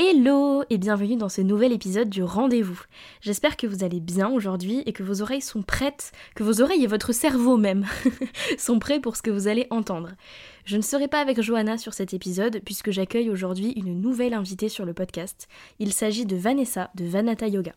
[0.00, 2.80] Hello et bienvenue dans ce nouvel épisode du rendez-vous.
[3.20, 6.84] J'espère que vous allez bien aujourd'hui et que vos oreilles sont prêtes, que vos oreilles
[6.84, 7.84] et votre cerveau même
[8.58, 10.10] sont prêts pour ce que vous allez entendre.
[10.64, 14.68] Je ne serai pas avec Johanna sur cet épisode puisque j'accueille aujourd'hui une nouvelle invitée
[14.68, 15.48] sur le podcast.
[15.80, 17.72] Il s'agit de Vanessa de Vanata Yoga.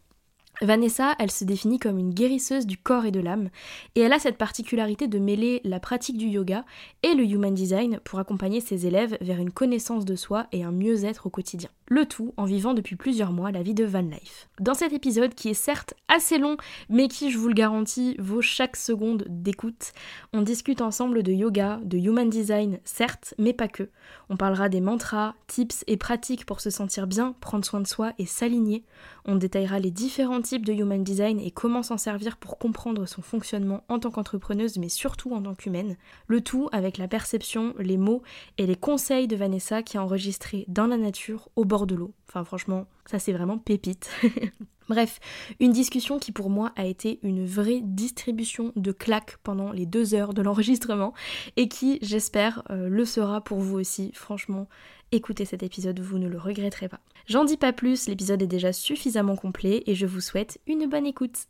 [0.62, 3.50] Vanessa, elle se définit comme une guérisseuse du corps et de l'âme,
[3.96, 6.66] et elle a cette particularité de mêler la pratique du yoga
[7.02, 10.72] et le human design pour accompagner ses élèves vers une connaissance de soi et un
[10.72, 11.72] mieux-être au quotidien.
[11.94, 14.48] Le tout en vivant depuis plusieurs mois la vie de Van Life.
[14.62, 16.56] Dans cet épisode, qui est certes assez long,
[16.88, 19.92] mais qui, je vous le garantis, vaut chaque seconde d'écoute,
[20.32, 23.90] on discute ensemble de yoga, de human design, certes, mais pas que.
[24.30, 28.14] On parlera des mantras, tips et pratiques pour se sentir bien, prendre soin de soi
[28.18, 28.86] et s'aligner.
[29.26, 33.22] On détaillera les différents types de human design et comment s'en servir pour comprendre son
[33.22, 35.98] fonctionnement en tant qu'entrepreneuse, mais surtout en tant qu'humaine.
[36.28, 38.22] Le tout avec la perception, les mots
[38.58, 42.14] et les conseils de Vanessa qui a enregistré dans la nature au bord de l'eau.
[42.28, 44.10] Enfin franchement, ça c'est vraiment pépite.
[44.90, 45.20] Bref,
[45.62, 50.14] une discussion qui pour moi a été une vraie distribution de claques pendant les deux
[50.16, 51.14] heures de l'enregistrement
[51.56, 54.12] et qui, j'espère, euh, le sera pour vous aussi.
[54.14, 54.68] Franchement,
[55.14, 57.00] écoutez cet épisode, vous ne le regretterez pas.
[57.28, 61.06] J'en dis pas plus, l'épisode est déjà suffisamment complet et je vous souhaite une bonne
[61.06, 61.46] écoute.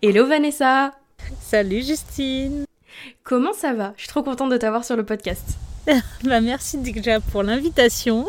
[0.00, 0.92] Hello Vanessa
[1.40, 2.64] Salut Justine
[3.22, 3.92] Comment ça va?
[3.96, 5.58] Je suis trop contente de t'avoir sur le podcast.
[6.24, 8.26] bah, merci déjà pour l'invitation.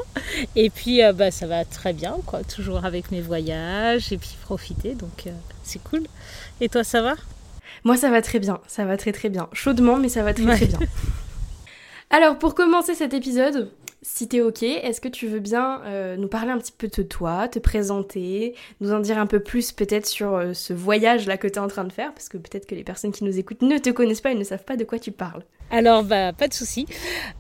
[0.56, 2.44] Et puis euh, bah, ça va très bien, quoi.
[2.44, 5.32] Toujours avec mes voyages et puis profiter, donc euh,
[5.64, 6.04] c'est cool.
[6.62, 7.16] Et toi, ça va?
[7.84, 9.48] Moi, ça va très bien, ça va très très bien.
[9.54, 10.80] Chaudement, mais ça va très très bien.
[12.10, 13.70] Alors, pour commencer cet épisode,
[14.02, 17.04] si t'es ok, est-ce que tu veux bien euh, nous parler un petit peu de
[17.04, 21.48] toi, te présenter, nous en dire un peu plus peut-être sur euh, ce voyage-là que
[21.48, 23.78] t'es en train de faire, parce que peut-être que les personnes qui nous écoutent ne
[23.78, 25.44] te connaissent pas et ne savent pas de quoi tu parles.
[25.72, 26.88] Alors, bah, pas de souci.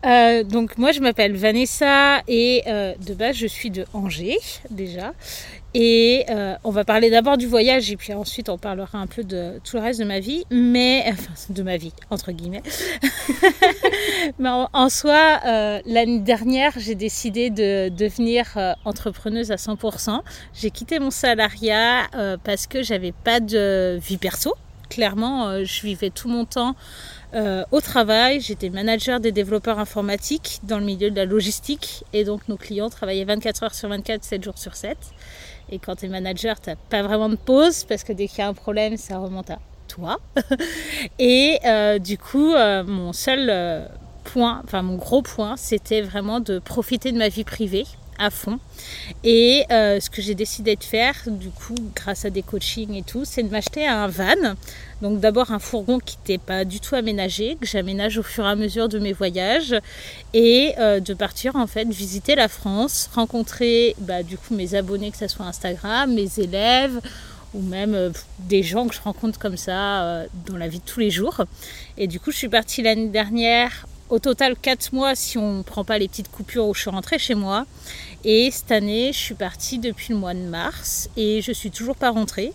[0.06, 4.38] Euh, donc, moi, je m'appelle Vanessa et de base, je suis de Angers
[4.70, 5.14] déjà.
[5.75, 9.24] Et euh, on va parler d'abord du voyage et puis ensuite on parlera un peu
[9.24, 12.63] de tout le reste de ma vie, mais enfin de ma vie entre guillemets.
[14.40, 20.22] mais en, soi, euh, l'année dernière, j'ai décidé de devenir euh, entrepreneuse à 100%.
[20.56, 22.08] J'ai quitté mon salariat
[22.44, 24.56] parce que j'avais pas de vie perso.
[24.90, 26.75] Clairement, je vivais tout mon temps
[27.72, 28.41] au travail.
[28.41, 32.90] J'étais manager des développeurs informatiques dans le milieu de la logistique et donc nos clients
[32.90, 34.97] travaillaient 24 heures sur 24, 7 jours sur 7.
[35.72, 38.41] Et quand tu es manager, tu pas vraiment de pause parce que dès qu'il y
[38.41, 40.18] a un problème, ça remonte à toi.
[41.19, 43.85] et euh, du coup, euh, mon seul euh,
[44.24, 47.85] point, enfin mon gros point, c'était vraiment de profiter de ma vie privée
[48.19, 48.59] à fond.
[49.24, 53.24] Et ce que j'ai décidé de faire, du coup, grâce à des coachings et tout,
[53.25, 54.56] c'est de m'acheter un van.
[55.02, 58.50] Donc d'abord un fourgon qui n'était pas du tout aménagé, que j'aménage au fur et
[58.50, 59.75] à mesure de mes voyages,
[60.34, 65.12] et euh, de partir en fait visiter la France, rencontrer bah, du coup mes abonnés,
[65.12, 67.00] que ce soit Instagram, mes élèves,
[67.53, 68.09] ou même euh,
[68.40, 71.46] des gens que je rencontre comme ça euh, dans la vie de tous les jours.
[71.97, 75.63] Et du coup, je suis partie l'année dernière, au total 4 mois si on ne
[75.63, 77.66] prend pas les petites coupures où je suis rentrée chez moi.
[78.25, 81.96] Et cette année, je suis partie depuis le mois de mars et je suis toujours
[81.96, 82.53] pas rentrée.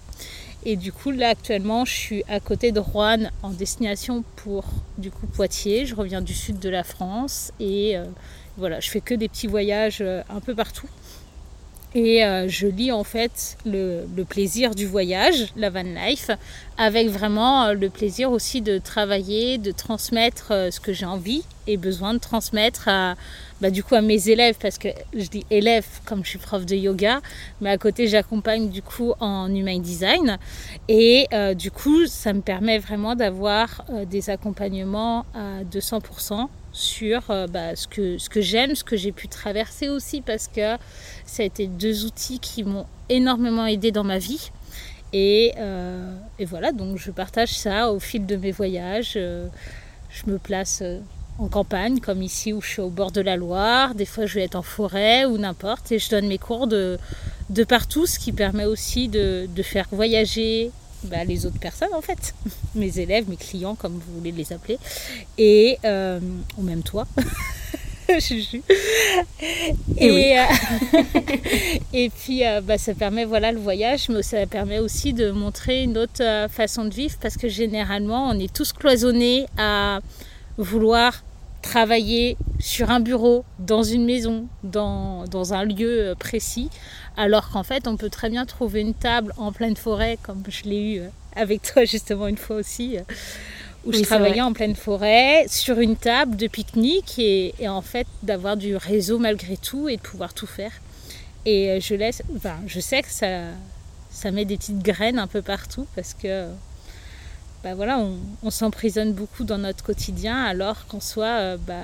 [0.67, 4.65] Et du coup, là actuellement, je suis à côté de Rouen en destination pour
[4.99, 5.87] du coup Poitiers.
[5.87, 8.05] Je reviens du sud de la France et euh,
[8.59, 10.89] voilà, je fais que des petits voyages euh, un peu partout.
[11.95, 16.31] Et euh, je lis en fait le, le, plaisir du voyage, la van life,
[16.77, 22.13] avec vraiment le plaisir aussi de travailler, de transmettre ce que j'ai envie et besoin
[22.13, 23.15] de transmettre à,
[23.61, 26.67] bah, du coup à mes élèves, parce que je dis élèves comme je suis prof
[26.67, 27.21] de yoga,
[27.61, 30.39] mais à côté j'accompagne du coup en human design.
[30.89, 37.31] Et euh, du coup, ça me permet vraiment d'avoir euh, des accompagnements à 200% sur
[37.31, 40.77] euh, bah, ce que, ce que j'aime, ce que j'ai pu traverser aussi, parce que
[41.25, 44.51] ça a été deux outils qui m'ont énormément aidé dans ma vie.
[45.13, 45.53] Et,
[46.41, 49.13] et, voilà, donc je partage ça au fil de mes voyages.
[49.13, 50.83] je me place
[51.39, 53.95] en campagne, comme ici où je suis au bord de la Loire.
[53.95, 55.93] Des fois, je vais être en forêt ou n'importe.
[55.93, 56.99] Et je donne mes cours de,
[57.51, 60.71] de partout, ce qui permet aussi de, de faire voyager
[61.05, 62.35] bah, les autres personnes, en fait.
[62.75, 64.79] Mes élèves, mes clients, comme vous voulez les appeler.
[65.39, 66.19] Et, euh,
[66.57, 67.07] ou même toi.
[68.09, 68.19] et,
[69.97, 70.45] et, euh,
[71.93, 75.83] et, puis euh, bah, ça permet voilà le voyage mais ça permet aussi de montrer
[75.83, 80.01] une autre euh, façon de vivre parce que généralement on est tous cloisonnés à
[80.59, 81.23] vouloir
[81.65, 86.69] travailler sur un bureau, dans une maison, dans, dans un lieu euh, précis,
[87.17, 90.65] alors qu'en fait on peut très bien trouver une table en pleine forêt, comme je
[90.65, 93.03] l'ai eu euh, avec toi justement une fois aussi, euh,
[93.85, 97.83] où oui, je travaillais en pleine forêt, sur une table de pique-nique et, et, en
[97.83, 100.73] fait d'avoir du réseau malgré tout et de pouvoir tout faire.
[101.47, 103.41] Et je laisse, enfin, je sais que ça,
[104.11, 106.47] ça met des petites graines un peu partout parce que
[107.65, 111.83] bah on, on s'emprisonne beaucoup dans notre quotidien alors qu'en soi, euh, bah,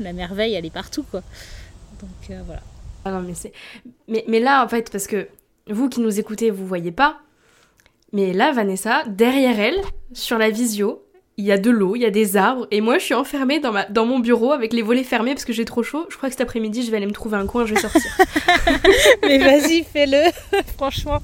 [0.00, 1.02] la merveille, elle est partout.
[1.02, 1.22] Quoi.
[2.00, 2.62] Donc euh, voilà.
[3.04, 3.52] Ah non, mais, c'est...
[4.08, 5.28] Mais, mais là, en fait, parce que
[5.68, 7.18] vous qui nous écoutez, vous voyez pas,
[8.12, 9.80] mais là, Vanessa, derrière elle,
[10.14, 11.04] sur la visio,
[11.38, 13.60] il y a de l'eau, il y a des arbres, et moi je suis enfermée
[13.60, 16.04] dans, ma, dans mon bureau avec les volets fermés parce que j'ai trop chaud.
[16.10, 18.10] Je crois que cet après-midi je vais aller me trouver un coin, je vais sortir.
[19.22, 20.32] Mais vas-y, fais-le,
[20.76, 21.20] franchement.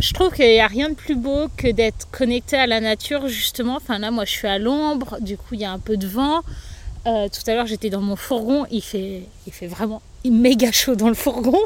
[0.00, 3.28] Je trouve qu'il n'y a rien de plus beau que d'être connecté à la nature,
[3.28, 3.76] justement.
[3.76, 6.06] Enfin là, moi je suis à l'ombre, du coup il y a un peu de
[6.08, 6.42] vent.
[7.06, 10.96] Euh, tout à l'heure j'étais dans mon fourgon, il fait, il fait vraiment méga chaud
[10.96, 11.58] dans le fourgon.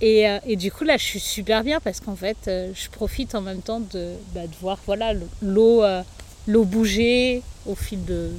[0.00, 2.88] et, euh, et, du coup là je suis super bien parce qu'en fait euh, je
[2.90, 5.12] profite en même temps de, bah, de voir voilà,
[5.42, 6.02] l'eau euh,
[6.46, 8.30] l'eau bouger au fil de,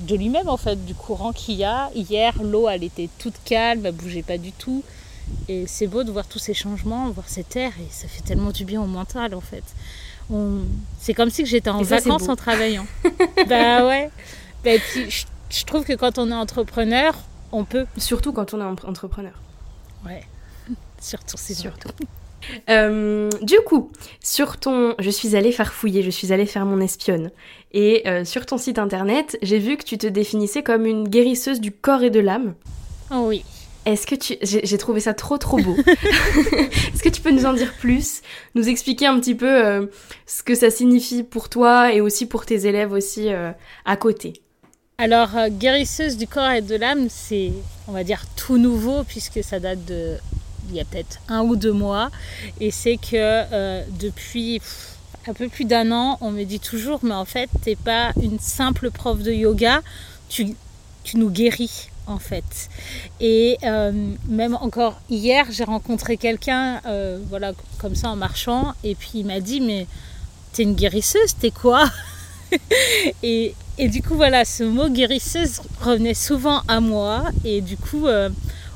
[0.00, 1.90] de lui-même en fait, du courant qu'il y a.
[1.94, 4.82] Hier, l'eau elle était toute calme, elle bougeait pas du tout.
[5.48, 8.50] Et c'est beau de voir tous ces changements, voir cette air, et ça fait tellement
[8.50, 9.64] du bien au mental en fait.
[10.30, 10.60] On...
[11.00, 12.86] C'est comme si j'étais en ça, vacances en travaillant.
[13.48, 14.10] bah ouais.
[14.64, 17.14] Bah, puis, je, je trouve que quand on est entrepreneur,
[17.52, 17.86] on peut.
[17.96, 19.32] Surtout quand on est entrepreneur.
[20.04, 20.24] Ouais.
[21.00, 21.90] Surtout, c'est surtout.
[22.68, 23.90] Euh, du coup,
[24.22, 27.30] sur ton, je suis allée faire fouiller, je suis allée faire mon espionne.
[27.72, 31.60] Et euh, sur ton site internet, j'ai vu que tu te définissais comme une guérisseuse
[31.60, 32.54] du corps et de l'âme.
[33.10, 33.44] Oh oui.
[33.86, 35.74] Est-ce que tu, j'ai trouvé ça trop trop beau.
[35.86, 38.20] Est-ce que tu peux nous en dire plus,
[38.54, 39.86] nous expliquer un petit peu euh,
[40.26, 44.42] ce que ça signifie pour toi et aussi pour tes élèves aussi à côté?
[44.98, 47.52] Alors, guérisseuse du corps et de l'âme, c'est,
[47.86, 50.16] on va dire, tout nouveau puisque ça date de
[50.70, 52.10] il y a peut-être un ou deux mois.
[52.60, 54.60] Et c'est que euh, depuis
[55.26, 58.38] un peu plus d'un an, on me dit toujours, mais en fait, t'es pas une
[58.38, 59.82] simple prof de yoga,
[60.28, 60.54] tu,
[61.04, 62.68] tu nous guéris en fait.
[63.20, 63.92] Et euh,
[64.28, 69.26] même encore hier, j'ai rencontré quelqu'un, euh, voilà, comme ça en marchant, et puis il
[69.26, 69.86] m'a dit, mais
[70.52, 71.88] t'es une guérisseuse, t'es quoi?
[73.22, 78.06] Et, et, du coup, voilà, ce mot guérisseuse revenait souvent à moi, et du coup,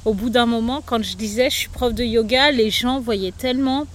[0.05, 3.33] au bout d'un moment, quand je disais je suis prof de yoga, les gens voyaient
[3.33, 3.87] tellement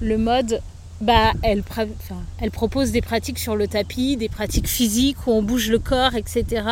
[0.00, 0.60] le mode
[1.00, 1.62] bah, elle,
[2.50, 6.64] propose des pratiques sur le tapis, des pratiques physiques où on bouge le corps, etc.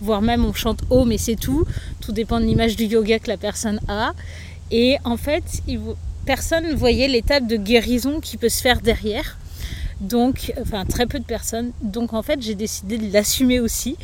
[0.00, 1.64] Voire même on chante haut, mais c'est tout.
[2.00, 4.12] Tout dépend de l'image du yoga que la personne a.
[4.70, 5.62] Et en fait,
[6.26, 9.38] personne ne voyait l'étape de guérison qui peut se faire derrière.
[10.00, 11.72] Donc, enfin, très peu de personnes.
[11.82, 13.96] Donc, en fait, j'ai décidé de l'assumer aussi.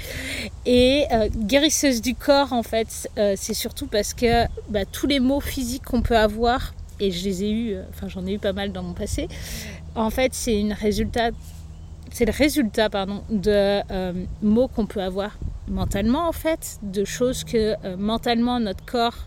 [0.67, 5.21] Et euh, guérisseuse du corps, en fait, euh, c'est surtout parce que bah, tous les
[5.21, 8.53] mots physiques qu'on peut avoir, et je les ai eus, enfin, j'en ai eu pas
[8.53, 9.29] mal dans mon passé,
[9.95, 16.79] en fait, c'est le résultat pardon, de euh, mots qu'on peut avoir mentalement en fait,
[16.83, 19.27] de choses que euh, mentalement notre corps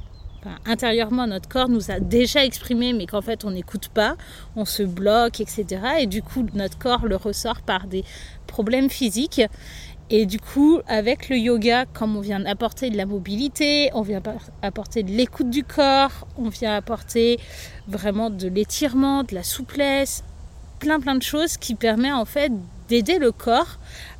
[0.65, 4.15] Intérieurement, notre corps nous a déjà exprimé, mais qu'en fait on n'écoute pas,
[4.55, 5.65] on se bloque, etc.
[5.99, 8.03] Et du coup, notre corps le ressort par des
[8.47, 9.41] problèmes physiques.
[10.09, 14.21] Et du coup, avec le yoga, comme on vient apporter de la mobilité, on vient
[14.61, 17.39] apporter de l'écoute du corps, on vient apporter
[17.89, 20.23] vraiment de l'étirement, de la souplesse,
[20.79, 22.51] plein plein de choses qui permet en fait
[22.87, 23.79] d'aider le corps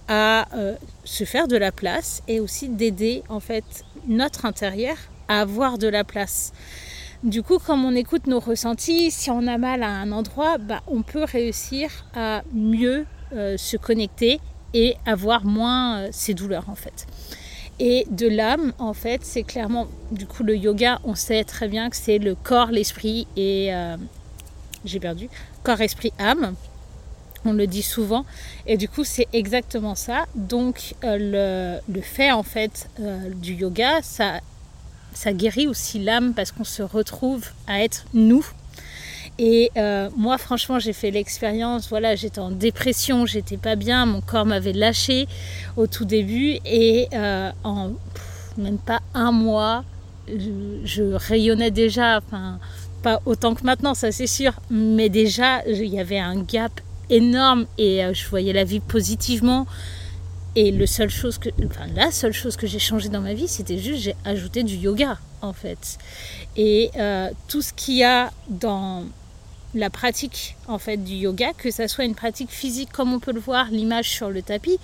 [0.10, 5.78] à euh, se faire de la place et aussi d'aider en fait notre intérieur avoir
[5.78, 6.54] de la place.
[7.24, 10.82] Du coup, comme on écoute nos ressentis, si on a mal à un endroit, bah,
[10.88, 14.40] on peut réussir à mieux euh, se connecter
[14.74, 17.08] et avoir moins euh, ces douleurs en fait.
[17.80, 21.90] Et de l'âme, en fait, c'est clairement, du coup, le yoga, on sait très bien
[21.90, 23.74] que c'est le corps, l'esprit et...
[23.74, 23.98] Euh,
[24.86, 25.30] j'ai perdu.
[25.64, 26.56] Corps, esprit, âme.
[27.46, 28.26] On le dit souvent.
[28.68, 30.26] Et du coup, c'est exactement ça.
[30.36, 32.90] Donc, euh, le, le, fait, en fait,
[33.36, 34.40] du yoga, ça
[35.18, 38.46] ça guérit aussi l'âme parce qu'on se retrouve à être nous.
[39.40, 41.90] Et euh, moi, franchement, j'ai fait l'expérience.
[41.90, 45.28] Voilà, j'étais en dépression, j'étais pas bien, mon corps m'avait lâché
[45.76, 46.60] au tout début.
[46.66, 47.92] Et euh, en
[48.58, 49.84] même pas un mois,
[50.28, 52.22] je, rayonnais déjà.
[53.04, 54.54] Pas autant que maintenant, ça c'est sûr.
[54.70, 59.66] Mais déjà, il y avait un gap énorme et euh, je voyais la vie positivement.
[60.56, 60.86] Et le
[61.96, 65.20] la seule chose que j'ai changé dans ma vie, c'était juste j'ai ajouté du yoga
[65.42, 65.98] en fait.
[66.56, 66.92] Et
[67.48, 69.04] tout ce qu'il y a dans
[69.76, 73.34] la pratique en fait du yoga, que ça soit une pratique physique comme on peut
[73.34, 74.80] le voir, l'image sur le tapis.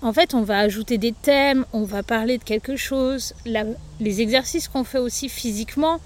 [0.00, 3.34] En fait, on va ajouter des thèmes, on va parler de quelque chose.
[3.44, 6.00] les exercices qu'on fait aussi physiquement,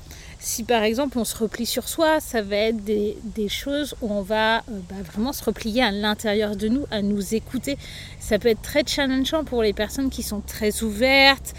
[0.47, 4.23] si par exemple on se replie sur soi, ça va être des, choses où on
[4.23, 7.77] va euh, bah, vraiment se replier à l'intérieur de nous, à nous écouter.
[8.21, 11.53] Ça peut être très challengeant pour les personnes qui sont très ouvertes,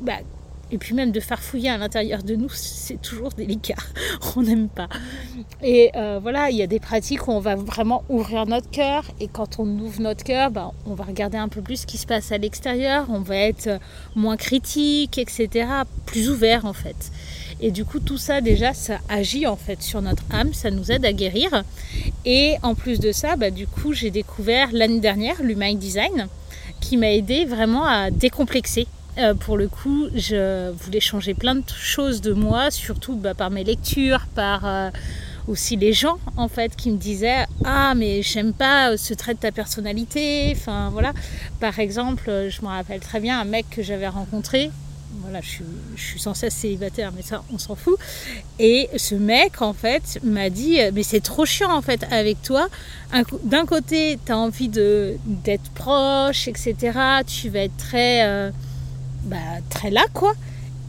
[0.00, 0.18] bah,
[0.70, 3.74] et puis même de farfouiller à l'intérieur de nous, c'est toujours délicat.
[4.36, 4.88] on n'aime pas.
[5.60, 9.04] Et euh, voilà, il y a des pratiques où on va vraiment ouvrir notre cœur.
[9.18, 11.98] Et quand on ouvre notre cœur, ben, on va regarder un peu plus ce qui
[11.98, 13.06] se passe à l'extérieur.
[13.08, 13.80] On va être
[14.14, 15.66] moins critique, etc.
[16.06, 17.10] Plus ouvert en fait.
[17.64, 20.92] Et du coup, tout ça, déjà, ça agit en fait sur notre âme, ça nous
[20.92, 21.64] aide à guérir.
[22.26, 26.28] Et en plus de ça, bah, du coup, j'ai découvert l'année dernière l'Human Design
[26.82, 31.62] qui m'a aidé vraiment à décomplexer euh, pour le coup, je voulais changer plein de
[31.74, 34.90] choses de moi, surtout bah, par mes lectures, par euh,
[35.46, 39.38] aussi les gens en fait qui me disaient ah mais j'aime pas ce trait de
[39.38, 40.52] ta personnalité.
[40.56, 41.12] Enfin voilà.
[41.60, 44.70] Par exemple, je me rappelle très bien un mec que j'avais rencontré.
[45.24, 45.62] Voilà, je
[45.96, 47.96] suis, sans cesse célibataire, mais ça, on s'en fout.
[48.58, 52.68] Et ce mec, en fait, m'a dit Mais c'est trop chiant, en fait, avec toi.
[53.42, 56.76] D'un côté, tu as envie d'être proche, etc.
[57.26, 58.26] Tu vas être très.
[58.26, 58.50] Euh,
[59.24, 59.36] bah,
[59.70, 60.34] très là, quoi.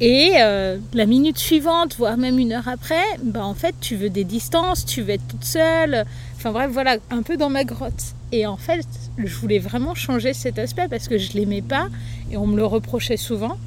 [0.02, 4.10] Et euh, la minute suivante, voire même une heure après, bah, en fait, tu veux
[4.10, 6.06] des distances, tu veux être toute seule.
[6.36, 8.14] Enfin bref, voilà, un peu dans ma grotte.
[8.34, 8.86] Et en fait,
[9.18, 11.88] je voulais vraiment changer cet aspect parce que je l'aimais pas
[12.30, 13.58] et on me le reprochait souvent.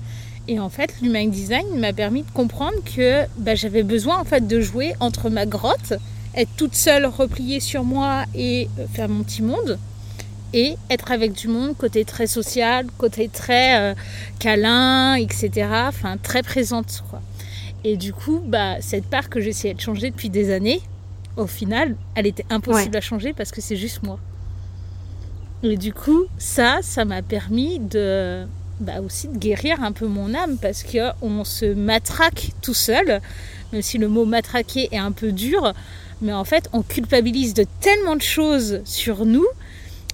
[0.49, 4.49] Et en fait, l'human design m'a permis de comprendre que bah, j'avais besoin en fait
[4.49, 5.93] de jouer entre ma grotte,
[6.35, 9.79] être toute seule, repliée sur moi et euh, faire mon petit monde,
[10.55, 13.95] et être avec du monde, côté très social, côté très euh,
[14.39, 15.69] câlin, etc.
[15.87, 17.05] Enfin, très présente.
[17.11, 17.21] Quoi.
[17.85, 20.81] Et du coup, bah, cette part que j'essayais de changer depuis des années,
[21.37, 24.19] au final, elle était impossible à changer parce que c'est juste moi.
[25.63, 28.47] Et du coup, ça, ça m'a permis de
[28.81, 33.21] bah, aussi de guérir un peu mon âme parce qu'on se matraque tout seul,
[33.73, 35.75] même si le mot matraquer est un peu dur,
[36.21, 39.47] mais en fait, on culpabilise de tellement de choses sur nous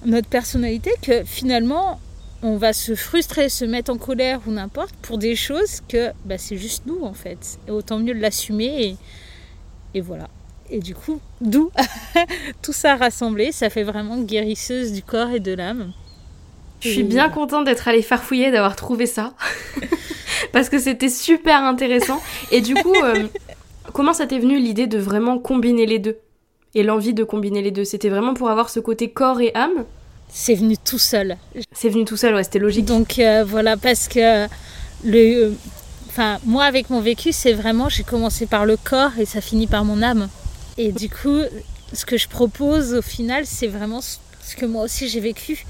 [0.04, 1.98] notre personnalité que finalement
[2.42, 6.36] on va se frustrer, se mettre en colère ou n'importe pour des choses que bah,
[6.36, 7.58] c'est juste nous en fait.
[7.66, 8.98] Et autant mieux l'assumer
[9.94, 10.28] et, voilà.
[10.68, 11.70] Et du coup, d'où
[12.62, 15.92] tout ça rassemblé, ça fait vraiment guérisseuse du corps et de l'âme.
[16.84, 19.32] Je suis bien contente d'être allée farfouiller, d'avoir trouvé ça.
[20.52, 22.20] Parce que c'était super intéressant.
[22.50, 23.26] Et du coup, euh,
[23.92, 26.18] comment ça t'est venu l'idée de vraiment combiner les deux?
[26.74, 27.84] Et l'envie de combiner les deux?
[27.84, 29.84] C'était vraiment pour avoir ce côté corps et âme?
[30.28, 31.36] C'est venu tout seul.
[31.72, 32.84] C'est venu tout seul, ouais, c'était logique.
[32.84, 34.46] Donc euh, voilà, parce que
[35.04, 35.54] le,
[36.08, 39.66] enfin, moi avec mon vécu, c'est vraiment, j'ai commencé par le corps et ça finit
[39.66, 40.28] par mon âme.
[40.76, 41.40] Et du coup,
[41.92, 44.00] ce que je propose au final, c'est vraiment
[44.44, 45.64] ce que moi aussi j'ai vécu.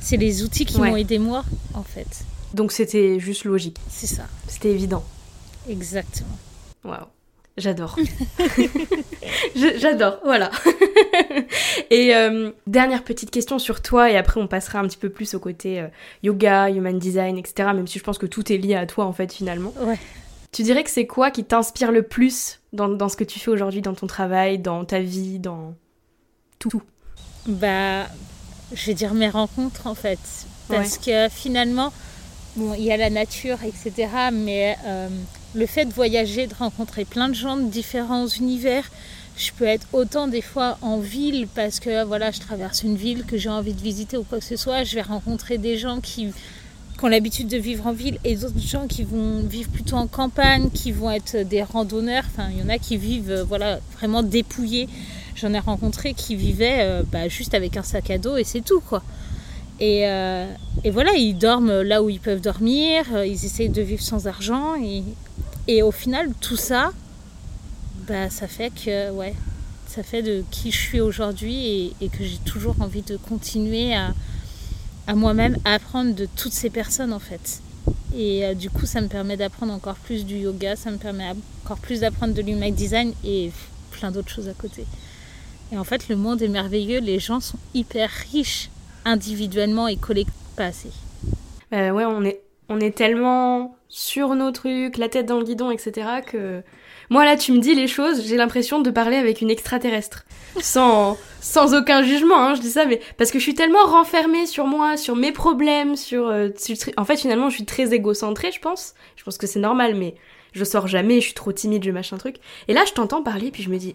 [0.00, 2.24] C'est les outils qui m'ont aidé moi, en fait.
[2.54, 3.78] Donc c'était juste logique.
[3.88, 4.26] C'est ça.
[4.46, 5.04] C'était évident.
[5.68, 6.38] Exactement.
[6.84, 7.06] Waouh.
[7.56, 7.96] J'adore.
[9.56, 10.50] J'adore, voilà.
[11.90, 15.34] et euh, dernière petite question sur toi, et après on passera un petit peu plus
[15.34, 15.88] au côté euh,
[16.22, 17.70] yoga, human design, etc.
[17.74, 19.72] Même si je pense que tout est lié à toi en fait finalement.
[19.80, 19.98] Ouais.
[20.52, 23.50] Tu dirais que c'est quoi qui t'inspire le plus dans, dans, ce que tu fais
[23.50, 25.74] aujourd'hui, dans ton travail, dans ta vie, dans
[26.58, 26.82] tout?
[27.46, 28.06] Bah,
[28.72, 30.18] je vais dire mes rencontres en fait.
[30.68, 31.92] Parce que finalement,
[32.56, 34.08] bon, il y a la nature, etc.
[34.32, 35.08] Mais euh,
[35.54, 38.90] le fait de voyager, de rencontrer plein de gens de différents univers,
[39.36, 43.24] je peux être autant des fois en ville parce que voilà, je traverse une ville
[43.24, 46.00] que j'ai envie de visiter ou quoi que ce soit, je vais rencontrer des gens
[46.00, 46.32] qui,
[47.02, 50.70] ont l'habitude de vivre en ville et d'autres gens qui vont vivre plutôt en campagne,
[50.70, 52.24] qui vont être des randonneurs.
[52.26, 54.88] Enfin, il y en a qui vivent euh, voilà, vraiment dépouillés.
[55.36, 58.62] J'en ai rencontré qui vivaient euh, bah, juste avec un sac à dos et c'est
[58.62, 59.02] tout quoi.
[59.78, 60.46] Et, euh,
[60.90, 64.74] voilà, ils dorment là où ils peuvent dormir, ils essayent de vivre sans argent
[65.68, 66.92] et, au final, tout ça,
[68.08, 69.34] bah, ça fait que, ouais,
[69.86, 74.14] ça fait de qui je suis aujourd'hui et, que j'ai toujours envie de continuer à,
[75.06, 77.60] à moi-même apprendre de toutes ces personnes en fait.
[78.16, 81.32] Et euh, du coup, ça me permet d'apprendre encore plus du yoga, ça me permet
[81.64, 83.50] encore plus d'apprendre de l'human design et
[83.90, 84.84] plein d'autres choses à côté.
[85.72, 88.70] Et en fait, le monde est merveilleux, les gens sont hyper riches
[89.04, 90.40] individuellement et collectivement.
[90.56, 90.90] Pas assez.
[91.72, 95.70] Euh, ouais, on est, on est tellement sur nos trucs, la tête dans le guidon,
[95.70, 96.08] etc.
[96.26, 96.62] que
[97.10, 100.24] moi là, tu me dis les choses, j'ai l'impression de parler avec une extraterrestre.
[100.60, 104.46] Sans, sans aucun jugement, hein, je dis ça, mais parce que je suis tellement renfermée
[104.46, 106.28] sur moi, sur mes problèmes, sur...
[106.28, 106.48] euh,
[106.96, 108.94] en fait, finalement, je suis très égocentrée, je pense.
[109.16, 110.14] Je pense que c'est normal, mais
[110.52, 112.36] je sors jamais, je suis trop timide, je machin truc.
[112.68, 113.94] Et là, je t'entends parler, puis je me dis...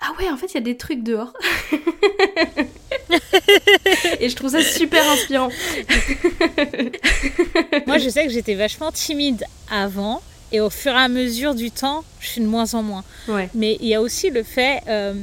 [0.00, 1.32] Ah ouais, en fait, il y a des trucs dehors.
[4.20, 5.48] Et je trouve ça super inspirant.
[7.86, 10.22] Moi, je sais que j'étais vachement timide avant.
[10.52, 13.04] Et au fur et à mesure du temps, je suis de moins en moins.
[13.26, 13.48] Ouais.
[13.54, 15.14] Mais il y a aussi le fait, euh,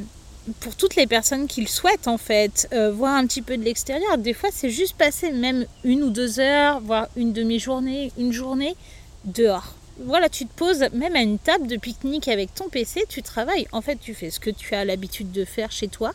[0.60, 3.62] pour toutes les personnes qui le souhaitent en fait, euh, voir un petit peu de
[3.62, 4.18] l'extérieur.
[4.18, 8.76] Des fois, c'est juste passer même une ou deux heures, voire une demi-journée, une journée
[9.24, 9.74] dehors.
[10.00, 13.66] Voilà, tu te poses même à une table de pique-nique avec ton PC, tu travailles.
[13.72, 16.12] En fait, tu fais ce que tu as l'habitude de faire chez toi.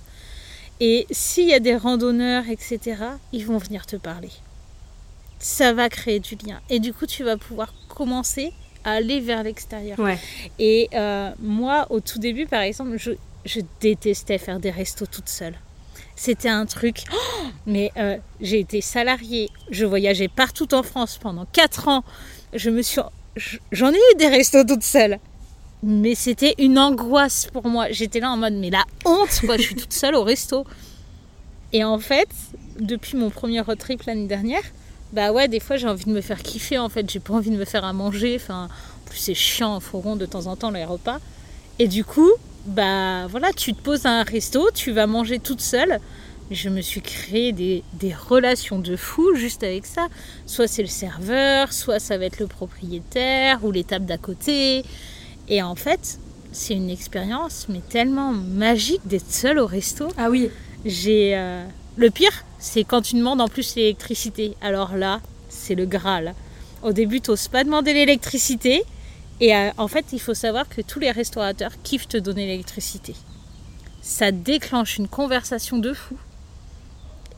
[0.79, 2.79] Et s'il y a des randonneurs, etc.,
[3.33, 4.29] ils vont venir te parler.
[5.39, 6.59] Ça va créer du lien.
[6.69, 9.99] Et du coup, tu vas pouvoir commencer à aller vers l'extérieur.
[9.99, 10.17] Ouais.
[10.57, 13.11] Et euh, moi, au tout début, par exemple, je,
[13.45, 15.55] je détestais faire des restos toute seule.
[16.15, 17.03] C'était un truc.
[17.41, 22.03] Oh mais euh, j'ai été salariée, je voyageais partout en France pendant 4 ans.
[22.53, 23.01] Je me suis,
[23.71, 25.19] j'en ai eu des restos toute seule.
[25.81, 27.87] Mais c'était une angoisse pour moi.
[27.91, 29.55] J'étais là en mode, mais la honte, quoi.
[29.57, 30.65] je suis toute seule au resto.
[31.71, 32.29] Et en fait,
[32.79, 34.63] depuis mon premier road trip l'année dernière,
[35.13, 36.77] bah ouais, des fois j'ai envie de me faire kiffer.
[36.77, 38.35] En fait, j'ai pas envie de me faire à manger.
[38.35, 41.19] Enfin, en plus c'est chiant au fourgon de temps en temps les repas.
[41.77, 42.29] Et du coup,
[42.65, 45.99] bah voilà, tu te poses à un resto, tu vas manger toute seule.
[46.51, 50.07] Je me suis créé des, des relations de fou juste avec ça.
[50.45, 54.83] Soit c'est le serveur, soit ça va être le propriétaire ou les tables d'à côté.
[55.47, 56.19] Et en fait,
[56.51, 60.07] c'est une expérience mais tellement magique d'être seule au resto.
[60.17, 60.49] Ah oui.
[60.85, 61.65] J'ai euh,
[61.97, 64.55] le pire, c'est quand tu demandes en plus l'électricité.
[64.61, 66.33] Alors là, c'est le Graal.
[66.81, 68.83] Au début, tu pas demander l'électricité.
[69.41, 73.15] Et euh, en fait, il faut savoir que tous les restaurateurs kiffent te donner l'électricité.
[74.01, 76.17] Ça déclenche une conversation de fou.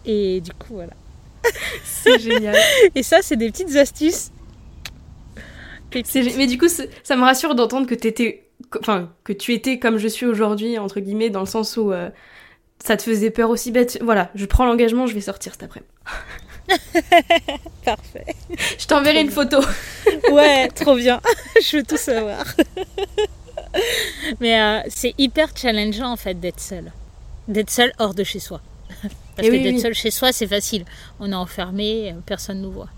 [0.06, 0.94] Et du coup, voilà.
[1.84, 2.56] C'est génial.
[2.96, 4.32] Et ça, c'est des petites astuces.
[6.38, 8.48] Mais du coup, ça me rassure d'entendre que t'étais,
[8.80, 12.10] enfin, que tu étais comme je suis aujourd'hui, entre guillemets, dans le sens où euh,
[12.80, 13.72] ça te faisait peur aussi.
[13.72, 14.00] Bête.
[14.02, 15.92] Voilà, je prends l'engagement, je vais sortir cet après-midi.
[17.86, 18.36] Parfait.
[18.80, 19.60] Je t'enverrai une photo.
[20.32, 21.20] Ouais, trop bien.
[21.62, 22.46] Je veux tout savoir.
[24.40, 26.92] Mais euh, c'est hyper challengeant en fait d'être seul.
[27.48, 28.62] D'être seul hors de chez soi.
[29.36, 29.80] Parce Et que oui, d'être oui.
[29.80, 30.86] seul chez soi, c'est facile.
[31.20, 32.90] On est enfermé, euh, personne nous voit.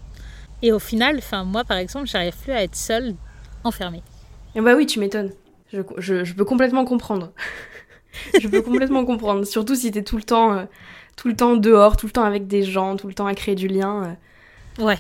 [0.62, 3.16] Et au final, enfin moi par exemple, j'arrive plus à être seule
[3.64, 4.04] enfermée.
[4.56, 5.32] Et bah oui, tu m'étonnes.
[5.72, 7.32] Je, je, je peux complètement comprendre.
[8.40, 9.46] je peux complètement comprendre.
[9.46, 10.66] Surtout si t'es tout le temps, euh,
[11.16, 13.56] tout le temps dehors, tout le temps avec des gens, tout le temps à créer
[13.56, 14.16] du lien.
[14.80, 14.84] euh.
[14.86, 15.00] Ouais.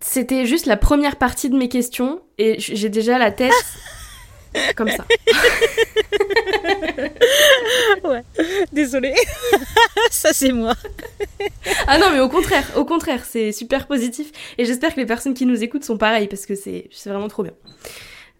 [0.00, 3.52] C'était juste la première partie de mes questions et j'ai déjà la tête
[4.76, 5.06] comme ça.
[8.72, 9.14] Désolée.
[10.10, 10.74] Ça c'est moi.
[11.86, 14.30] Ah non, mais au contraire, au contraire, c'est super positif.
[14.58, 17.28] Et j'espère que les personnes qui nous écoutent sont pareilles parce que c'est c'est vraiment
[17.28, 17.54] trop bien.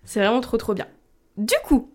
[0.04, 0.87] C'est vraiment trop trop bien.
[1.37, 1.90] Du coup,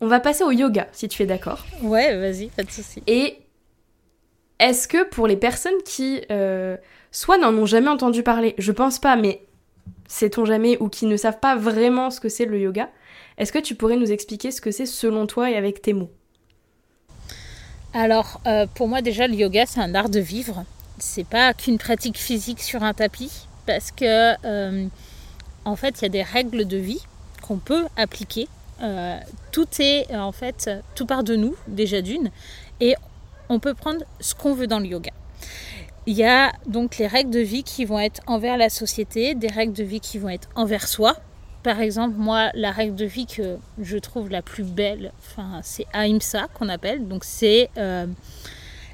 [0.00, 1.64] on va passer au yoga, si tu es d'accord.
[1.82, 3.02] Ouais, vas-y, pas de souci.
[3.06, 3.38] Et
[4.60, 6.76] est-ce que pour les personnes qui euh,
[7.10, 9.42] soit n'en ont jamais entendu parler, je pense pas, mais
[10.06, 12.88] sait-on jamais, ou qui ne savent pas vraiment ce que c'est le yoga,
[13.38, 16.10] est-ce que tu pourrais nous expliquer ce que c'est selon toi et avec tes mots?
[17.94, 20.64] Alors, euh, pour moi, déjà, le yoga, c'est un art de vivre.
[20.98, 24.86] C'est pas qu'une pratique physique sur un tapis, parce que, euh,
[25.64, 27.00] en fait, il y a des règles de vie
[27.40, 28.48] qu'on peut appliquer.
[28.82, 29.18] Euh,
[29.52, 32.30] tout est, en fait, tout part de nous, déjà d'une,
[32.80, 32.94] et
[33.48, 35.12] on peut prendre ce qu'on veut dans le yoga.
[36.06, 39.48] Il y a donc les règles de vie qui vont être envers la société, des
[39.48, 41.16] règles de vie qui vont être envers soi.
[41.68, 45.84] Par exemple, moi, la règle de vie que je trouve la plus belle, enfin, c'est
[45.92, 47.06] Ahimsa qu'on appelle.
[47.06, 48.06] Donc, c'est euh,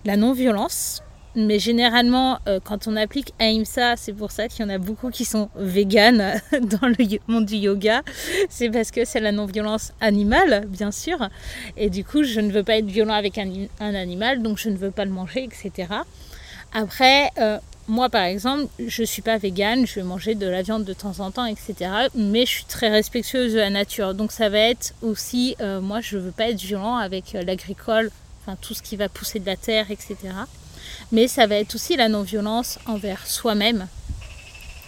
[0.04, 1.00] la non-violence.
[1.37, 5.10] Mais généralement, euh, quand on applique Ahimsa, c'est pour ça qu'il y en a beaucoup
[5.10, 6.96] qui sont véganes dans le
[7.28, 8.02] monde du yoga.
[8.48, 11.28] C'est parce que c'est la non-violence animale, bien sûr.
[11.76, 14.68] Et du coup, je ne veux pas être violent avec un, un animal, donc je
[14.68, 15.87] ne veux pas le manger, etc.
[16.72, 20.85] Après, euh, moi par exemple, je suis pas végane, je vais manger de la viande
[20.85, 21.90] de temps en temps, etc.
[22.14, 24.14] Mais je suis très respectueuse de la nature.
[24.14, 28.11] Donc ça va être aussi, euh, moi je veux pas être violent avec euh, l'agricole,
[28.42, 30.16] enfin tout ce qui va pousser de la terre, etc.
[31.12, 33.87] Mais ça va être aussi la non-violence envers soi-même.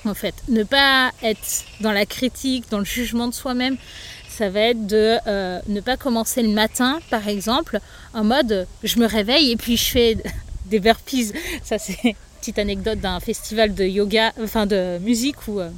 [0.05, 3.77] En fait, ne pas être dans la critique, dans le jugement de soi-même,
[4.29, 7.81] ça va être de euh, ne pas commencer le matin, par exemple,
[8.15, 10.17] en mode je me réveille et puis je fais
[10.67, 11.33] des burpees.
[11.65, 15.71] Ça, c'est petite anecdote d'un festival de yoga, enfin de musique où euh,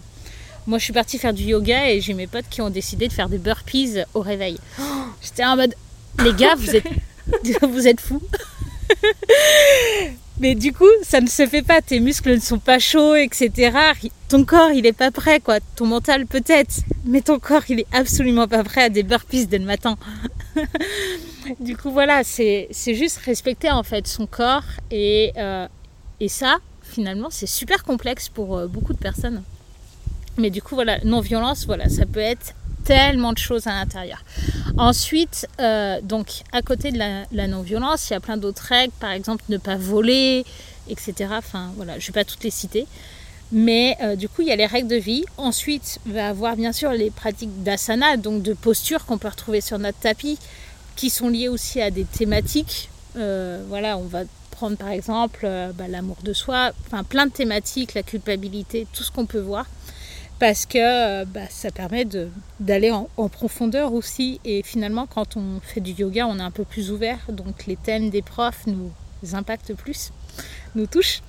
[0.66, 3.12] moi je suis partie faire du yoga et j'ai mes potes qui ont décidé de
[3.12, 4.59] faire des burpees au réveil.
[5.23, 5.75] J'étais en mode
[6.23, 6.87] les gars, vous êtes,
[7.62, 8.23] vous êtes fous.
[10.40, 11.83] Mais du coup, ça ne se fait pas.
[11.83, 13.77] Tes muscles ne sont pas chauds, etc.
[14.29, 15.59] Ton corps, il n'est pas prêt, quoi.
[15.75, 16.77] Ton mental, peut-être.
[17.05, 19.97] Mais ton corps, il est absolument pas prêt à des burpees dès le matin.
[21.61, 24.62] du coup, voilà, c'est juste respecter, en fait, son corps.
[24.92, 25.66] Et, euh,
[26.21, 29.43] et ça, finalement, c'est super complexe pour euh, beaucoup de personnes.
[30.37, 32.55] Mais du coup, voilà, non-violence, voilà, ça peut être
[32.85, 34.25] tellement de choses à l'intérieur.
[34.77, 39.11] Ensuite, euh, donc à côté de la, non-violence, il y a plein d'autres règles, par
[39.11, 40.45] exemple ne pas voler,
[40.89, 41.15] etc.
[41.33, 42.87] Enfin voilà, je ne vais pas toutes les citer.
[43.51, 45.25] Mais euh, du coup, il y a les règles de vie.
[45.37, 49.61] Ensuite, il va avoir bien sûr les pratiques d'asana, donc de posture qu'on peut retrouver
[49.61, 50.39] sur notre tapis,
[50.97, 52.91] qui sont liées aussi à des thématiques.
[53.15, 54.23] Voilà, on va
[54.59, 59.12] prendre par exemple bah, l'amour de soi, enfin plein de thématiques, la culpabilité, tout ce
[59.12, 59.66] qu'on peut voir
[60.38, 62.07] parce que euh, bah, ça permet
[62.61, 64.40] d'aller en, profondeur aussi.
[64.44, 67.77] Et finalement, quand on fait du yoga, on est un peu plus ouvert, donc les
[67.77, 68.92] thèmes des profs nous
[69.33, 70.12] impactent plus,
[70.75, 71.23] nous touchent.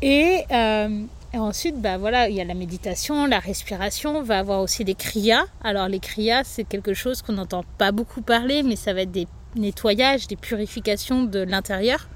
[0.00, 1.02] Et, euh,
[1.34, 4.94] ensuite, bah, voilà, il y a la méditation, la respiration, on va avoir aussi des
[4.94, 5.44] kriyas.
[5.62, 9.12] Alors les kriyas, c'est quelque chose qu'on n'entend pas beaucoup parler, mais ça va être
[9.12, 9.26] des
[9.56, 12.08] nettoyages, des purifications de l'intérieur.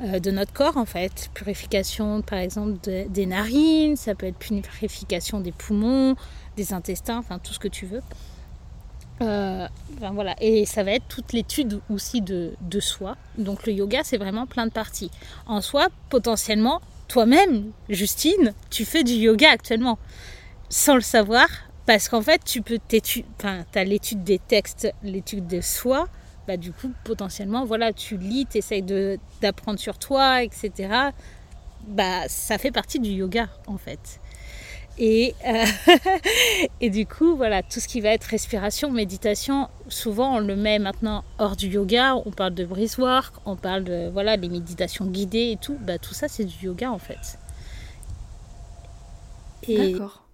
[0.00, 1.28] Euh, de notre corps en fait.
[1.34, 6.14] Purification par exemple des narines, ça peut être purification des poumons,
[6.56, 8.02] des intestins, enfin tout ce que tu veux.
[9.22, 9.66] Euh,
[10.12, 10.36] voilà.
[10.40, 13.16] Et ça va être toute l'étude aussi de, de soi.
[13.38, 15.10] Donc le yoga c'est vraiment plein de parties.
[15.46, 19.98] En soi, potentiellement, toi-même, Justine, tu fais du yoga actuellement
[20.68, 21.48] sans le savoir
[21.86, 26.06] parce qu'en fait tu peux t'étudier, enfin tu as l'étude des textes, l'étude de soi,
[26.48, 28.82] bah, du coup, potentiellement, voilà, tu lis, tu essayes
[29.42, 31.10] d'apprendre sur toi, etc.
[31.86, 34.18] Bah, ça fait partie du yoga, en fait.
[34.96, 35.64] Et, euh,
[36.80, 40.78] et du coup, voilà, tout ce qui va être respiration, méditation, souvent on le met
[40.78, 42.16] maintenant hors du yoga.
[42.16, 42.96] On parle de breeze
[43.44, 45.76] on parle de voilà, les méditations guidées et tout.
[45.82, 47.38] Bah, tout ça, c'est du yoga en fait.
[49.68, 50.27] D'accord.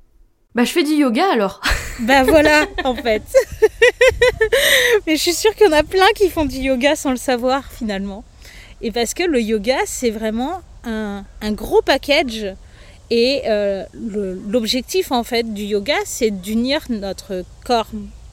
[0.55, 1.61] Bah, je fais du yoga alors.
[2.01, 3.23] bah voilà, en fait.
[5.07, 7.17] Mais je suis sûre qu'il y en a plein qui font du yoga sans le
[7.17, 8.25] savoir finalement.
[8.81, 12.55] Et parce que le yoga, c'est vraiment un, gros package.
[13.11, 13.85] Et euh,
[14.49, 17.89] l'objectif en fait du yoga, c'est d'unir notre corps,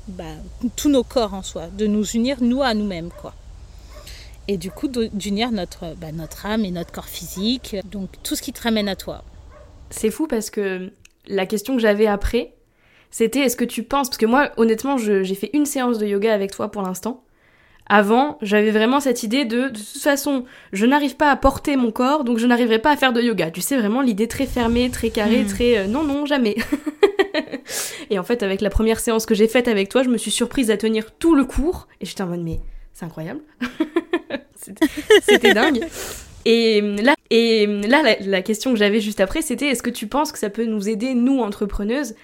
[0.08, 0.24] bah,
[0.76, 3.34] tous nos corps en soi, de nous unir nous à nous-mêmes quoi.
[4.48, 8.42] Et du coup d'unir notre, bah, notre âme et notre corps physique, donc tout ce
[8.42, 9.24] qui te ramène à toi.
[9.90, 10.92] C'est fou parce que
[11.28, 12.54] la question que j'avais après,
[13.10, 16.34] c'était est-ce que tu penses, parce que moi honnêtement j'ai fait une séance de yoga
[16.34, 17.24] avec toi pour l'instant.
[17.88, 21.92] Avant, j'avais vraiment cette idée de, de toute façon, je n'arrive pas à porter mon
[21.92, 23.52] corps, donc je n'arriverai pas à faire de yoga.
[23.52, 25.48] Tu sais, vraiment l'idée très fermée, très carrée, hmm.
[25.48, 26.56] très euh, non, non, jamais.
[28.10, 30.32] et en fait, avec la première séance que j'ai faite avec toi, je me suis
[30.32, 32.62] surprise à tenir tout le cours, et j'étais en mode, mais
[32.94, 33.42] c'est incroyable.
[34.56, 35.84] C'était dingue.
[36.46, 40.08] Et là, et là la, la question que j'avais juste après, c'était est-ce que tu
[40.08, 42.16] penses que ça peut nous aider, nous, entrepreneuses,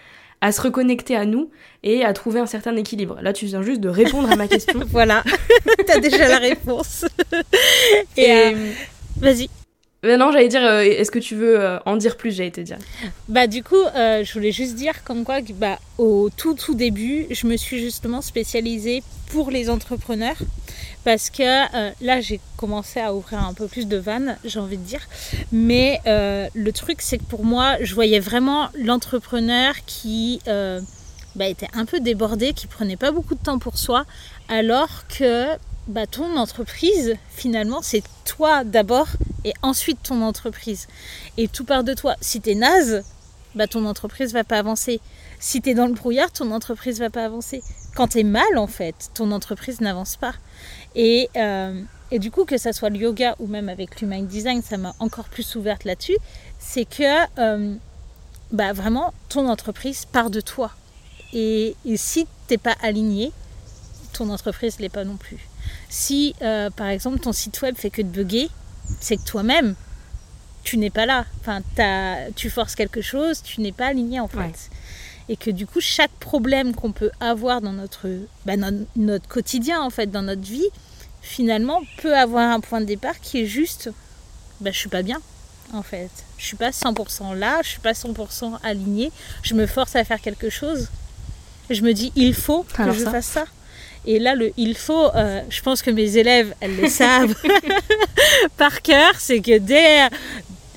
[0.41, 1.49] à se reconnecter à nous
[1.83, 3.17] et à trouver un certain équilibre?
[3.21, 4.79] Là, tu viens juste de répondre à ma question.
[4.87, 5.23] voilà,
[5.87, 7.05] t'as déjà la réponse.
[8.17, 8.71] et, euh,
[9.17, 9.49] vas-y.
[10.03, 12.77] non, j'allais dire, euh, est-ce que tu veux euh, en dire plus, j'allais te dire?
[13.27, 17.47] Bah du coup, je voulais juste dire comme quoi, bah, au tout tout début, je
[17.47, 20.37] me suis justement spécialisée pour les entrepreneurs
[21.03, 21.43] parce que
[21.75, 25.01] euh, là j'ai commencé à ouvrir un peu plus de vannes, j'ai envie de dire.
[25.51, 30.81] Mais euh, le truc c'est que pour moi, je voyais vraiment l'entrepreneur qui euh,
[31.35, 34.05] bah, était un peu débordé, qui prenait pas beaucoup de temps pour soi,
[34.49, 35.47] alors que
[35.87, 39.07] bah, ton entreprise, finalement, c'est toi d'abord
[39.45, 40.87] et ensuite ton entreprise.
[41.37, 42.15] Et tout part de toi.
[42.19, 43.03] Si tu es naze,
[43.55, 44.99] bah, ton entreprise va pas avancer.
[45.39, 47.61] Si tu es dans le brouillard, ton entreprise va pas avancer.
[47.95, 50.33] Quand tu es mal, en fait, ton entreprise n'avance pas.
[50.95, 54.63] Et, euh, et, du coup, que ça soit le yoga ou même avec l'human design,
[54.63, 56.17] ça m'a encore plus ouverte là-dessus.
[56.57, 57.03] C'est que
[57.39, 57.75] euh,
[58.51, 60.71] bah, vraiment, ton entreprise part de toi.
[61.33, 63.31] Et, si tu n'es pas aligné,
[64.13, 65.47] ton entreprise l'est pas non plus.
[65.89, 68.49] Si, euh, par exemple, ton site web fait que de bugger,
[68.99, 69.75] c'est que toi-même,
[70.63, 71.25] tu n'es pas là.
[71.41, 71.61] Enfin,
[72.35, 74.69] tu forces quelque chose, tu n'es pas aligné en fait
[75.29, 78.07] et que du coup chaque problème qu'on peut avoir dans notre,
[78.45, 78.53] bah,
[78.95, 80.67] notre, quotidien en fait, dans notre vie,
[81.21, 83.91] finalement peut avoir un point de départ qui est juste,
[84.61, 85.21] bah, je suis pas bien
[85.73, 89.11] en fait, je suis pas 100% là, je suis pas 100% alignée,
[89.43, 90.87] je me force à faire quelque chose,
[91.69, 93.45] je me dis il faut que Alors je ça fasse ça.
[94.05, 97.35] Et là, le il faut, euh, je pense que mes élèves, elles le savent
[98.57, 100.07] par cœur, c'est que dès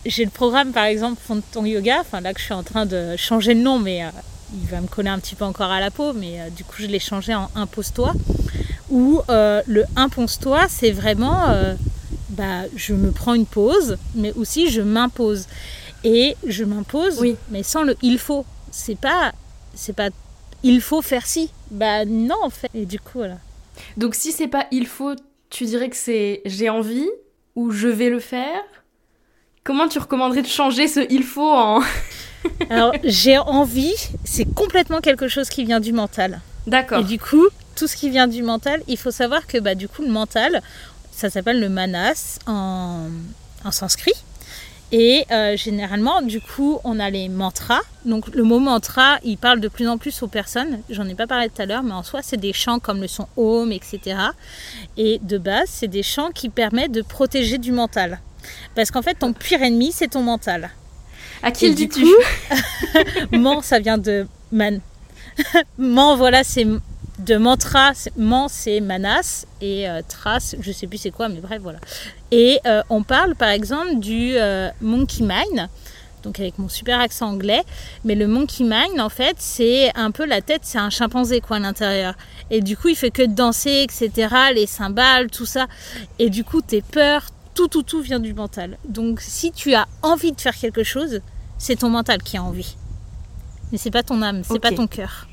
[0.06, 2.62] j'ai le programme par exemple Fond de ton yoga, enfin là que je suis en
[2.62, 4.08] train de changer le nom, mais euh,
[4.54, 6.76] il va me coller un petit peu encore à la peau, mais euh, du coup
[6.78, 8.12] je l'ai changé en impose-toi.
[8.90, 11.74] Où euh, le impose-toi, c'est vraiment, euh,
[12.30, 15.46] bah, je me prends une pause, mais aussi je m'impose.
[16.02, 17.36] Et je m'impose, Oui.
[17.50, 18.44] mais sans le il faut.
[18.70, 19.32] C'est pas,
[19.74, 20.08] c'est pas
[20.62, 21.50] il faut faire ci.
[21.70, 22.70] Bah non en fait.
[22.74, 23.36] Et du coup voilà.
[23.96, 25.14] Donc si c'est pas il faut,
[25.50, 27.08] tu dirais que c'est j'ai envie
[27.54, 28.62] ou je vais le faire?
[29.62, 31.80] Comment tu recommanderais de changer ce il faut en...
[32.70, 36.40] Alors j'ai envie, c'est complètement quelque chose qui vient du mental.
[36.66, 37.00] D'accord.
[37.00, 39.88] Et du coup, tout ce qui vient du mental, il faut savoir que bah, du
[39.88, 40.62] coup, le mental,
[41.10, 43.06] ça s'appelle le manas en,
[43.64, 44.12] en sanskrit.
[44.92, 47.80] Et euh, généralement, du coup, on a les mantras.
[48.04, 50.80] Donc, le mot mantra, il parle de plus en plus aux personnes.
[50.90, 53.06] J'en ai pas parlé tout à l'heure, mais en soi, c'est des chants comme le
[53.06, 54.16] son Om, etc.
[54.96, 58.20] Et de base, c'est des chants qui permettent de protéger du mental.
[58.74, 60.70] Parce qu'en fait, ton pire ennemi, c'est ton mental.
[61.42, 62.06] À qui le dis-tu
[63.32, 64.80] Man, ça vient de man.
[65.78, 66.66] man, voilà, c'est
[67.18, 67.92] de mantra.
[68.16, 69.46] Man, c'est manas.
[69.60, 71.78] Et euh, trace, je sais plus c'est quoi, mais bref, voilà.
[72.30, 75.68] Et euh, on parle par exemple du euh, monkey mind.
[76.22, 77.62] Donc avec mon super accent anglais,
[78.04, 81.56] mais le monkey mind en fait c'est un peu la tête, c'est un chimpanzé quoi
[81.56, 82.12] à l'intérieur.
[82.50, 84.28] Et du coup il fait que de danser, etc.
[84.54, 85.66] Les cymbales, tout ça.
[86.18, 87.24] Et du coup tes peurs,
[87.54, 88.78] tout tout tout vient du mental.
[88.88, 91.20] Donc si tu as envie de faire quelque chose,
[91.58, 92.76] c'est ton mental qui a envie.
[93.72, 94.60] Mais c'est pas ton âme, c'est Ok.
[94.62, 95.26] pas ton cœur.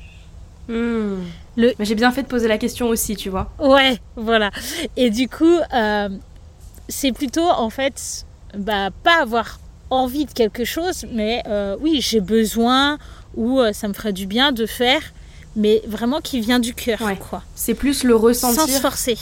[0.68, 1.22] Hmm.
[1.56, 3.50] Le- Mais j'ai bien fait de poser la question aussi, tu vois.
[3.58, 4.50] Ouais, voilà.
[4.96, 6.08] Et du coup, euh,
[6.88, 8.26] c'est plutôt en fait,
[8.56, 9.58] bah, pas avoir
[9.90, 12.98] envie de quelque chose, mais euh, oui, j'ai besoin
[13.34, 15.00] ou euh, ça me ferait du bien de faire,
[15.56, 17.16] mais vraiment qui vient du cœur, Ouais.
[17.16, 17.42] quoi.
[17.54, 18.80] C'est plus le Sans se ressentir.
[18.82, 19.18] forcer.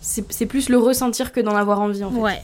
[0.00, 2.18] C'est plus le ressentir que d'en avoir envie en fait.
[2.18, 2.42] Ouais,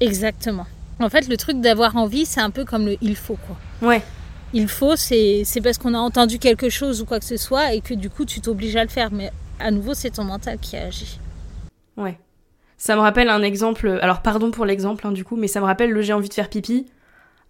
[0.00, 0.66] exactement.
[1.00, 3.88] En fait, le truc d'avoir envie, c'est un peu comme le il faut, quoi.
[3.88, 4.02] Ouais.
[4.52, 7.72] Il faut, c'est c'est parce qu'on a entendu quelque chose ou quoi que ce soit
[7.72, 9.10] et que du coup, tu t'obliges à le faire.
[9.12, 11.18] Mais à nouveau, c'est ton mental qui agit.
[11.96, 12.18] Ouais.
[12.76, 13.98] Ça me rappelle un exemple.
[14.02, 16.34] Alors, pardon pour l'exemple, hein, du coup, mais ça me rappelle le j'ai envie de
[16.34, 16.86] faire pipi.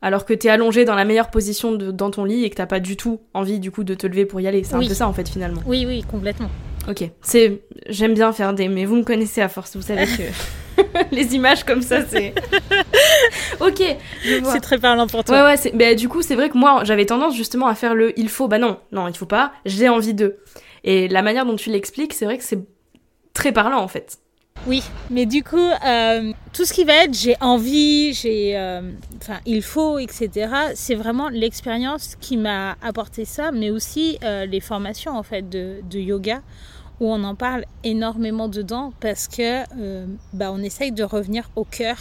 [0.04, 2.66] Alors que t'es allongé dans la meilleure position de- dans ton lit et que t'as
[2.66, 4.62] pas du tout envie, du coup, de te lever pour y aller.
[4.64, 4.84] C'est Oui.
[4.86, 5.62] un peu ça, en fait, finalement.
[5.64, 6.50] Oui, oui, complètement.
[6.88, 7.10] Ok.
[7.22, 7.60] C'est.
[7.88, 8.68] J'aime bien faire des.
[8.68, 10.82] Mais vous me connaissez à force, vous savez que.
[11.12, 12.34] Les images comme ça, c'est.
[13.60, 13.82] ok.
[14.22, 15.36] C'est très parlant pour toi.
[15.36, 17.94] Ouais, ouais, c'est- bah, du coup, c'est vrai que moi, j'avais tendance justement à faire
[17.94, 18.48] le il faut.
[18.48, 20.38] Bah non, non, il faut pas, j'ai envie de.
[20.84, 22.58] Et la manière dont tu l'expliques, c'est vrai que c'est
[23.34, 24.18] très parlant en fait.
[24.66, 28.82] Oui, mais du coup, euh, tout ce qui va être j'ai envie, j'ai, euh,
[29.20, 30.30] enfin, il faut, etc.
[30.74, 35.76] C'est vraiment l'expérience qui m'a apporté ça, mais aussi euh, les formations en fait de,
[35.90, 36.42] de yoga
[37.02, 41.64] où on en parle énormément dedans parce que euh, bah, on essaye de revenir au
[41.64, 41.98] cœur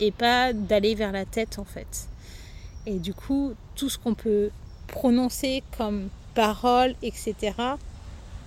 [0.00, 2.08] et pas d'aller vers la tête en fait.
[2.86, 4.48] Et du coup, tout ce qu'on peut
[4.86, 7.34] prononcer comme parole, etc.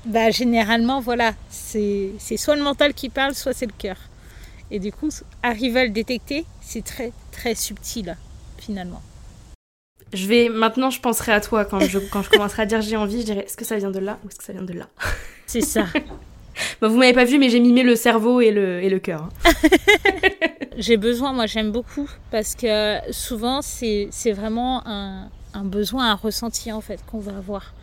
[0.05, 3.97] Bah, généralement, voilà, c'est soit le mental qui parle, soit c'est le cœur.
[4.71, 5.09] Et du coup,
[5.43, 8.17] arriver à le détecter, c'est très, très subtil,
[8.57, 9.03] finalement.
[10.13, 12.97] Je vais maintenant, je penserai à toi quand je, quand je commencerai à dire j'ai
[12.97, 14.73] envie, je dirais est-ce que ça vient de là ou est-ce que ça vient de
[14.73, 14.87] là?
[15.51, 15.85] C'est ça.
[16.81, 19.29] Bah, Vous m'avez pas vu, mais j'ai mimé le cerveau et le, et le cœur.
[19.45, 19.51] hein.
[20.77, 26.15] J'ai besoin, moi j'aime beaucoup, parce que souvent, c'est c'est vraiment un, un besoin, un
[26.15, 27.73] ressenti, en fait, qu'on va avoir.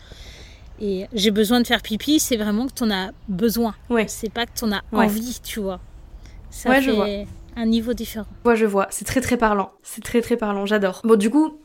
[0.81, 3.75] Et j'ai besoin de faire pipi, c'est vraiment que tu en as besoin.
[3.91, 4.07] Ouais.
[4.07, 5.07] C'est pas que tu en as Ouais.
[5.07, 5.81] envie, tu vois.
[6.51, 7.09] Ça Ouais, je fait vois.
[7.57, 8.27] un niveau différent.
[8.45, 9.73] Moi, je vois, c'est très très parlant.
[9.83, 11.01] C'est très très parlant, j'adore.
[11.05, 11.59] Bon, du coup,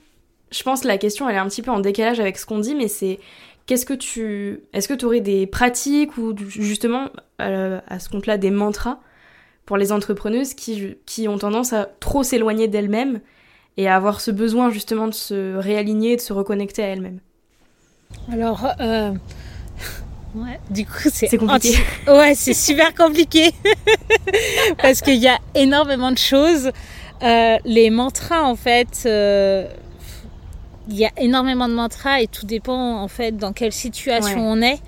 [0.51, 2.59] je pense que la question, elle est un petit peu en décalage avec ce qu'on
[2.59, 3.19] dit, mais c'est
[3.65, 4.59] qu'est-ce que tu.
[4.73, 7.09] Est-ce que tu aurais des pratiques ou justement,
[7.41, 8.99] euh, à ce compte-là, des mantras
[9.65, 13.21] pour les entrepreneuses qui, qui ont tendance à trop s'éloigner d'elles-mêmes
[13.77, 17.19] et à avoir ce besoin justement de se réaligner, de se reconnecter à elles-mêmes?
[18.31, 19.11] Alors, euh,
[20.35, 21.77] ouais, du coup, c'est C'est compliqué.
[22.05, 23.51] anti- Ouais, c'est super compliqué
[24.81, 26.71] parce qu'il y a énormément de choses.
[27.21, 29.67] Euh, les mantras, en fait, euh,
[30.89, 34.57] il y a énormément de mantras et tout dépend en fait dans quelle situation Ouais.
[34.57, 34.79] on est.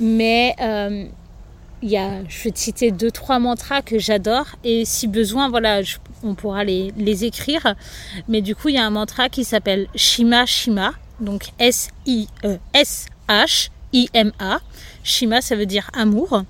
[0.00, 1.04] Mais euh,
[1.82, 5.48] il y a, je vais te citer deux trois mantras que j'adore et si besoin,
[5.48, 7.74] voilà, je- on pourra les, les écrire.
[8.28, 12.26] Mais du coup, il y a un mantra qui s'appelle Shima Shima, donc S I
[12.44, 14.58] E S H I M A.
[15.04, 16.42] Shima, ça veut dire amour.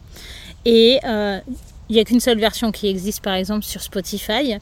[0.65, 1.41] Et euh,
[1.89, 4.59] il n'y a qu'une seule version qui existe, par exemple, sur Spotify.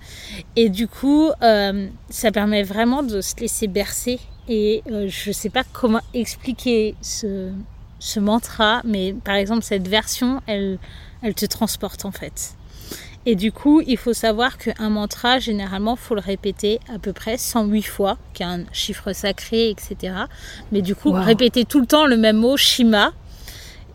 [0.55, 4.21] Et du coup, euh, ça permet vraiment de se laisser bercer.
[4.49, 7.51] Et euh, je ne sais pas comment expliquer ce,
[7.99, 10.79] ce mantra, mais par exemple cette version, elle,
[11.23, 12.55] elle te transporte en fait.
[13.29, 17.37] Et du coup, il faut savoir qu'un mantra, généralement, faut le répéter à peu près
[17.37, 20.15] 108 fois, qui est un chiffre sacré, etc.
[20.71, 23.12] Mais du coup, répéter tout le temps le même mot, Shima,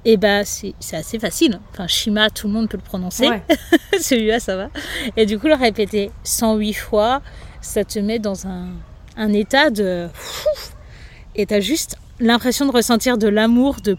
[0.03, 1.59] et eh ben c'est assez facile.
[1.71, 3.29] Enfin, Shima, tout le monde peut le prononcer.
[3.99, 4.69] Celui-là, ça va.
[5.15, 7.21] Et du coup, le répéter 108 fois,
[7.61, 8.69] ça te met dans un,
[9.15, 10.07] un état de...
[11.35, 13.95] Et tu as juste l'impression de ressentir de l'amour de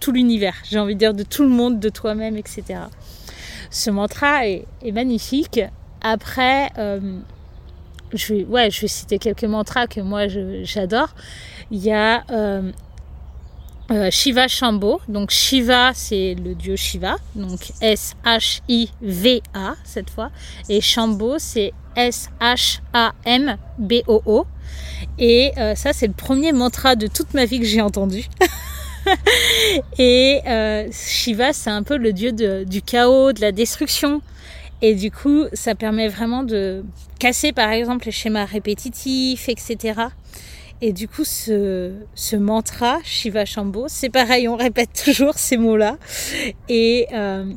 [0.00, 2.80] tout l'univers, j'ai envie de dire de tout le monde, de toi-même, etc.
[3.70, 5.60] Ce mantra est, magnifique.
[6.02, 7.18] Après, euh,
[8.12, 10.26] je, vais, ouais, je vais citer quelques mantras que moi
[10.62, 11.14] j'adore.
[11.70, 12.70] Il y a euh,
[13.90, 15.00] euh, Shiva Shambho.
[15.08, 17.16] Donc Shiva, c'est le dieu Shiva.
[17.34, 20.30] Donc S-H-I-V-A cette fois.
[20.68, 22.86] Et Shambho, c'est S-H-A-M-B-O-O.
[25.18, 28.24] Et euh, ça, c'est le premier mantra de toute ma vie que j'ai entendu.
[29.98, 34.22] et euh, Shiva, c'est un peu le dieu du chaos, de la destruction.
[34.82, 36.84] Et du coup, ça permet vraiment de
[37.18, 39.94] casser, par exemple, les schémas répétitifs, etc.
[40.86, 45.96] Et du coup, ce, ce mantra, Shiva Shambho, c'est pareil, on répète toujours ces mots-là.
[46.68, 47.50] Et euh,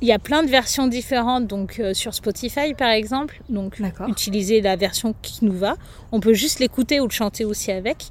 [0.00, 3.40] il y a plein de versions différentes, donc euh, sur Spotify par exemple.
[3.48, 5.76] Donc utiliser la version qui nous va.
[6.10, 8.06] On peut juste l'écouter ou le chanter aussi avec.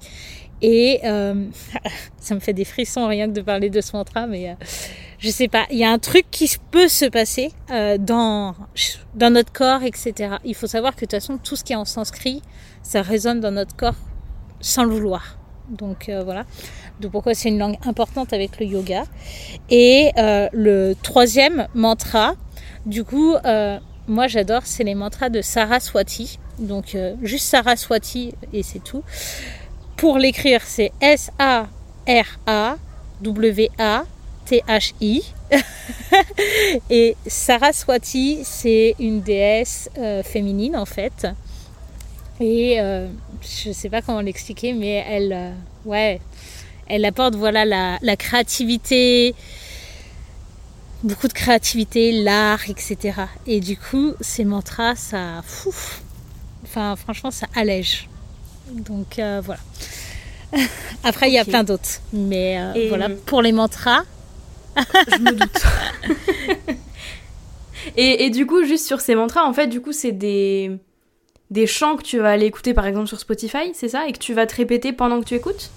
[0.62, 1.48] Et euh,
[2.18, 4.56] ça me fait des frissons rien que de parler de ce mantra, mais
[5.20, 5.66] je sais pas.
[5.72, 7.52] Il y a un truc qui peut se passer
[8.00, 8.56] dans
[9.14, 10.36] dans notre corps, etc.
[10.46, 12.42] Il faut savoir que de toute façon tout ce qui est en sanskrit,
[12.82, 13.96] ça résonne dans notre corps
[14.62, 15.38] sans le vouloir.
[15.70, 16.46] Donc voilà
[17.02, 19.04] de pourquoi c'est une langue importante avec le yoga.
[19.70, 22.36] Et euh, le troisième mantra,
[22.86, 26.40] du coup, euh, moi j'adore, c'est les mantras de Saraswati.
[26.60, 29.04] Donc euh, juste Saraswati et c'est tout.
[29.98, 31.64] Pour l'écrire, c'est S-A-R-A-W-A-T-H-I.
[36.90, 39.90] et Saraswati, c'est une déesse
[40.24, 41.28] féminine en fait.
[42.40, 42.80] Et
[43.42, 45.54] je sais pas comment l'expliquer, mais elle,
[45.86, 46.22] ouais,
[46.88, 49.34] elle apporte voilà la, créativité,
[51.04, 53.14] beaucoup de créativité, l'art, etc.
[53.48, 55.42] Et du coup, ces mantras, ça,
[56.64, 58.10] enfin franchement, ça allège.
[58.72, 59.62] Donc euh, voilà.
[61.04, 64.04] Après, il y a plein d'autres, mais euh, voilà pour les mantras.
[64.76, 65.62] je me doute.
[67.98, 70.78] et, et, du coup, juste sur ces mantras, en fait, du coup, c'est des
[71.52, 74.18] des chants que tu vas aller écouter par exemple sur Spotify, c'est ça, et que
[74.18, 75.70] tu vas te répéter pendant que tu écoutes?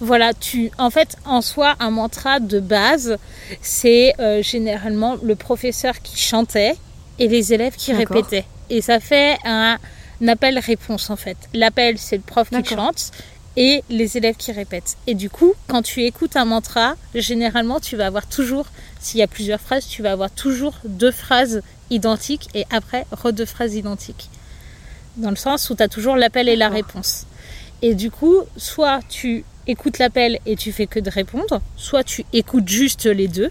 [0.00, 3.18] Voilà, tu, en fait, en soi, un mantra de base,
[3.60, 6.74] c'est euh, généralement le professeur qui chantait
[7.18, 8.46] et les élèves qui répétaient.
[8.70, 9.78] Et ça fait un,
[10.26, 11.36] appel-réponse en fait.
[11.54, 13.10] L'appel, c'est le prof qui chante
[13.56, 14.96] et les élèves qui répètent.
[15.06, 18.66] Et du coup, quand tu écoutes un mantra, généralement, tu vas avoir toujours,
[19.00, 23.32] s'il y a plusieurs phrases, tu vas avoir toujours deux phrases identiques et après, re
[23.32, 24.30] deux phrases identiques.
[25.16, 27.26] Dans le sens où tu as toujours l'appel et la réponse.
[27.82, 32.24] Et du coup, soit tu écoutes l'appel et tu fais que de répondre, soit tu
[32.32, 33.50] écoutes juste les deux,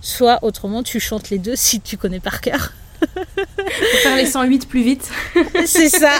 [0.00, 2.72] soit autrement tu chantes les deux si tu connais par cœur.
[3.00, 5.10] Pour faire les 108 plus vite.
[5.66, 6.18] C'est ça.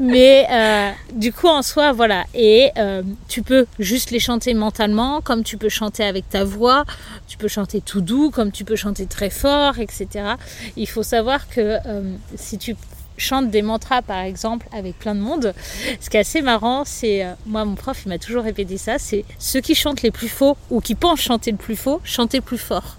[0.00, 2.24] Mais euh, du coup, en soi, voilà.
[2.34, 6.84] Et euh, tu peux juste les chanter mentalement, comme tu peux chanter avec ta voix.
[7.26, 10.34] Tu peux chanter tout doux, comme tu peux chanter très fort, etc.
[10.76, 12.02] Il faut savoir que euh,
[12.36, 12.76] si tu
[13.16, 15.54] chante des mantras par exemple avec plein de monde.
[16.00, 18.98] Ce qui est assez marrant, c'est euh, moi mon prof il m'a toujours répété ça,
[18.98, 22.40] c'est ceux qui chantent les plus faux ou qui pensent chanter le plus faux, chanter
[22.40, 22.96] plus fort.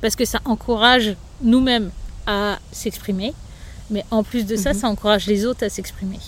[0.00, 1.90] Parce que ça encourage nous-mêmes
[2.26, 3.34] à s'exprimer,
[3.90, 4.78] mais en plus de ça, mhm.
[4.78, 6.18] ça encourage les autres à s'exprimer.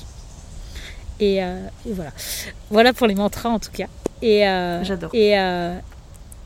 [1.18, 2.12] Et, euh, voilà.
[2.70, 3.87] Voilà pour les mantras en tout cas.
[4.22, 5.11] Et, euh, J'adore.
[5.14, 5.35] Et,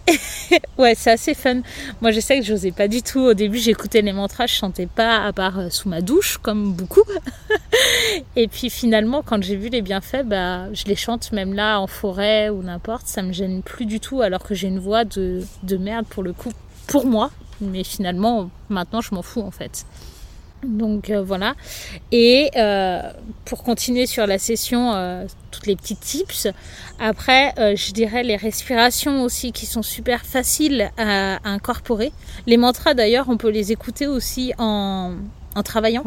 [0.78, 1.60] ouais, c'est assez fun.
[2.00, 3.20] Moi, je sais que je n'osais pas du tout.
[3.20, 6.72] Au début, j'écoutais les mantras, je chantais pas à part euh, sous ma douche, comme
[6.72, 7.04] beaucoup.
[8.36, 11.86] et puis finalement, quand j'ai vu les bienfaits, bah, je les chante même là en
[11.86, 13.06] forêt ou n'importe.
[13.06, 16.22] Ça me gêne plus du tout, alors que j'ai une voix de, de merde pour
[16.22, 16.52] le coup,
[16.86, 17.30] pour moi.
[17.60, 19.84] Mais finalement, maintenant, je m'en fous en fait.
[20.62, 21.54] Donc euh, voilà.
[22.12, 23.00] Et euh,
[23.44, 26.48] pour continuer sur la session, euh, toutes les petites tips.
[26.98, 32.12] Après, je dirais les respirations aussi qui sont super faciles à, incorporer.
[32.46, 35.14] Les mantras d'ailleurs, on peut les écouter aussi en,
[35.54, 36.04] en travaillant,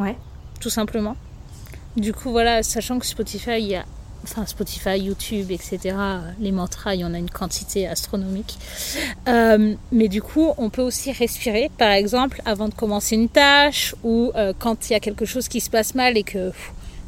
[0.60, 1.16] tout simplement.
[1.98, 3.86] Du coup, voilà, sachant que Spotify, il y a
[4.24, 5.96] enfin Spotify, YouTube, etc.
[6.40, 8.58] Les mantras, il y en a une quantité astronomique.
[9.28, 13.96] Euh, mais du coup, on peut aussi respirer, par exemple, avant de commencer une tâche
[14.04, 16.52] ou euh, quand il y a quelque chose qui se passe mal et que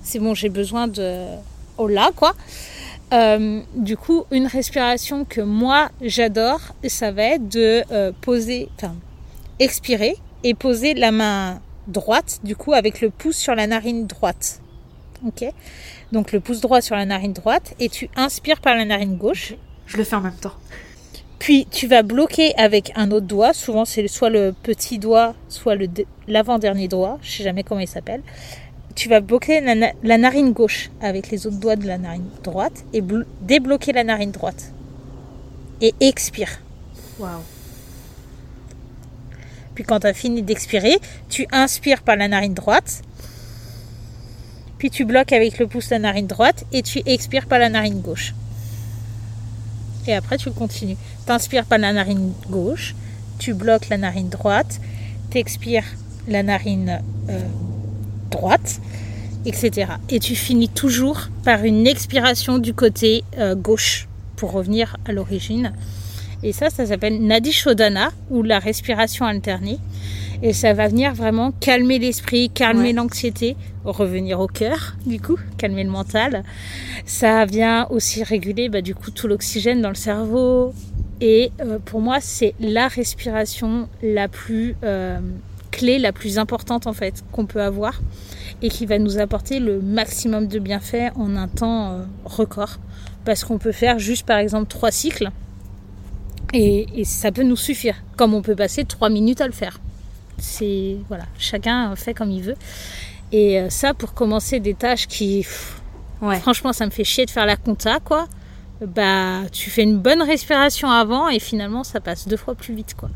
[0.04, 1.26] c'est bon, j'ai besoin de
[1.78, 2.34] oh là quoi.
[3.14, 8.96] euh, du coup, une respiration que moi j'adore, ça va être de euh, poser, enfin,
[9.60, 14.60] expirer et poser la main droite, du coup, avec le pouce sur la narine droite.
[15.26, 15.46] Ok?
[16.16, 19.54] Donc le pouce droit sur la narine droite et tu inspires par la narine gauche.
[19.86, 20.54] Je le fais en même temps.
[21.40, 23.52] Puis tu vas bloquer avec un autre doigt.
[23.54, 25.76] Souvent c'est soit le petit doigt, soit
[26.30, 27.20] l'avant-dernier doigt.
[27.22, 28.22] Je sais jamais comment il s'appelle
[28.96, 33.04] tu vas bloquer la, narine gauche avec les autres doigts de la narine droite et
[33.42, 34.72] débloquer la narine droite.
[35.82, 36.62] Et expire.
[37.20, 37.42] Waouh.
[39.74, 40.98] Puis quand tu as fini d'expirer,
[41.28, 43.02] tu inspires par la narine droite.
[44.86, 48.02] Puis tu bloques avec le pouce la narine droite et tu expires par la narine
[48.02, 48.36] gauche.
[50.06, 50.96] Et après tu continues.
[51.26, 52.94] Tu inspires par la narine gauche,
[53.40, 54.80] tu bloques la narine droite,
[55.32, 55.86] tu expires
[56.28, 57.40] la narine euh,
[58.30, 58.80] droite,
[59.48, 59.94] etc.
[60.10, 65.74] Et tu finis toujours par une expiration du côté euh, gauche pour revenir à l'origine.
[66.46, 69.80] Et ça, ça s'appelle Nadi Shodhana ou la respiration alternée.
[70.44, 75.84] Et ça va venir vraiment calmer l'esprit, calmer l'anxiété, revenir au cœur, du coup, calmer
[75.84, 76.44] le mental.
[77.04, 80.72] Ça vient aussi réguler bah, du coup tout l'oxygène dans le cerveau.
[81.20, 85.18] Et euh, pour moi, c'est la respiration la plus euh,
[85.72, 88.00] clé, la plus importante en fait qu'on peut avoir
[88.62, 92.78] et qui va nous apporter le maximum de bienfaits en un temps euh, record.
[93.24, 95.32] Parce qu'on peut faire juste par exemple trois cycles
[96.54, 97.96] et, ça peut nous suffire.
[98.18, 99.80] Comme on peut passer trois minutes à le faire.
[100.38, 102.56] C'est voilà, chacun fait comme il veut.
[103.32, 105.46] Et euh, ça pour commencer des tâches qui,
[106.22, 106.40] ouais.
[106.40, 108.28] franchement, ça me fait chier de faire la compta quoi.
[108.82, 112.94] Bah, tu fais une bonne respiration avant et finalement ça passe deux fois plus vite
[112.94, 113.10] quoi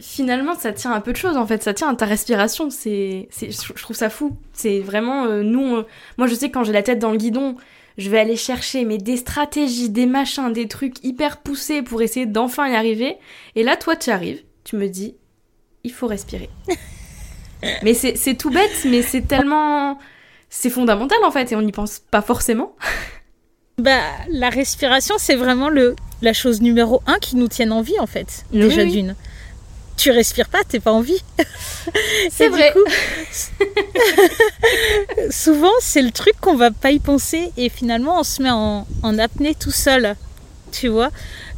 [0.00, 1.62] finalement, ça tient un peu de choses en fait.
[1.62, 2.70] Ça tient à ta respiration.
[2.70, 4.36] C'est, je trouve ça fou.
[4.52, 5.82] C'est vraiment euh, nous.
[6.16, 7.56] moi, je sais que quand j'ai la tête dans le guidon,
[7.96, 12.26] je vais aller chercher mais des stratégies, des machins, des trucs hyper poussés pour essayer
[12.26, 13.16] d'enfin y arriver.
[13.56, 14.42] Et là, toi, tu arrives.
[14.64, 15.16] Tu me dis,
[15.84, 16.50] il faut respirer.
[17.82, 19.98] mais c'est tout bête, mais c'est tellement,
[20.48, 22.76] c'est fondamental en fait, et on n'y pense pas forcément.
[23.78, 27.98] bah, la respiration, c'est vraiment le la chose numéro un qui nous tienne en vie
[28.00, 29.14] en fait, déjà d'une
[29.98, 31.22] tu respires pas, t'es pas en vie.
[32.30, 32.72] C'est vrai.
[35.30, 38.86] souvent, c'est le truc qu'on va pas y penser et finalement, on se met en,
[39.18, 40.16] apnée tout seul.
[40.70, 41.10] Tu vois,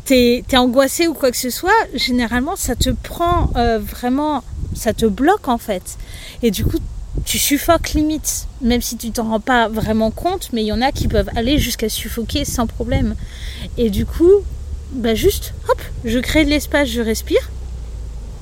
[0.05, 4.43] t'es es angoissé ou quoi que ce soit, généralement, ça te prend euh, vraiment,
[4.75, 5.99] ça te bloque en fait.
[6.43, 6.79] Et du coup,
[7.27, 10.81] tu suffoques limite, même si tu t'en rends pas vraiment compte, mais il y en
[10.81, 13.17] a qui peuvent aller jusqu'à suffoquer sans problème.
[13.77, 14.33] Et du coup,
[14.93, 17.51] bah juste, hop, je crée de l'espace, je respire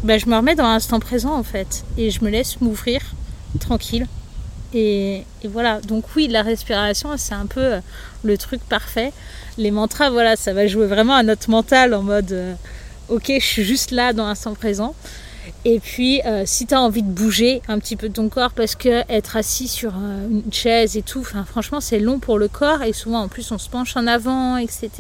[0.04, 3.00] bah, je me remets dans l'instant présent en fait et je me laisse m'ouvrir
[3.58, 4.06] tranquille.
[4.74, 7.80] Et, voilà, donc oui, la respiration, c'est un peu euh,
[8.22, 9.12] le truc parfait.
[9.56, 12.54] Les mantras, voilà, ça va jouer vraiment à notre mental en mode euh,
[13.08, 14.94] ok, je suis juste là dans l'instant présent.
[15.64, 18.74] Et puis, euh, si tu as envie de bouger un petit peu ton corps, parce
[18.74, 22.92] que être assis sur une chaise et tout, franchement, c'est long pour le corps, et
[22.92, 24.90] souvent en plus on se penche en avant, etc.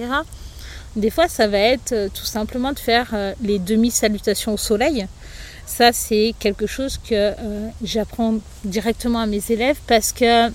[0.96, 5.06] Des fois, ça va être euh, tout simplement de faire euh, les demi-salutations au soleil.
[5.66, 10.50] Ça, c'est quelque chose que euh, j'apprends directement à mes élèves parce que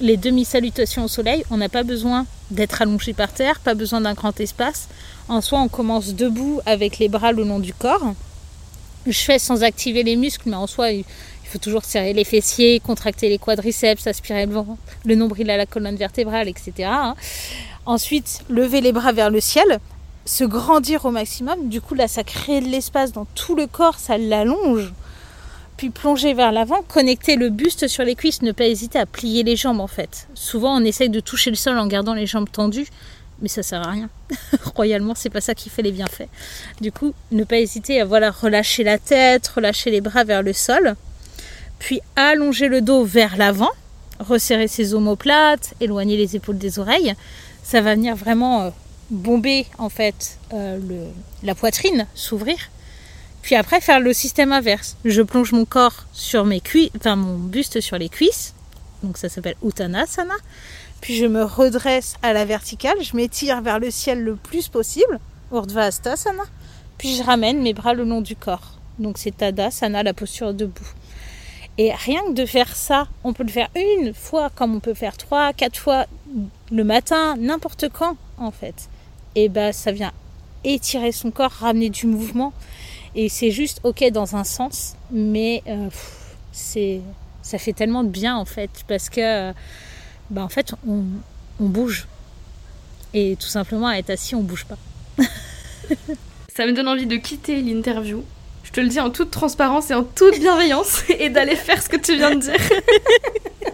[0.00, 4.14] les demi-salutations au soleil, on n'a pas besoin d'être allongé par terre, pas besoin d'un
[4.14, 4.88] grand espace.
[5.28, 8.14] En soi, on commence debout avec les bras le long du corps.
[9.06, 11.04] Je fais sans activer les muscles, mais en soi, il
[11.44, 14.54] faut toujours serrer les fessiers, contracter les quadriceps, aspirer le,
[15.04, 16.88] le nombril à la colonne vertébrale, etc.
[17.86, 19.80] Ensuite, lever les bras vers le ciel,
[20.24, 21.68] se grandir au maximum.
[21.68, 24.92] Du coup, là, ça crée de l'espace dans tout le corps, ça l'allonge.
[25.76, 29.42] Puis plonger vers l'avant, connecter le buste sur les cuisses, ne pas hésiter à plier
[29.42, 30.28] les jambes en fait.
[30.34, 32.88] Souvent, on essaye de toucher le sol en gardant les jambes tendues,
[33.40, 34.10] mais ça sert à rien.
[34.76, 36.28] Royalement, c'est pas ça qui fait les bienfaits.
[36.82, 40.52] Du coup, ne pas hésiter à voilà relâcher la tête, relâcher les bras vers le
[40.52, 40.96] sol,
[41.78, 43.70] puis allonger le dos vers l'avant,
[44.18, 47.14] resserrer ses omoplates, éloigner les épaules des oreilles
[47.70, 48.70] ça va venir vraiment euh,
[49.10, 50.80] bomber en fait euh,
[51.44, 52.58] la poitrine, s'ouvrir.
[53.42, 54.96] Puis après faire le système inverse.
[55.04, 58.54] Je plonge mon corps sur mes cuisses, enfin mon buste sur les cuisses.
[59.04, 60.34] Donc ça s'appelle Uttanasana.
[61.00, 65.20] Puis je me redresse à la verticale, je m'étire vers le ciel le plus possible,
[65.52, 66.42] Urdhva Hastasana.
[66.98, 68.80] Puis je ramène mes bras le long du corps.
[68.98, 70.92] Donc c'est Tadasana, la posture debout.
[71.78, 74.92] Et rien que de faire ça, on peut le faire une fois comme on peut
[74.92, 76.06] faire trois, quatre fois
[76.70, 78.88] le matin, n'importe quand en fait.
[79.34, 80.12] Et bah ça vient
[80.64, 82.52] étirer son corps, ramener du mouvement.
[83.14, 85.88] Et c'est juste ok dans un sens, mais euh,
[86.52, 87.00] c'est
[87.42, 89.52] ça fait tellement de bien en fait parce que
[90.30, 91.04] bah en fait on,
[91.60, 92.06] on bouge.
[93.14, 94.78] et tout simplement à être assis, on bouge pas.
[96.54, 98.24] Ça me donne envie de quitter l'interview.
[98.64, 101.88] Je te le dis en toute transparence et en toute bienveillance et d'aller faire ce
[101.88, 102.54] que tu viens de dire.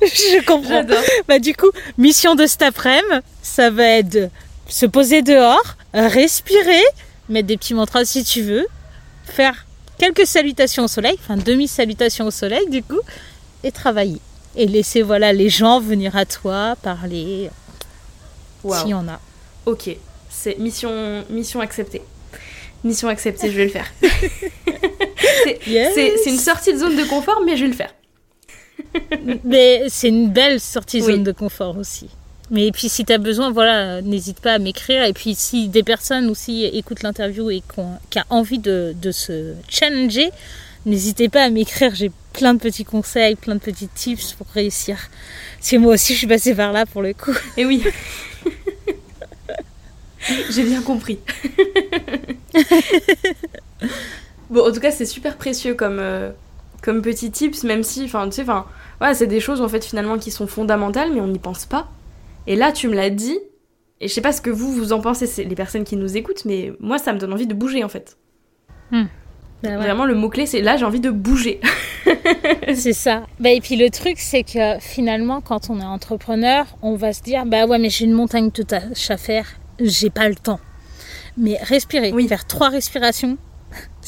[0.00, 0.84] Je comprends.
[1.26, 4.28] Bah du coup, mission de cet après-midi, ça va être de
[4.68, 6.82] se poser dehors, respirer,
[7.28, 8.66] mettre des petits mantras si tu veux,
[9.24, 9.66] faire
[9.98, 13.00] quelques salutations au soleil, enfin demi-salutations au soleil du coup,
[13.64, 14.20] et travailler.
[14.56, 17.50] Et laisser voilà les gens venir à toi, parler,
[18.62, 19.20] s'il y en a.
[19.66, 19.90] Ok,
[20.28, 22.02] c'est mission, mission acceptée.
[22.84, 23.92] Mission acceptée, je vais le faire.
[25.44, 27.94] c'est une sortie de zone de confort, mais je vais le faire.
[29.44, 32.08] mais c'est une belle sortie de zone de confort aussi.
[32.50, 35.04] Mais puis si tu as besoin, voilà, n'hésite pas à m'écrire.
[35.04, 37.98] Et puis si des personnes aussi écoutent l'interview et qui ont,
[38.30, 40.30] envie de, de se challenger,
[40.86, 41.94] n'hésitez pas à m'écrire.
[41.94, 44.96] J'ai plein de petits conseils, plein de petits tips pour réussir.
[45.60, 47.34] C'est moi aussi, je suis passée par là pour le coup.
[47.56, 47.84] Et oui.
[50.50, 51.18] J'ai bien compris.
[54.50, 56.30] bon, en tout cas, c'est super précieux comme, euh,
[56.82, 58.66] comme petit tips, même si, enfin, tu sais, enfin,
[58.98, 61.88] voilà, c'est des choses en fait finalement qui sont fondamentales, mais on n'y pense pas.
[62.46, 63.38] Et là, tu me l'as dit,
[64.00, 66.16] et je sais pas ce que vous, vous en pensez, c'est les personnes qui nous
[66.16, 68.16] écoutent, mais moi, ça me donne envie de bouger en fait.
[68.90, 69.04] Hmm.
[69.62, 71.60] Bah Vraiment, le mot-clé, c'est là, j'ai envie de bouger.
[72.74, 73.24] c'est ça.
[73.40, 77.22] Bah, et puis le truc, c'est que finalement, quand on est entrepreneur, on va se
[77.22, 79.46] dire Bah ouais, mais j'ai une montagne de tâches à faire,
[79.80, 80.60] j'ai pas le temps.
[81.36, 82.28] Mais respirer, oui.
[82.28, 83.36] faire trois respirations,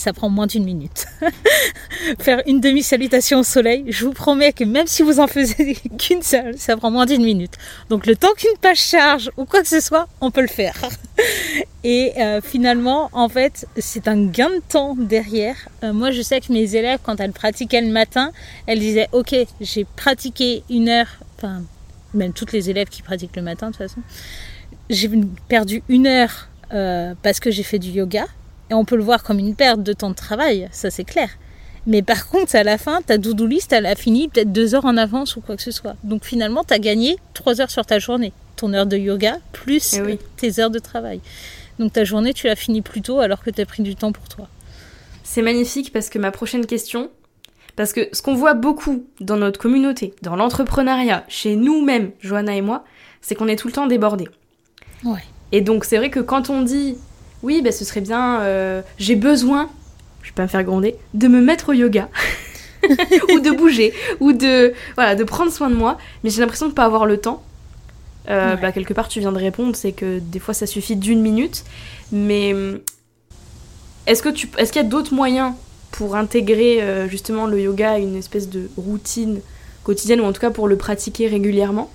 [0.01, 1.07] ça prend moins d'une minute.
[2.21, 6.23] Faire une demi-salutation au soleil, je vous promets que même si vous en faisiez qu'une
[6.23, 7.53] seule, ça prend moins d'une minute.
[7.91, 10.75] Donc le temps qu'une page charge ou quoi que ce soit, on peut le faire.
[11.85, 15.57] Et euh, finalement, en fait, c'est un gain de temps derrière.
[15.85, 18.33] Euh, moi, je sais que mes élèves, quand elles pratiquaient le matin,
[18.67, 21.63] elles disaient, ok, j'ai pratiqué une heure, enfin,
[22.15, 24.01] même toutes les élèves qui pratiquent le matin de toute façon,
[24.89, 25.11] j'ai
[25.49, 28.27] perdu une heure euh, parce que j'ai fait du yoga
[28.71, 31.29] et on peut le voir comme une perte de temps de travail, ça c'est clair.
[31.87, 34.85] Mais par contre, à la fin, ta doudou list, elle a fini peut-être deux heures
[34.85, 35.97] en avance ou quoi que ce soit.
[36.05, 38.33] Donc finalement, tu as gagné trois heures sur ta journée.
[38.57, 41.21] Ton heure de yoga plus eh tes heures de travail.
[41.79, 44.13] Donc ta journée, tu l'as finie plus tôt alors que tu as pris du temps
[44.13, 44.49] pour toi.
[45.25, 47.11] C'est magnifique parce que ma prochaine question,
[47.77, 52.61] parce que ce qu'on voit beaucoup dans notre communauté, dans l'entrepreneuriat, chez nous-mêmes, Johanna et
[52.61, 52.85] moi,
[53.23, 54.29] c'est qu'on est tout le temps débordés.
[55.05, 55.25] Ouais.
[55.53, 56.97] Et donc c'est vrai que quand on dit
[57.43, 59.71] oui, bah, ce serait bien, euh, j'ai besoin,
[60.23, 62.09] je vais pas me faire gronder, de me mettre au yoga.
[63.35, 66.73] ou de bouger, ou de, voilà, de prendre soin de moi, mais j'ai l'impression de
[66.73, 67.43] pas avoir le temps.
[68.29, 71.21] Euh, bah, quelque part, tu viens de répondre, c'est que des fois ça suffit d'une
[71.21, 71.65] minute,
[72.11, 72.55] mais
[74.07, 75.53] est-ce que tu, est-ce qu'il y a d'autres moyens
[75.93, 79.41] pour intégrer euh, justement le yoga à une espèce de routine
[79.85, 81.91] quotidienne, ou en tout cas pour le pratiquer régulièrement?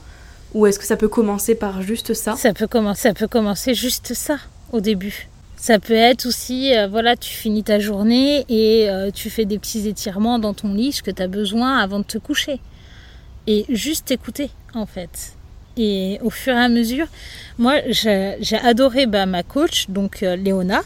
[0.53, 2.35] Ou est-ce que ça peut commencer par juste ça?
[2.35, 4.37] Ça peut commencer, ça peut commencer juste ça
[4.71, 5.27] au début.
[5.65, 9.57] Ça peut être aussi, euh, voilà, tu finis ta journée et euh, tu fais des
[9.57, 12.59] petits étirements dans ton lit, ce que tu as besoin avant de te coucher.
[13.47, 15.33] Et juste écouter, en fait.
[15.75, 17.07] Et au fur et à mesure,
[17.57, 20.81] moi, j'ai adoré bah, ma coach, donc euh, Léona,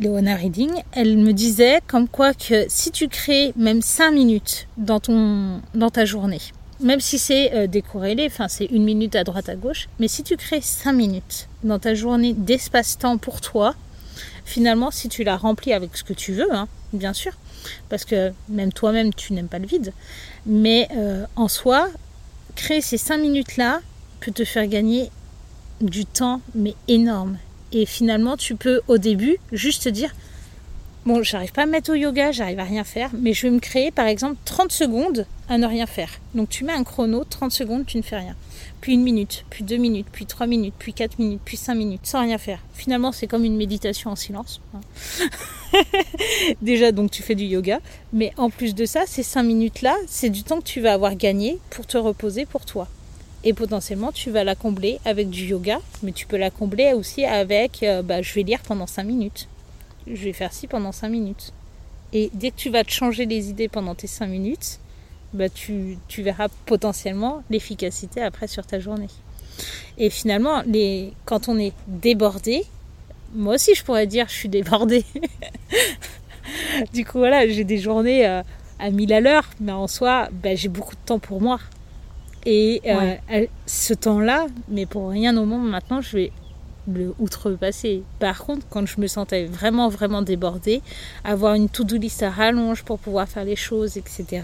[0.00, 0.72] Léona Reading.
[0.90, 5.90] Elle me disait comme quoi que si tu crées même 5 minutes dans, ton, dans
[5.90, 6.40] ta journée,
[6.80, 10.36] même si c'est décorrélé, enfin c'est une minute à droite à gauche, mais si tu
[10.36, 13.76] crées 5 minutes dans ta journée d'espace-temps pour toi,
[14.44, 17.32] finalement, si tu la remplis avec ce que tu veux, hein, bien sûr,
[17.88, 19.92] parce que même toi-même, tu n'aimes pas le vide,
[20.46, 21.88] mais euh, en soi,
[22.54, 23.80] créer ces cinq minutes-là
[24.20, 25.10] peut te faire gagner
[25.80, 27.38] du temps, mais énorme.
[27.72, 30.14] Et finalement, tu peux au début juste te dire,
[31.04, 33.50] bon, j'arrive pas à me mettre au yoga, j'arrive à rien faire, mais je vais
[33.50, 36.10] me créer par exemple 30 secondes à ne rien faire.
[36.34, 38.36] Donc tu mets un chrono, 30 secondes, tu ne fais rien
[38.84, 42.04] puis une minute, puis deux minutes, puis trois minutes, puis quatre minutes, puis cinq minutes,
[42.04, 42.58] sans rien faire.
[42.74, 44.60] Finalement, c'est comme une méditation en silence.
[44.74, 44.80] Hein.
[46.60, 47.80] Déjà, donc tu fais du yoga,
[48.12, 51.16] mais en plus de ça, ces cinq minutes-là, c'est du temps que tu vas avoir
[51.16, 52.86] gagné pour te reposer pour toi.
[53.42, 57.24] Et potentiellement, tu vas la combler avec du yoga, mais tu peux la combler aussi
[57.24, 59.48] avec, euh, bah, je vais lire pendant cinq minutes.
[60.06, 61.54] Je vais faire ci pendant cinq minutes.
[62.12, 64.78] Et dès que tu vas te changer les idées pendant tes cinq minutes,
[65.34, 69.08] bah, tu, verras potentiellement l'efficacité après sur ta journée.
[69.98, 72.64] Et finalement, les, quand on est débordé,
[73.34, 75.04] moi aussi je pourrais dire je suis débordée.
[76.94, 78.42] du coup voilà, j'ai des journées euh,
[78.78, 81.58] à 1000 à l'heure, mais en soi, bah, j'ai beaucoup de temps pour moi.
[82.46, 86.32] Et euh, ce temps-là, mais pour rien au monde maintenant, je vais
[86.86, 88.02] le outrepasser.
[88.18, 90.82] Par contre, quand je me sentais vraiment, vraiment débordée,
[91.24, 94.42] avoir une to-do list à rallonge pour pouvoir faire les choses, etc.,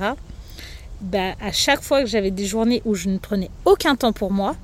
[1.00, 4.30] bah, à chaque fois que j'avais des journées où je ne prenais aucun temps pour
[4.30, 4.56] moi,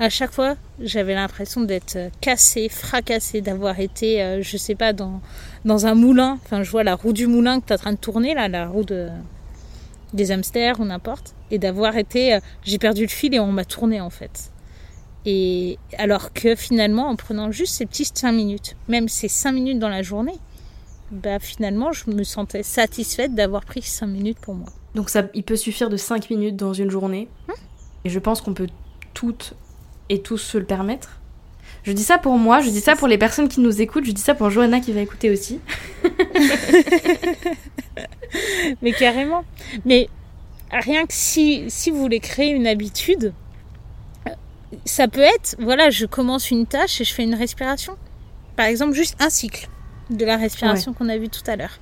[0.00, 4.92] à chaque fois, j'avais l'impression d'être euh, cassée, fracassée, d'avoir été, euh, je sais pas,
[4.92, 5.20] dans,
[5.64, 6.38] dans un moulin.
[6.44, 8.46] Enfin, je vois la roue du moulin que tu es en train de tourner, là,
[8.46, 9.08] la roue de,
[10.12, 11.34] des hamsters ou n'importe.
[11.50, 14.52] Et d'avoir été, euh, j'ai perdu le fil et on m'a tourné en fait.
[15.26, 19.78] Et alors que finalement, en prenant juste ces petites 5 minutes, même ces 5 minutes
[19.80, 20.38] dans la journée,
[21.10, 24.68] bah finalement, je me sentais satisfaite d'avoir pris 5 minutes pour moi.
[24.94, 27.28] Donc ça, il peut suffire de 5 minutes dans une journée.
[27.48, 27.54] Hum.
[28.04, 28.68] et je pense qu'on peut
[29.14, 29.54] toutes
[30.08, 31.20] et tous se le permettre.
[31.84, 34.12] Je dis ça pour moi, je dis ça pour les personnes qui nous écoutent, je
[34.12, 35.60] dis ça pour Johanna qui va écouter aussi.
[38.82, 39.44] Mais carrément.
[39.84, 40.08] Mais
[40.70, 43.32] rien que si, si vous voulez créer une habitude,
[44.84, 47.96] ça peut être, voilà, je commence une tâche et je fais une respiration.
[48.56, 49.68] Par exemple, juste un cycle
[50.10, 51.78] de la respiration qu'on a vu tout à l'heure.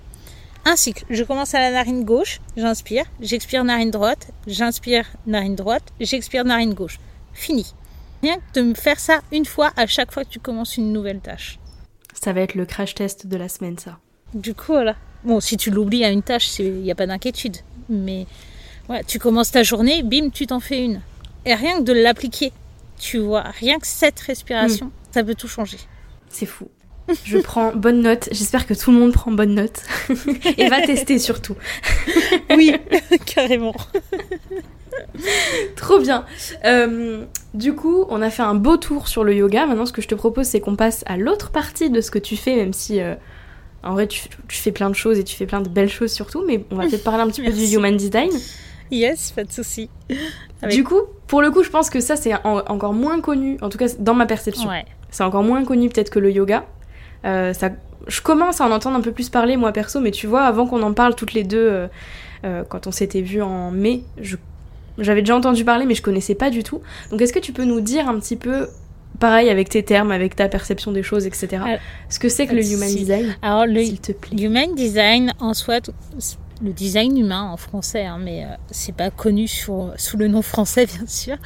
[0.68, 1.04] Un cycle.
[1.10, 6.74] Je commence à la narine gauche, j'inspire, j'expire narine droite, j'inspire narine droite, j'expire narine
[6.74, 6.98] gauche.
[7.32, 7.72] Fini.
[8.20, 10.92] Rien que de me faire ça une fois à chaque fois que tu commences une
[10.92, 11.60] nouvelle tâche.
[12.20, 14.00] Ça va être le crash test de la semaine, ça.
[14.34, 14.96] Du coup, voilà.
[15.22, 17.58] Bon, si tu l'oublies à une tâche, il n'y a pas d'inquiétude.
[17.88, 18.26] Mais
[18.88, 21.00] voilà, tu commences ta journée, bim, tu t'en fais une.
[21.44, 22.52] Et rien que de l'appliquer,
[22.98, 25.78] tu vois, rien que cette respiration, ça peut tout changer.
[26.28, 26.68] C'est fou.
[27.24, 28.28] Je prends bonne note.
[28.32, 29.82] J'espère que tout le monde prend bonne note.
[30.58, 31.56] Et va tester surtout.
[32.56, 32.74] Oui,
[33.26, 33.74] carrément.
[35.76, 36.24] Trop bien.
[36.64, 39.66] Euh, du coup, on a fait un beau tour sur le yoga.
[39.66, 42.18] Maintenant, ce que je te propose, c'est qu'on passe à l'autre partie de ce que
[42.18, 43.14] tu fais, même si euh,
[43.82, 46.12] en vrai, tu, tu fais plein de choses et tu fais plein de belles choses
[46.12, 46.44] surtout.
[46.46, 48.30] Mais on va peut-être parler un petit peu du human design.
[48.90, 49.90] Yes, pas de souci.
[50.62, 53.58] Avec- Du coup, pour le coup, je pense que ça, c'est en- encore moins connu,
[53.60, 54.68] en tout cas dans ma perception.
[54.68, 54.84] Ouais.
[55.10, 56.66] C'est encore moins connu peut-être que le yoga.
[57.24, 57.70] Euh, ça,
[58.06, 60.66] je commence à en entendre un peu plus parler, moi perso, mais tu vois, avant
[60.66, 61.86] qu'on en parle toutes les deux, euh,
[62.44, 64.02] euh, quand on s'était vu en mai,
[64.98, 66.80] j'avais déjà entendu parler, mais je connaissais pas du tout.
[67.10, 68.68] Donc, est-ce que tu peux nous dire un petit peu,
[69.18, 71.76] pareil, avec tes termes, avec ta perception des choses, etc., Ah,
[72.08, 74.36] ce que c'est que le human design Alors, le S'il te plaît?
[74.40, 75.80] human design, en soi,
[76.62, 80.86] le design humain en français, hein, mais euh, c'est pas connu sous le nom français,
[80.98, 81.36] bien sûr.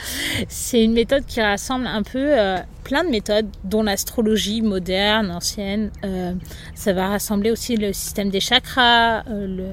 [0.49, 5.91] C'est une méthode qui rassemble un peu euh, plein de méthodes, dont l'astrologie moderne, ancienne.
[6.05, 6.35] Euh,
[6.75, 9.67] ça va rassembler aussi le système des chakras, euh, le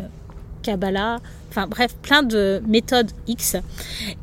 [0.63, 1.17] Kabbalah,
[1.49, 3.57] enfin bref, plein de méthodes X.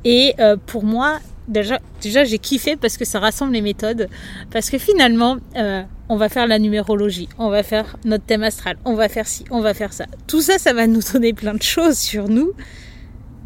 [0.04, 0.34] Et
[0.66, 1.78] pour moi, déjà,
[2.24, 4.08] j'ai kiffé parce que ça rassemble les méthodes,
[4.50, 8.76] parce que finalement, euh, on va faire la numérologie, on va faire notre thème astral,
[8.84, 10.06] on va faire ci, on va faire ça.
[10.26, 12.52] Tout ça, ça va nous donner plein de choses sur nous.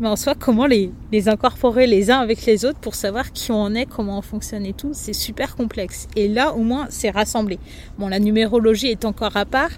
[0.01, 3.51] Mais en soi, comment les, les incorporer les uns avec les autres pour savoir qui
[3.51, 6.07] on est, comment on fonctionne et tout, c'est super complexe.
[6.15, 7.59] Et là, au moins, c'est rassemblé.
[7.99, 9.73] Bon, la numérologie est encore à part,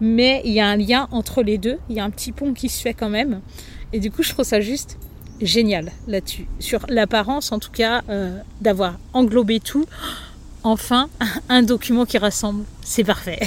[0.00, 2.54] mais il y a un lien entre les deux, il y a un petit pont
[2.54, 3.42] qui se fait quand même.
[3.92, 4.98] Et du coup, je trouve ça juste
[5.40, 6.46] génial là-dessus.
[6.58, 9.86] Sur l'apparence, en tout cas, euh, d'avoir englobé tout.
[10.62, 11.08] Enfin,
[11.48, 13.40] un document qui rassemble, c'est parfait.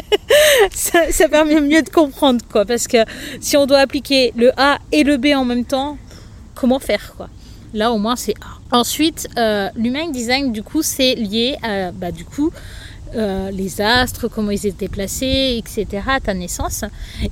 [0.70, 2.64] ça, permet mieux de comprendre, quoi.
[2.64, 2.98] Parce que
[3.40, 5.98] si on doit appliquer le A et le B en même temps,
[6.54, 7.28] comment faire, quoi?
[7.74, 8.76] Là, au moins, c'est A.
[8.76, 12.50] Ensuite, euh, l'human design, du coup, c'est lié à, bah, du coup,
[13.14, 16.84] euh, les astres, comment ils étaient placés, etc., à ta naissance.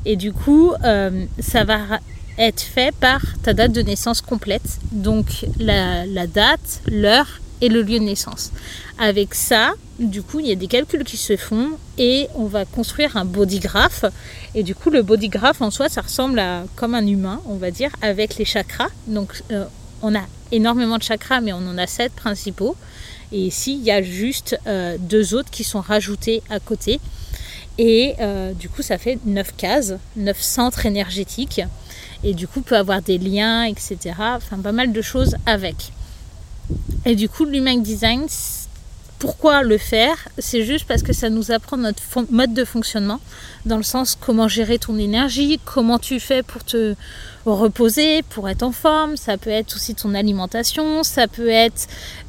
[0.05, 0.72] Et du coup,
[1.41, 2.01] ça va
[2.39, 4.78] être fait par ta date de naissance complète.
[4.93, 8.51] Donc, la, date, l'heure et le lieu de naissance.
[8.99, 12.64] Avec ça, du coup, il y a des calculs qui se font et on va
[12.64, 14.05] construire un bodygraph.
[14.55, 17.70] Et du coup, le bodygraph en soi, ça ressemble à comme un humain, on va
[17.70, 18.89] dire, avec les chakras.
[19.07, 19.64] Donc, euh,
[20.03, 20.22] on a
[20.53, 22.76] énormément de chakras, mais on en a sept principaux.
[23.32, 27.01] Et ici, il y a juste euh, deux autres qui sont rajoutés à côté.
[27.78, 31.61] Et euh, du coup, ça fait neuf cases, neuf centres énergétiques.
[32.25, 33.99] Et du coup, peut avoir des liens, etc.
[34.19, 35.93] Enfin, pas mal de choses avec.
[37.05, 38.27] Et du coup, l'human design,
[39.19, 40.29] pourquoi le faire?
[40.39, 43.21] C'est juste parce que ça nous apprend notre mode de fonctionnement,
[43.64, 46.95] dans le sens comment gérer ton énergie, comment tu fais pour te
[47.47, 49.17] reposer, pour être en forme.
[49.17, 51.87] Ça peut être aussi ton alimentation, ça peut être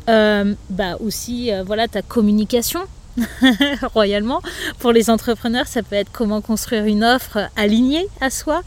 [0.09, 2.81] euh, bah aussi euh, voilà ta communication.
[3.93, 4.41] royalement.
[4.79, 8.63] Pour les entrepreneurs ça peut être comment construire une offre alignée à soi.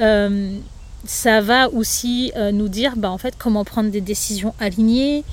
[0.00, 0.58] Euh,
[1.06, 5.24] ça va aussi euh, nous dire bah, en fait comment prendre des décisions alignées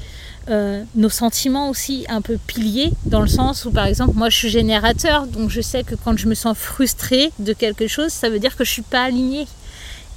[0.50, 4.38] euh, nos sentiments aussi un peu piliers dans le sens où par exemple moi je
[4.38, 8.28] suis générateur donc je sais que quand je me sens frustrée de quelque chose ça
[8.30, 9.48] veut dire que je suis pas alignée.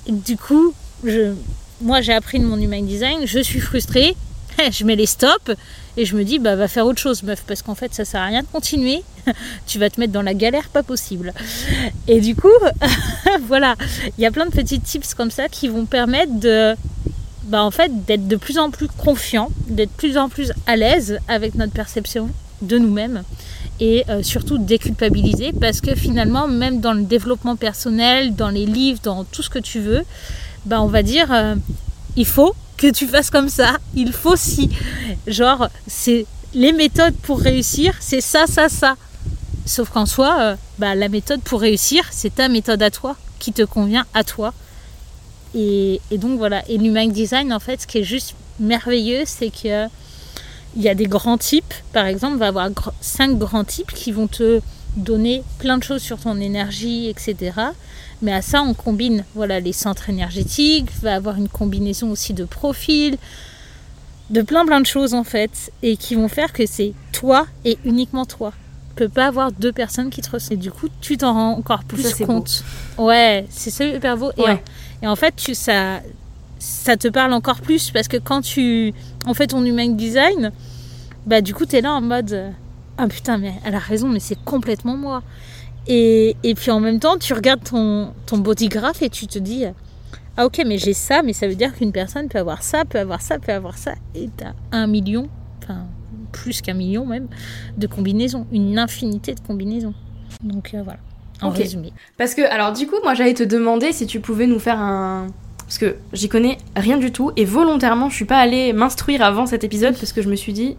[0.07, 0.75] Et du coup
[1.05, 1.35] je,
[1.83, 4.17] moi j'ai appris de mon human design je suis frustrée
[4.71, 5.53] je mets les stops
[5.97, 8.21] et je me dis bah va faire autre chose meuf parce qu'en fait ça sert
[8.21, 9.03] à rien de continuer.
[9.67, 11.33] Tu vas te mettre dans la galère pas possible.
[12.09, 12.49] Et du coup
[13.47, 13.77] voilà
[14.19, 16.75] il y a plein de petits tips comme ça qui vont permettre de
[17.45, 21.19] bah en fait d'être de plus en plus confiant d'être plus en plus à l'aise
[21.29, 22.31] avec notre perception
[22.63, 23.23] de nous-mêmes
[23.81, 29.01] et euh, surtout déculpabiliser parce que finalement même dans le développement personnel dans les livres
[29.03, 30.05] dans tout ce que tu veux
[30.65, 31.55] bah on va dire euh,
[32.17, 33.79] il faut que tu fasses comme ça.
[33.95, 34.71] Il faut si.
[35.27, 38.97] Genre, c'est les méthodes pour réussir, c'est ça, ça, ça.
[39.67, 43.53] Sauf qu'en soi, euh, bah, la méthode pour réussir, c'est ta méthode à toi, qui
[43.53, 44.53] te convient à toi.
[45.55, 46.63] Et, donc voilà.
[46.69, 49.87] Et l'human design, en fait, ce qui est juste merveilleux, c'est que
[50.77, 51.73] il y a des grands types.
[51.93, 52.71] Par exemple, on va avoir
[53.01, 54.61] cinq grands types qui vont te
[54.97, 57.53] donner plein de choses sur ton énergie, etc.
[58.23, 62.45] Mais à ça, on combine voilà, les centres énergétiques, va avoir une combinaison aussi de
[62.45, 63.17] profils,
[64.31, 67.79] de plein plein de choses en fait, et qui vont faire que c'est toi et
[67.85, 68.53] uniquement toi.
[68.91, 70.55] Tu peux pas avoir deux personnes qui te ressemblent.
[70.55, 72.63] Et du coup, tu t'en rends encore plus compte.
[72.97, 74.31] Ouais, c'est super beau.
[74.37, 74.59] Et, en,
[75.03, 76.01] et en fait, tu, ça,
[76.61, 78.95] ça te parle encore plus parce que quand tu
[79.27, 80.53] en fais ton human design,
[81.27, 82.53] bah du coup, tu es là en mode
[82.97, 85.23] ah putain, mais elle a raison, mais c'est complètement moi.
[85.87, 89.65] Et, et, puis en même temps, tu regardes ton, ton bodygraph et tu te dis
[90.37, 92.99] Ah, ok, mais j'ai ça, mais ça veut dire qu'une personne peut avoir ça, peut
[92.99, 93.95] avoir ça, peut avoir ça.
[94.15, 95.29] Et tu as un million,
[95.63, 95.87] enfin
[96.35, 97.29] plus qu'un million même,
[97.79, 99.95] de combinaisons, une infinité de combinaisons.
[100.43, 100.99] Donc euh, voilà,
[101.41, 101.93] en résumé.
[102.19, 105.29] Parce que, alors du coup, moi j'allais te demander si tu pouvais nous faire un.
[105.59, 109.47] Parce que j'y connais rien du tout et volontairement je suis pas allée m'instruire avant
[109.47, 110.77] cet épisode parce que je me suis dit,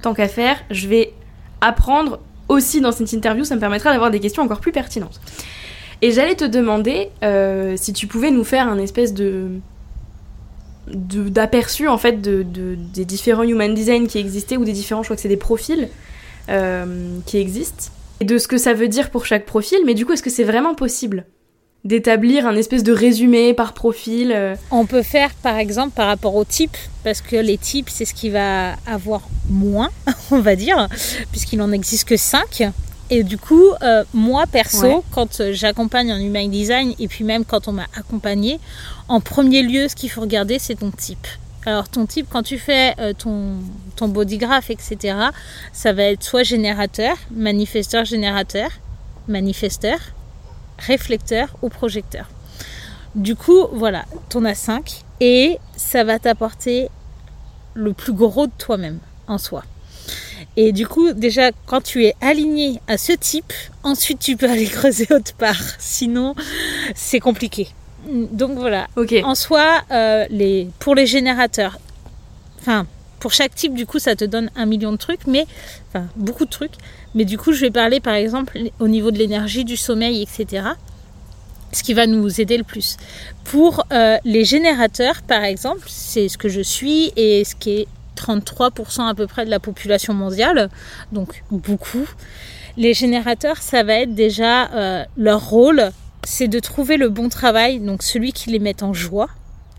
[0.00, 1.12] tant qu'à faire, je vais
[1.60, 5.20] apprendre aussi dans cette interview, ça me permettra d'avoir des questions encore plus pertinentes.
[6.02, 9.14] Et j'allais te demander euh, si tu pouvais nous faire un espèce
[10.86, 15.16] d'aperçu en fait de, des différents human design qui existaient ou des différents, je crois
[15.16, 15.88] que c'est des profils
[16.50, 17.90] euh, qui existent
[18.20, 19.78] et de ce que ça veut dire pour chaque profil.
[19.86, 21.24] Mais du coup, est-ce que c'est vraiment possible
[21.84, 24.56] d'établir un espèce de résumé par profil euh.
[24.70, 28.14] On peut faire par exemple par rapport aux types, parce que les types c'est ce
[28.14, 29.90] qui va avoir moins,
[30.30, 30.88] on va dire,
[31.30, 32.70] puisqu'il n'en existe que 5.
[33.10, 37.68] Et du coup, euh, moi perso, quand j'accompagne en human design, et puis même quand
[37.68, 38.58] on m'a accompagné,
[39.08, 41.26] en premier lieu, ce qu'il faut regarder, c'est ton type.
[41.66, 43.56] Alors ton type, quand tu fais euh, ton,
[43.96, 45.16] ton bodygraph, etc.,
[45.72, 48.70] ça va être soit générateur, manifesteur, générateur,
[49.28, 49.98] manifesteur,
[50.78, 52.28] réflecteur ou projecteur.
[53.14, 56.88] Du coup, voilà, ton as 5 et ça va t'apporter
[57.74, 59.64] le plus gros de toi-même en soi.
[60.56, 63.52] Et du coup, déjà, quand tu es aligné à ce type,
[63.82, 65.60] ensuite tu peux aller creuser autre part.
[65.78, 66.34] Sinon,
[66.94, 67.68] c'est compliqué.
[68.06, 68.88] Donc voilà.
[69.24, 71.78] En soi, euh, les, pour les générateurs,
[72.60, 72.86] enfin,
[73.18, 75.46] pour chaque type, du coup, ça te donne un million de trucs, mais
[75.88, 76.74] enfin beaucoup de trucs.
[77.14, 80.68] Mais du coup, je vais parler par exemple au niveau de l'énergie, du sommeil, etc.
[81.72, 82.96] Ce qui va nous aider le plus.
[83.44, 87.88] Pour euh, les générateurs, par exemple, c'est ce que je suis et ce qui est
[88.16, 90.70] 33% à peu près de la population mondiale,
[91.12, 92.08] donc beaucoup.
[92.76, 95.90] Les générateurs, ça va être déjà euh, leur rôle,
[96.24, 99.28] c'est de trouver le bon travail, donc celui qui les met en joie,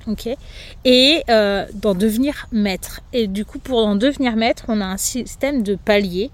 [0.08, 0.30] ok,
[0.86, 3.02] et euh, d'en devenir maître.
[3.14, 6.32] Et du coup, pour en devenir maître, on a un système de paliers,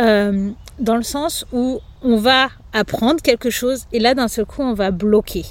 [0.00, 4.62] euh, dans le sens où on va apprendre quelque chose, et là, d'un seul coup,
[4.62, 5.44] on va bloquer.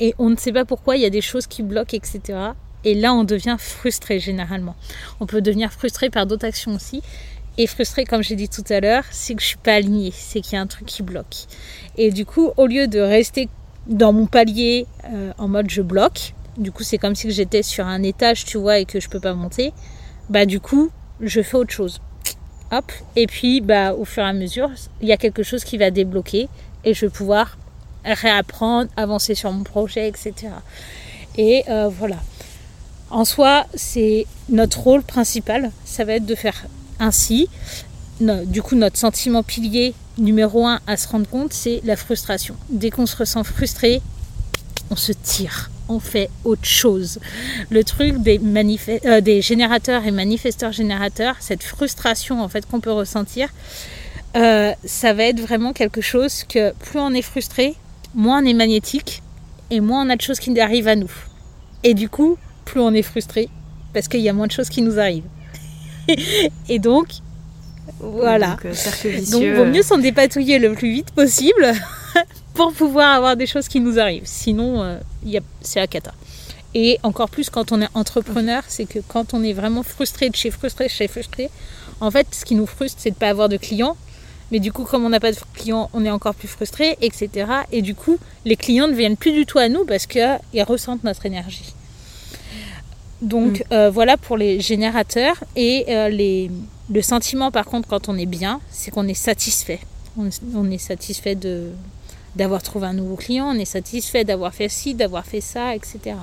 [0.00, 2.38] Et on ne sait pas pourquoi, il y a des choses qui bloquent, etc.
[2.84, 4.76] Et là, on devient frustré généralement.
[5.20, 7.02] On peut devenir frustré par d'autres actions aussi.
[7.58, 10.40] Et frustré, comme j'ai dit tout à l'heure, c'est que je suis pas alignée, c'est
[10.40, 11.46] qu'il y a un truc qui bloque.
[11.96, 13.48] Et du coup, au lieu de rester
[13.88, 17.86] dans mon palier euh, en mode je bloque, du coup c'est comme si j'étais sur
[17.86, 19.72] un étage, tu vois, et que je peux pas monter,
[20.28, 20.90] bah du coup
[21.20, 22.00] je fais autre chose.
[22.70, 25.78] Hop, et puis bah au fur et à mesure, il y a quelque chose qui
[25.78, 26.48] va débloquer
[26.84, 27.56] et je vais pouvoir
[28.04, 30.34] réapprendre, avancer sur mon projet, etc.
[31.36, 32.16] Et euh, voilà.
[33.10, 36.66] En soi, c'est notre rôle principal, ça va être de faire
[37.00, 37.48] ainsi.
[38.20, 42.56] Du coup, notre sentiment pilier numéro un à se rendre compte, c'est la frustration.
[42.68, 44.02] Dès qu'on se ressent frustré,
[44.90, 47.18] on se tire on fait autre chose.
[47.70, 48.40] Le truc des,
[49.04, 53.48] euh, des générateurs et manifesteurs générateurs, cette frustration en fait qu'on peut ressentir,
[54.36, 57.74] euh, ça va être vraiment quelque chose que plus on est frustré,
[58.14, 59.22] moins on est magnétique
[59.70, 61.10] et moins on a de choses qui arrivent à nous.
[61.82, 63.48] Et du coup, plus on est frustré
[63.94, 65.28] parce qu'il y a moins de choses qui nous arrivent.
[66.68, 67.08] et donc,
[68.00, 68.50] voilà.
[68.50, 71.72] Donc, euh, donc, vaut mieux s'en dépatouiller le plus vite possible
[72.54, 74.26] pour pouvoir avoir des choses qui nous arrivent.
[74.26, 74.98] Sinon, euh,
[75.60, 76.12] c'est la cata.
[76.74, 80.36] Et encore plus quand on est entrepreneur, c'est que quand on est vraiment frustré de
[80.36, 81.50] chez frustré, chez frustré,
[82.00, 83.96] en fait, ce qui nous frustre, c'est de ne pas avoir de clients.
[84.50, 87.50] Mais du coup, comme on n'a pas de clients, on est encore plus frustré, etc.
[87.72, 91.04] Et du coup, les clients ne viennent plus du tout à nous parce qu'ils ressentent
[91.04, 91.74] notre énergie.
[93.20, 93.62] Donc mm.
[93.72, 95.36] euh, voilà pour les générateurs.
[95.56, 96.50] Et euh, les,
[96.90, 99.80] le sentiment, par contre, quand on est bien, c'est qu'on est satisfait.
[100.16, 101.70] On, est satisfait de
[102.34, 106.16] d'avoir trouvé un nouveau client, on est satisfait d'avoir fait ci, d'avoir fait ça, etc.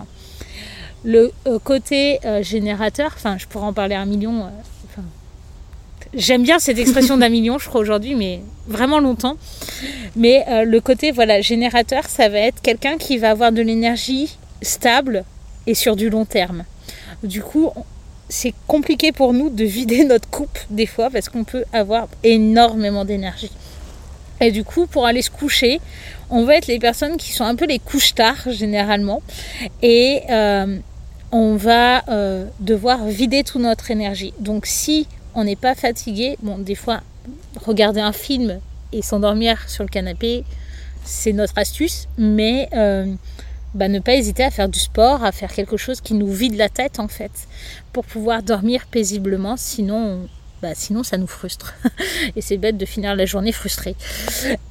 [1.04, 4.50] Le euh, côté générateur, enfin, je pourrais en parler un million
[6.16, 9.38] J'aime bien cette expression d'un million, je crois, aujourd'hui, mais vraiment longtemps.
[10.16, 14.38] Mais euh, le côté voilà générateur, ça va être quelqu'un qui va avoir de l'énergie
[14.62, 15.26] stable
[15.68, 16.64] et sur du long terme.
[17.24, 17.70] Du coup,
[18.30, 23.06] c'est compliqué pour nous de vider notre coupe des fois parce qu'on peut avoir énormément
[23.06, 23.52] d'énergie.
[24.42, 25.80] Et du coup, pour aller se coucher,
[26.30, 29.22] on va être les personnes qui sont un peu les couches tard généralement.
[29.82, 30.78] Et euh,
[31.32, 34.34] on va euh, devoir vider toute notre énergie.
[34.40, 36.38] Donc si on n'est pas fatigué.
[36.42, 37.02] Bon, des fois,
[37.66, 38.60] regarder un film
[38.92, 40.44] et s'endormir sur le canapé,
[41.04, 43.14] c'est notre astuce, mais euh,
[43.76, 46.56] bah, ne pas hésiter à faire du sport, à faire quelque chose qui nous vide
[46.56, 47.32] la tête en fait,
[47.94, 50.28] pour pouvoir dormir paisiblement, sinon,
[50.62, 51.76] bah, sinon ça nous frustre.
[52.36, 53.96] et c'est bête de finir la journée frustrée.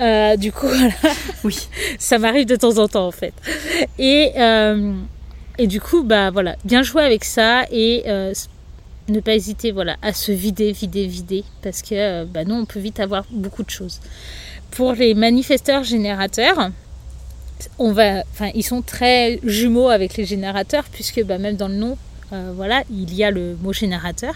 [0.00, 1.14] Euh, du coup, voilà.
[1.44, 1.68] Oui.
[1.98, 3.34] ça m'arrive de temps en temps en fait.
[3.98, 4.92] Et, euh,
[5.58, 8.04] et du coup, bah voilà, bien jouer avec ça et
[9.08, 12.64] ne pas hésiter voilà, à se vider, vider, vider, parce que euh, bah non, on
[12.64, 14.00] peut vite avoir beaucoup de choses.
[14.70, 16.70] Pour les manifesteurs générateurs,
[17.78, 21.74] on va, enfin, ils sont très jumeaux avec les générateurs, puisque bah, même dans le
[21.74, 21.96] nom,
[22.32, 24.34] euh, voilà, il y a le mot générateur.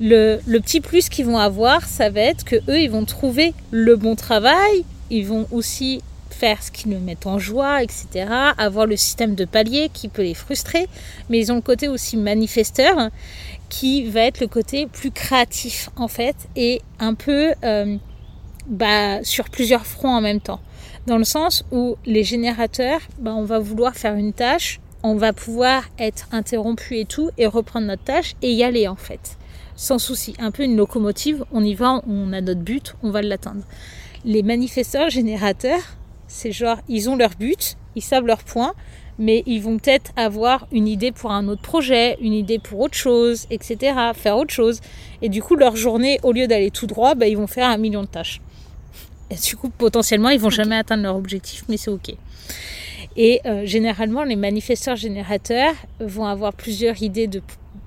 [0.00, 3.96] Le, petit plus qu'ils vont avoir, ça va être que eux, ils vont trouver le
[3.96, 8.26] bon travail, ils vont aussi faire ce qui le met en joie, etc.
[8.58, 10.86] Avoir le système de palier qui peut les frustrer,
[11.28, 13.10] mais ils ont le côté aussi manifesteur
[13.68, 17.96] qui va être le côté plus créatif en fait et un peu euh,
[18.66, 20.60] bah, sur plusieurs fronts en même temps.
[21.06, 25.32] Dans le sens où les générateurs, bah, on va vouloir faire une tâche, on va
[25.32, 29.38] pouvoir être interrompu et tout et reprendre notre tâche et y aller en fait.
[29.76, 33.22] Sans souci, un peu une locomotive, on y va, on a notre but, on va
[33.22, 33.62] l'atteindre.
[34.24, 35.96] Les manifesteurs générateurs,
[36.26, 38.74] c'est genre, ils ont leur but, ils savent leur point,
[39.16, 42.96] mais ils vont peut-être avoir une idée pour un autre projet, une idée pour autre
[42.96, 44.80] chose, etc., faire autre chose.
[45.22, 47.78] Et du coup, leur journée, au lieu d'aller tout droit, bah, ils vont faire un
[47.78, 48.40] million de tâches.
[49.30, 52.14] Et du coup, potentiellement, ils vont jamais atteindre leur objectif, mais c'est OK.
[53.16, 57.42] Et euh, généralement, les manifesteurs générateurs vont avoir plusieurs idées de,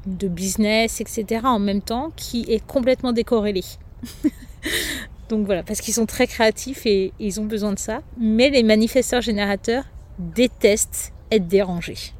[0.05, 3.63] de business, etc., en même temps, qui est complètement décorrélé.
[5.29, 8.01] Donc voilà, parce qu'ils sont très créatifs et ils ont besoin de ça.
[8.19, 9.83] Mais les manifesteurs générateurs
[10.17, 12.13] détestent être dérangés.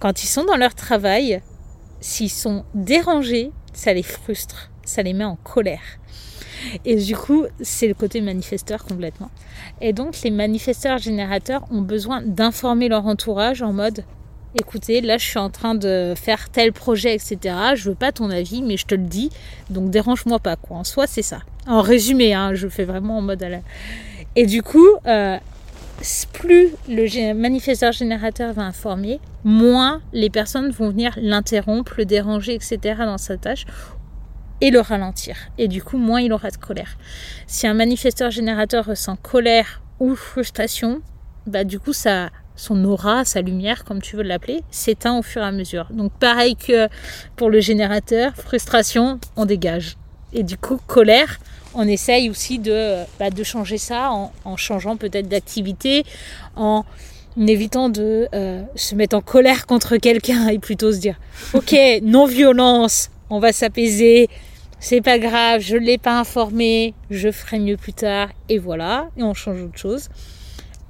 [0.00, 1.40] Quand ils sont dans leur travail,
[2.00, 5.98] s'ils sont dérangés, ça les frustre, ça les met en colère.
[6.84, 9.30] Et du coup, c'est le côté manifesteur complètement.
[9.80, 14.04] Et donc, les manifesteurs générateurs ont besoin d'informer leur entourage en mode
[14.58, 17.54] écoutez, là je suis en train de faire tel projet, etc.
[17.74, 19.30] Je veux pas ton avis, mais je te le dis,
[19.70, 20.78] donc dérange-moi pas, quoi.
[20.78, 21.40] En soi, c'est ça.
[21.66, 23.58] En résumé, hein, je fais vraiment en mode à la...
[24.34, 25.38] Et du coup, euh,
[26.32, 32.78] plus le manifesteur générateur va informer, moins les personnes vont venir l'interrompre, le déranger, etc.
[32.98, 33.64] dans sa tâche
[34.60, 35.36] et le ralentir.
[35.58, 36.96] Et du coup, moins il aura de colère.
[37.46, 41.02] Si un manifesteur générateur ressent colère ou frustration,
[41.46, 45.42] bah du coup, ça, son aura, sa lumière, comme tu veux l'appeler, s'éteint au fur
[45.42, 45.88] et à mesure.
[45.90, 46.88] Donc pareil que
[47.36, 49.96] pour le générateur, frustration, on dégage.
[50.32, 51.38] Et du coup, colère,
[51.74, 56.04] on essaye aussi de, bah, de changer ça en, changeant peut-être d'activité,
[56.56, 56.84] en
[57.36, 61.16] évitant de euh, se mettre en colère contre quelqu'un et plutôt se dire
[61.52, 64.30] ok non violence on va s'apaiser
[64.78, 69.22] c'est pas grave je l'ai pas informé je ferai mieux plus tard et voilà et
[69.22, 70.08] on change autre chose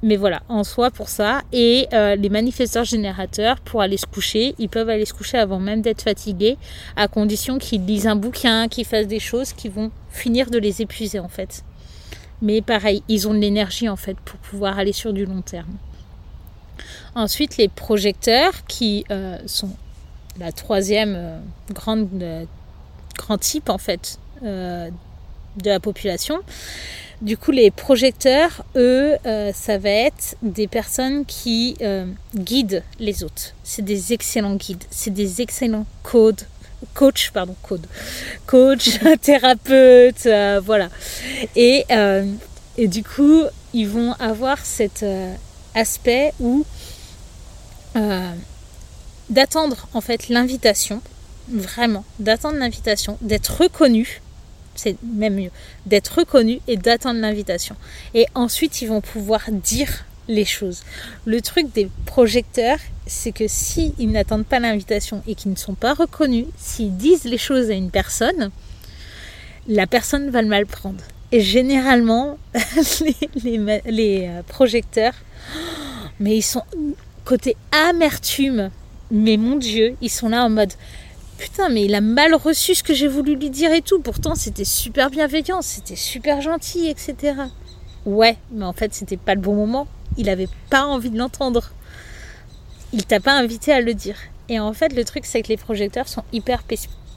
[0.02, 1.42] mais voilà, en soi pour ça.
[1.52, 5.58] Et euh, les manifesteurs générateurs, pour aller se coucher, ils peuvent aller se coucher avant
[5.58, 6.58] même d'être fatigués,
[6.96, 10.82] à condition qu'ils lisent un bouquin, qu'ils fassent des choses qui vont finir de les
[10.82, 11.64] épuiser en fait.
[12.42, 15.74] Mais pareil, ils ont de l'énergie en fait pour pouvoir aller sur du long terme.
[17.14, 19.70] Ensuite, les projecteurs qui euh, sont
[20.38, 21.38] la troisième euh,
[21.72, 22.10] grande,
[23.16, 24.90] grand type en fait de
[25.64, 26.42] la population.
[27.22, 32.04] Du coup, les projecteurs, eux, euh, ça va être des personnes qui euh,
[32.34, 33.54] guident les autres.
[33.64, 36.42] C'est des excellents guides, c'est des excellents codes,
[36.92, 37.86] coach, pardon, code,
[38.46, 40.90] coach, thérapeute, euh, voilà.
[41.54, 41.86] Et,
[42.76, 45.04] et du coup, ils vont avoir cet
[45.74, 46.66] aspect où
[49.30, 51.00] d'attendre en fait l'invitation,
[51.48, 54.20] vraiment, d'attendre l'invitation, d'être reconnu,
[54.74, 55.50] c'est même mieux,
[55.86, 57.76] d'être reconnu et d'attendre l'invitation.
[58.14, 60.82] Et ensuite, ils vont pouvoir dire les choses.
[61.24, 65.94] Le truc des projecteurs, c'est que s'ils n'attendent pas l'invitation et qu'ils ne sont pas
[65.94, 68.50] reconnus, s'ils disent les choses à une personne,
[69.68, 71.02] la personne va le mal prendre.
[71.32, 72.38] Et généralement,
[73.44, 75.14] les, les, euh, projecteurs,
[76.20, 76.62] mais ils sont
[77.24, 78.70] côté amertume.
[79.10, 80.72] Mais mon Dieu, ils sont là en mode
[81.38, 84.00] putain, mais il a mal reçu ce que j'ai voulu lui dire et tout.
[84.00, 87.34] Pourtant, c'était super bienveillant, c'était super gentil, etc.
[88.04, 89.86] Ouais, mais en fait, c'était pas le bon moment.
[90.16, 91.72] Il avait pas envie de l'entendre.
[92.92, 94.16] Il t'a pas invité à le dire.
[94.48, 96.62] Et en fait, le truc, c'est que les projecteurs sont hyper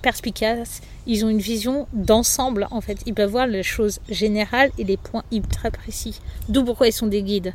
[0.01, 0.81] perspicaces.
[1.05, 2.97] Ils ont une vision d'ensemble, en fait.
[3.05, 6.19] Ils peuvent voir les choses générales et les points très précis.
[6.49, 7.53] D'où pourquoi ils sont des guides.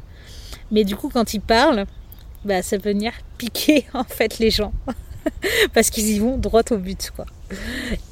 [0.71, 1.87] Mais du coup, quand ils parlent,
[2.45, 4.73] bah, ça peut venir piquer, en fait, les gens.
[5.75, 7.27] Parce qu'ils y vont droit au but, quoi.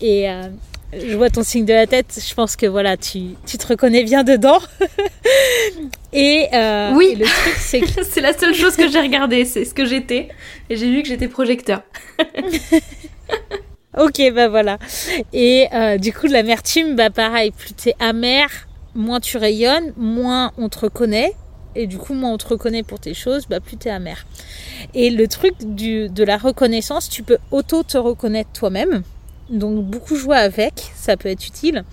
[0.00, 0.48] Et euh,
[0.92, 4.04] je vois ton signe de la tête, je pense que voilà, tu, tu te reconnais
[4.04, 4.58] bien dedans.
[6.12, 9.64] et euh, oui, le truc, c'est que c'est la seule chose que j'ai regardée, c'est
[9.64, 10.28] ce que j'étais.
[10.68, 11.82] Et j'ai vu que j'étais projecteur.
[13.98, 14.78] ok, bah voilà.
[15.32, 18.48] Et euh, du coup, l'amertume, bah pareil, plus t'es amer,
[18.94, 21.32] moins tu rayonnes, moins on te reconnaît.
[21.74, 24.26] Et du coup, moins on te reconnaît pour tes choses, bah plus t'es amer.
[24.94, 29.02] Et le truc du, de la reconnaissance, tu peux auto te reconnaître toi-même.
[29.50, 31.84] Donc beaucoup jouer avec, ça peut être utile.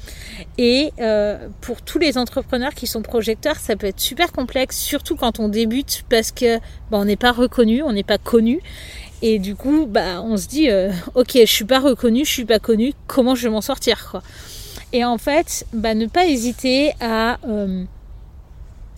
[0.57, 5.15] Et euh, pour tous les entrepreneurs qui sont projecteurs, ça peut être super complexe, surtout
[5.15, 6.57] quand on débute, parce que
[6.89, 8.61] bah, on n'est pas reconnu, on n'est pas connu.
[9.21, 12.45] Et du coup, bah, on se dit, euh, ok, je suis pas reconnu, je suis
[12.45, 14.21] pas connu, comment je vais m'en sortir
[14.93, 17.83] Et en fait, bah, ne pas hésiter à euh,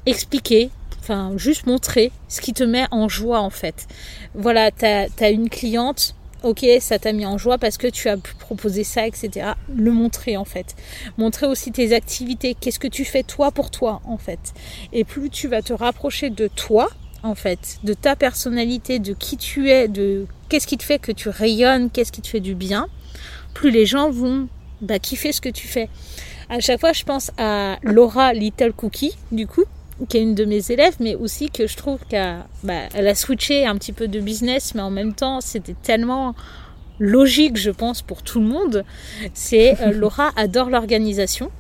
[0.06, 3.88] expliquer, enfin juste montrer ce qui te met en joie en fait.
[4.36, 8.18] Voilà, tu as, une cliente, ok, ça t'a mis en joie parce que tu as
[8.18, 9.52] pu proposer ça, etc.
[9.76, 10.76] Le montrer en fait.
[11.18, 14.54] Montrer aussi tes activités, qu'est-ce que tu fais toi pour toi en fait?
[14.94, 16.90] Et plus tu vas te rapprocher de toi,
[17.24, 21.12] en fait, de ta personnalité, de qui tu es, de qu'est-ce qui te fait que
[21.12, 22.88] tu rayonnes, qu'est-ce qui te fait du bien,
[23.54, 24.48] plus les gens vont
[24.82, 25.90] bah, kiffer ce que tu fais.
[26.50, 29.64] À chaque fois, je pense à Laura Little Cookie, du coup,
[30.08, 33.66] qui est une de mes élèves, mais aussi que je trouve qu'elle bah, a switché
[33.66, 36.36] un petit peu de business, mais en même temps, c'était tellement
[37.00, 38.86] logique, je pense, pour tout le monde.
[39.34, 41.52] C'est euh, Laura adore l'organisation.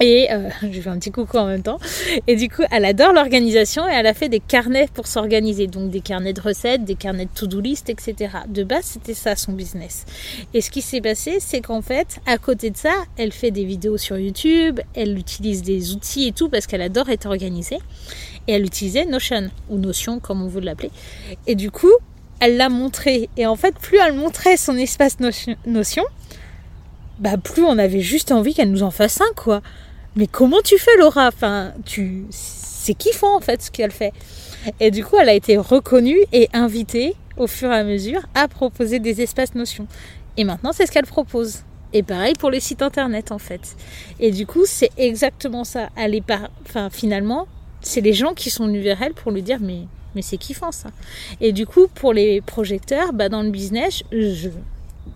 [0.00, 1.78] Et euh, je fais un petit coucou en même temps.
[2.26, 5.66] Et du coup, elle adore l'organisation et elle a fait des carnets pour s'organiser.
[5.66, 8.32] Donc des carnets de recettes, des carnets de to-do list, etc.
[8.48, 10.06] De base, c'était ça son business.
[10.54, 13.64] Et ce qui s'est passé, c'est qu'en fait, à côté de ça, elle fait des
[13.64, 17.78] vidéos sur YouTube, elle utilise des outils et tout parce qu'elle adore être organisée.
[18.48, 20.90] Et elle utilisait Notion, ou Notion comme on veut l'appeler.
[21.46, 21.92] Et du coup,
[22.40, 23.28] elle l'a montré.
[23.36, 25.18] Et en fait, plus elle montrait son espace
[25.66, 26.04] Notion,
[27.18, 29.60] bah plus on avait juste envie qu'elle nous en fasse un, quoi
[30.16, 31.28] mais comment tu fais Laura?
[31.28, 34.12] Enfin, tu, c'est kiffant en fait ce qu'elle fait.
[34.78, 38.48] Et du coup, elle a été reconnue et invitée au fur et à mesure à
[38.48, 39.86] proposer des espaces notions.
[40.36, 41.60] Et maintenant, c'est ce qu'elle propose.
[41.92, 43.76] Et pareil pour les sites internet en fait.
[44.20, 45.88] Et du coup, c'est exactement ça.
[45.96, 46.50] Elle par...
[46.66, 47.46] enfin, finalement,
[47.80, 50.72] c'est les gens qui sont venus vers elle pour lui dire mais mais c'est kiffant
[50.72, 50.90] ça.
[51.40, 54.48] Et du coup, pour les projecteurs, bah, dans le business, je,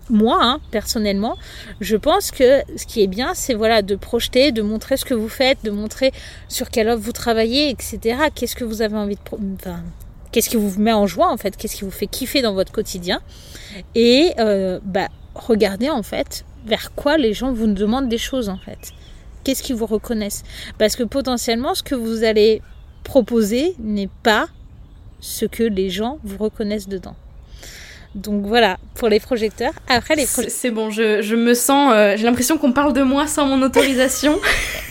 [0.09, 1.37] moi, hein, personnellement,
[1.81, 5.13] je pense que ce qui est bien, c'est voilà de projeter, de montrer ce que
[5.13, 6.11] vous faites, de montrer
[6.47, 8.17] sur quelle offre vous travaillez, etc.
[8.33, 9.21] Qu'est-ce que vous avez envie de,
[9.55, 9.83] enfin,
[10.31, 12.71] qu'est-ce qui vous met en joie en fait, qu'est-ce qui vous fait kiffer dans votre
[12.71, 13.21] quotidien,
[13.95, 18.57] et euh, bah regardez en fait vers quoi les gens vous demandent des choses en
[18.57, 18.93] fait.
[19.43, 20.43] Qu'est-ce qu'ils vous reconnaissent?
[20.79, 22.61] Parce que potentiellement, ce que vous allez
[23.03, 24.47] proposer n'est pas
[25.19, 27.15] ce que les gens vous reconnaissent dedans.
[28.15, 29.73] Donc voilà, pour les projecteurs.
[29.89, 31.91] Après les C'est bon, je, me sens...
[31.93, 34.39] Euh, j'ai l'impression qu'on parle de moi sans mon autorisation.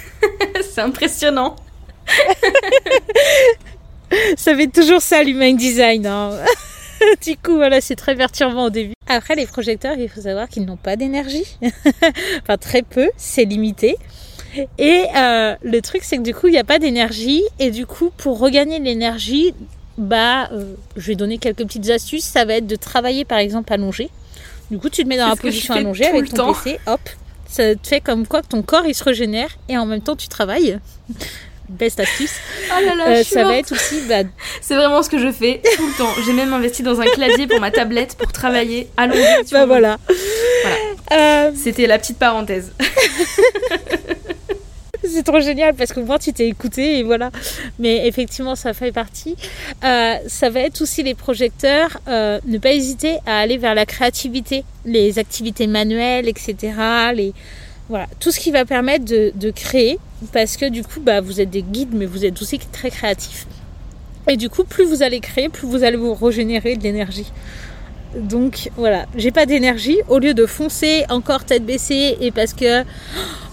[0.60, 1.56] c'est impressionnant.
[4.36, 6.06] ça fait toujours ça l'human design.
[6.06, 6.32] Hein.
[7.24, 8.92] du coup, voilà, c'est très perturbant au début.
[9.06, 11.46] Après, les projecteurs, il faut savoir qu'ils n'ont pas d'énergie.
[12.42, 13.96] enfin, très peu, c'est limité.
[14.78, 17.42] Et euh, le truc, c'est que du coup, il n'y a pas d'énergie.
[17.58, 19.54] Et du coup, pour regagner l'énergie,
[19.98, 22.24] bah, euh, je vais donner quelques petites astuces.
[22.24, 24.10] Ça va être de travailler par exemple allongé.
[24.70, 27.00] Du coup, tu te mets dans la position allongée avec ton PC, hop.
[27.48, 30.16] Ça te fait comme quoi que ton corps il se régénère et en même temps
[30.16, 30.78] tu travailles.
[31.68, 32.34] Best astuce.
[32.70, 34.02] Oh là là, euh, ça va être aussi.
[34.06, 34.22] Bah...
[34.60, 36.10] C'est vraiment ce que je fais tout le temps.
[36.26, 39.22] J'ai même investi dans un clavier pour ma tablette pour travailler allongé.
[39.50, 39.98] Bah voilà.
[40.62, 40.76] voilà.
[41.12, 42.72] Euh, C'était la petite parenthèse.
[45.08, 47.30] c'est trop génial parce que moi tu t'es écouté et voilà.
[47.78, 49.36] Mais effectivement, ça fait partie.
[49.84, 52.00] Euh, ça va être aussi les projecteurs.
[52.08, 56.72] Euh, ne pas hésiter à aller vers la créativité, les activités manuelles, etc.
[57.90, 59.98] Voilà, tout ce qui va permettre de, de créer
[60.32, 63.46] parce que du coup, bah, vous êtes des guides, mais vous êtes aussi très créatifs.
[64.26, 67.30] Et du coup, plus vous allez créer, plus vous allez vous régénérer de l'énergie.
[68.16, 69.98] Donc voilà, j'ai pas d'énergie.
[70.08, 72.84] Au lieu de foncer encore tête baissée et parce que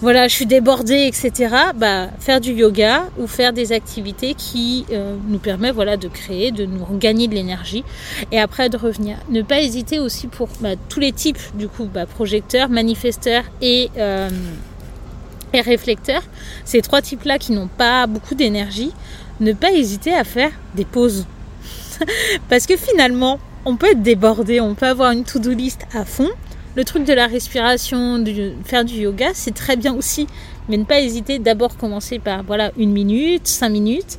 [0.00, 1.54] voilà, je suis débordée, etc.
[1.74, 6.50] Bah, faire du yoga ou faire des activités qui euh, nous permettent voilà de créer,
[6.50, 7.84] de nous gagner de l'énergie
[8.30, 9.16] et après de revenir.
[9.30, 13.90] Ne pas hésiter aussi pour bah, tous les types du coup, bah, projecteurs, manifesteurs et
[13.96, 14.28] euh,
[15.52, 16.22] et réflecteurs.
[16.64, 18.92] Ces trois types-là qui n'ont pas beaucoup d'énergie,
[19.40, 21.26] ne pas hésiter à faire des pauses.
[22.48, 26.28] Parce que finalement, on peut être débordé, on peut avoir une to-do list à fond.
[26.74, 30.26] Le truc de la respiration, de faire du yoga, c'est très bien aussi.
[30.68, 34.18] Mais ne pas hésiter d'abord commencer par voilà une minute, cinq minutes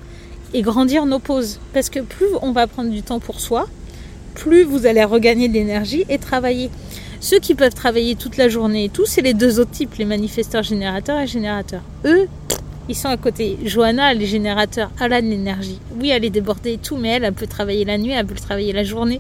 [0.54, 1.60] et grandir nos pauses.
[1.74, 3.68] Parce que plus on va prendre du temps pour soi,
[4.36, 6.70] plus vous allez regagner de l'énergie et travailler.
[7.20, 10.06] Ceux qui peuvent travailler toute la journée et tout, c'est les deux autres types, les
[10.06, 11.84] manifesteurs générateurs et générateurs.
[12.06, 12.28] Eux,
[12.90, 13.58] ils sont à côté.
[13.64, 15.80] Johanna, elle a de l'énergie.
[16.00, 18.36] Oui, elle est débordée et tout, mais elle, elle peut travailler la nuit, elle peut
[18.36, 19.20] travailler la journée.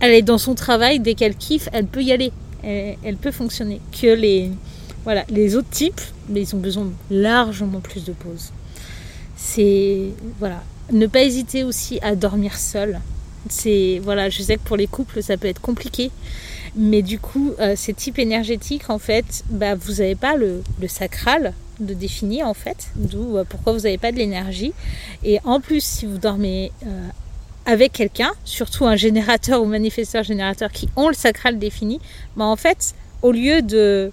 [0.00, 2.32] Elle est dans son travail, dès qu'elle kiffe, elle peut y aller.
[2.62, 3.80] Elle, peut fonctionner.
[4.00, 4.50] Que les,
[5.04, 8.50] voilà, les autres types, mais ils ont besoin largement plus de pauses.
[9.36, 10.08] C'est
[10.38, 10.62] voilà,
[10.92, 13.00] ne pas hésiter aussi à dormir seul.
[13.48, 16.10] C'est voilà, je sais que pour les couples ça peut être compliqué,
[16.76, 20.88] mais du coup, euh, ces types énergétiques, en fait, bah, vous n'avez pas le, le,
[20.88, 24.72] sacral de définir, en fait, d'où euh, pourquoi vous n'avez pas de l'énergie.
[25.24, 27.08] Et en plus, si vous dormez euh,
[27.66, 32.00] avec quelqu'un, surtout un générateur ou manifesteur générateur qui ont le sacral défini,
[32.36, 34.12] bah, en fait, au lieu de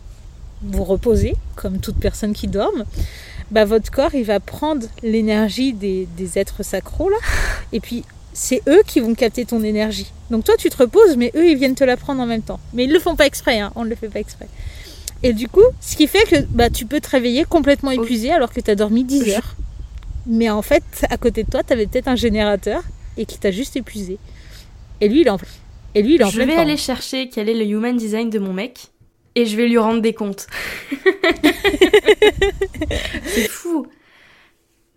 [0.62, 2.86] vous reposer, comme toute personne qui dorme,
[3.52, 7.18] bah, votre corps, il va prendre l'énergie des, des êtres sacraux, là,
[7.72, 8.04] et puis
[8.34, 10.12] c'est eux qui vont capter ton énergie.
[10.30, 12.60] Donc toi, tu te reposes, mais eux, ils viennent te la prendre en même temps.
[12.74, 13.72] Mais ils le font pas exprès, hein.
[13.76, 14.48] on ne le fait pas exprès.
[15.24, 18.52] Et du coup, ce qui fait que bah, tu peux te réveiller complètement épuisé alors
[18.52, 19.56] que tu as dormi 10 heures.
[20.26, 22.84] Mais en fait, à côté de toi, tu avais peut-être un générateur
[23.18, 24.18] et qui t'a juste épuisé.
[25.02, 25.38] Et lui, il est en,
[25.96, 28.40] et lui, il est en Je vais aller chercher quel est le human design de
[28.40, 28.92] mon mec
[29.38, 30.48] et je vais lui rendre des comptes.
[33.26, 33.86] C'est fou.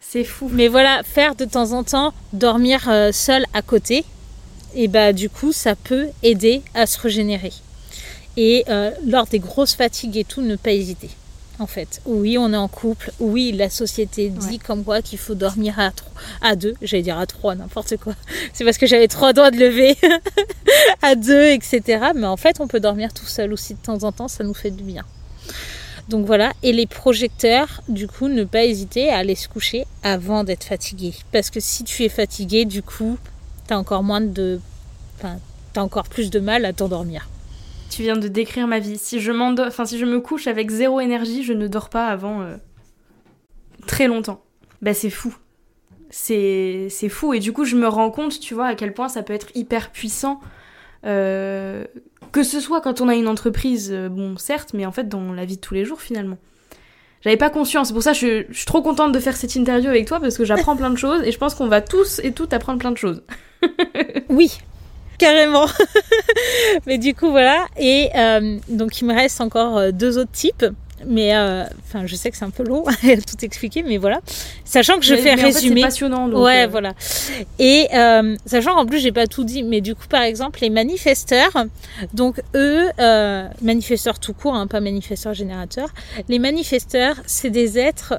[0.01, 0.49] C'est fou.
[0.51, 4.05] Mais voilà, faire de temps en temps, dormir euh, seul à côté,
[4.75, 7.53] et bah du coup, ça peut aider à se régénérer.
[8.43, 11.11] Et euh, lors des grosses fatigues et tout, ne pas hésiter.
[11.59, 13.13] En fait, oui, on est en couple.
[13.21, 16.11] Oui, la société dit comme quoi qu'il faut dormir à, trois,
[16.41, 16.73] à deux.
[16.81, 18.15] J'allais dire à trois, n'importe quoi.
[18.55, 19.95] C'est parce que j'avais trois doigts de lever
[21.03, 21.83] à deux, etc.
[22.15, 24.29] Mais en fait, on peut dormir tout seul aussi de temps en temps.
[24.29, 25.05] Ça nous fait du bien.
[26.09, 30.45] Donc voilà, et les projecteurs, du coup, ne pas hésiter à aller se coucher avant
[30.45, 31.13] d'être fatigué.
[31.31, 33.19] Parce que si tu es fatigué, du coup,
[33.69, 34.61] tu as encore moins de.
[35.19, 35.37] Enfin,
[35.75, 37.29] t'as encore plus de mal à t'endormir.
[37.91, 38.99] Tu viens de décrire ma vie.
[38.99, 42.41] Si je, enfin, si je me couche avec zéro énergie, je ne dors pas avant
[42.41, 42.57] euh,
[43.87, 44.43] très longtemps.
[44.81, 45.35] Bah, c'est fou.
[46.09, 47.35] C'est fou.
[47.35, 49.49] Et du coup, je me rends compte, tu vois, à quel point ça peut être
[49.55, 50.41] hyper puissant.
[51.05, 51.85] Euh,
[52.33, 55.33] que ce soit quand on a une entreprise, euh, bon, certes, mais en fait dans
[55.33, 56.37] la vie de tous les jours finalement.
[57.23, 59.55] J'avais pas conscience, c'est pour ça que je, je, suis trop contente de faire cette
[59.55, 62.19] interview avec toi parce que j'apprends plein de choses et je pense qu'on va tous
[62.21, 63.23] et toutes apprendre plein de choses.
[64.31, 64.59] oui,
[65.21, 65.67] carrément.
[66.87, 70.65] mais du coup voilà, et euh, donc il me reste encore euh, deux autres types
[71.07, 74.21] mais euh, enfin je sais que c'est un peu long tout expliquer mais voilà.
[74.65, 76.69] Sachant que je fais mais résumer c'est passionnant donc ouais euh...
[76.69, 76.95] voilà.
[77.59, 80.71] Et euh, sachant qu'en plus j'ai pas tout dit mais du coup par exemple les
[80.71, 81.67] manifesteurs
[82.13, 82.89] donc eux
[83.63, 85.91] manifesteurs tout court hein, pas manifesteurs générateurs
[86.29, 88.19] les manifesteurs c'est des êtres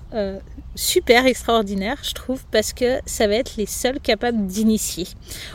[0.76, 5.08] super extraordinaires je trouve parce que ça va être les seuls capables d'initier.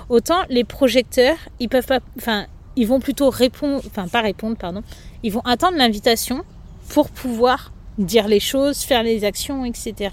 [0.09, 2.47] Autant les projecteurs ils peuvent pas enfin
[2.77, 4.83] ils vont plutôt répondre enfin pas répondre pardon.
[5.23, 6.45] Ils vont attendre l'invitation
[6.89, 10.11] pour pouvoir dire les choses, faire les actions, etc.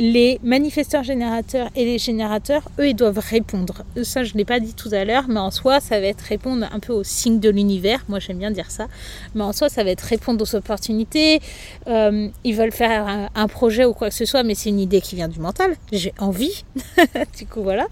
[0.00, 3.82] Les manifesteurs générateurs et les générateurs, eux, ils doivent répondre.
[4.04, 6.20] Ça, je ne l'ai pas dit tout à l'heure, mais en soi, ça va être
[6.20, 8.04] répondre un peu aux signes de l'univers.
[8.08, 8.86] Moi, j'aime bien dire ça.
[9.34, 11.40] Mais en soi, ça va être répondre aux opportunités.
[11.88, 15.00] Euh, ils veulent faire un, projet ou quoi que ce soit, mais c'est une idée
[15.00, 15.74] qui vient du mental.
[15.90, 16.64] J'ai envie.
[17.36, 17.88] du coup, voilà.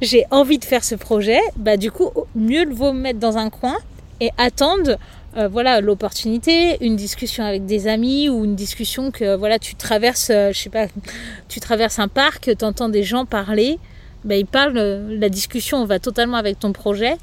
[0.00, 1.40] J'ai envie de faire ce projet.
[1.56, 3.76] Bah, du coup, mieux vaut mettre dans un coin
[4.20, 4.98] et attendre
[5.36, 10.30] euh, voilà l'opportunité, une discussion avec des amis ou une discussion que voilà tu traverses,
[10.30, 10.86] euh, je sais pas,
[11.48, 13.78] tu traverses un parc, entends des gens parler,
[14.24, 17.16] ben, ils parlent, euh, la discussion va totalement avec ton projet.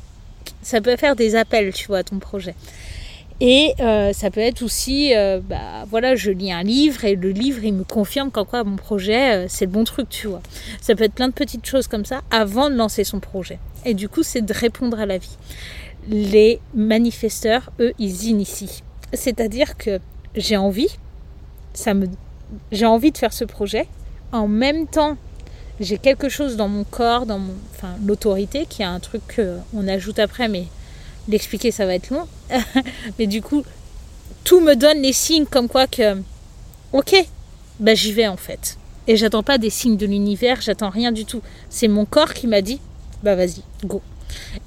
[0.62, 2.56] Ça peut faire des appels, tu vois, à ton projet.
[3.44, 7.32] Et euh, ça peut être aussi, euh, bah voilà, je lis un livre et le
[7.32, 10.44] livre il me confirme qu'en quoi mon projet euh, c'est le bon truc, tu vois.
[10.80, 13.58] Ça peut être plein de petites choses comme ça avant de lancer son projet.
[13.84, 15.38] Et du coup, c'est de répondre à la vie.
[16.10, 18.82] Les manifesteurs, eux, ils initient.
[19.14, 20.00] C'est-à-dire que
[20.36, 20.90] j'ai envie,
[21.74, 22.08] ça me,
[22.72, 23.88] j'ai envie de faire ce projet.
[24.32, 25.18] En même temps,
[25.80, 29.88] j'ai quelque chose dans mon corps, dans mon, enfin, l'autorité, qui est un truc qu'on
[29.88, 30.66] ajoute après, mais
[31.28, 32.28] l'expliquer ça va être long.
[33.20, 33.64] mais du coup,
[34.44, 36.18] tout me donne les signes comme quoi que,
[36.94, 37.26] ok,
[37.80, 38.78] bah j'y vais en fait.
[39.08, 41.42] Et j'attends pas des signes de l'univers, j'attends rien du tout.
[41.70, 42.80] C'est mon corps qui m'a dit,
[43.24, 44.02] bah vas-y, go.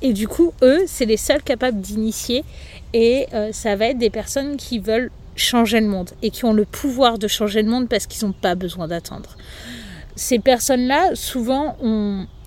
[0.02, 2.44] Et du coup, eux, c'est les seuls capables d'initier.
[2.92, 6.52] Et euh, ça va être des personnes qui veulent changer le monde et qui ont
[6.52, 9.36] le pouvoir de changer le monde parce qu'ils n'ont pas besoin d'attendre.
[10.16, 11.76] Ces personnes-là, souvent,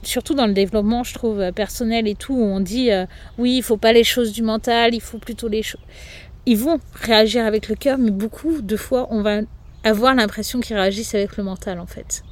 [0.04, 3.06] surtout dans le développement, je trouve, euh, personnel et tout, où on dit euh,
[3.38, 5.82] oui, il faut pas les choses du mental, il faut plutôt les choses.
[6.46, 9.42] Ils vont réagir avec le cœur, mais beaucoup de fois, on va
[9.84, 12.24] avoir l'impression qu'ils réagissent avec le mental, en fait.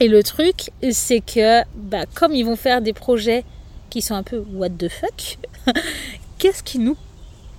[0.00, 3.44] Et le truc, c'est que, bah, comme ils vont faire des projets
[3.90, 5.38] qui sont un peu what the fuck,
[6.38, 6.96] qu'est-ce qui nous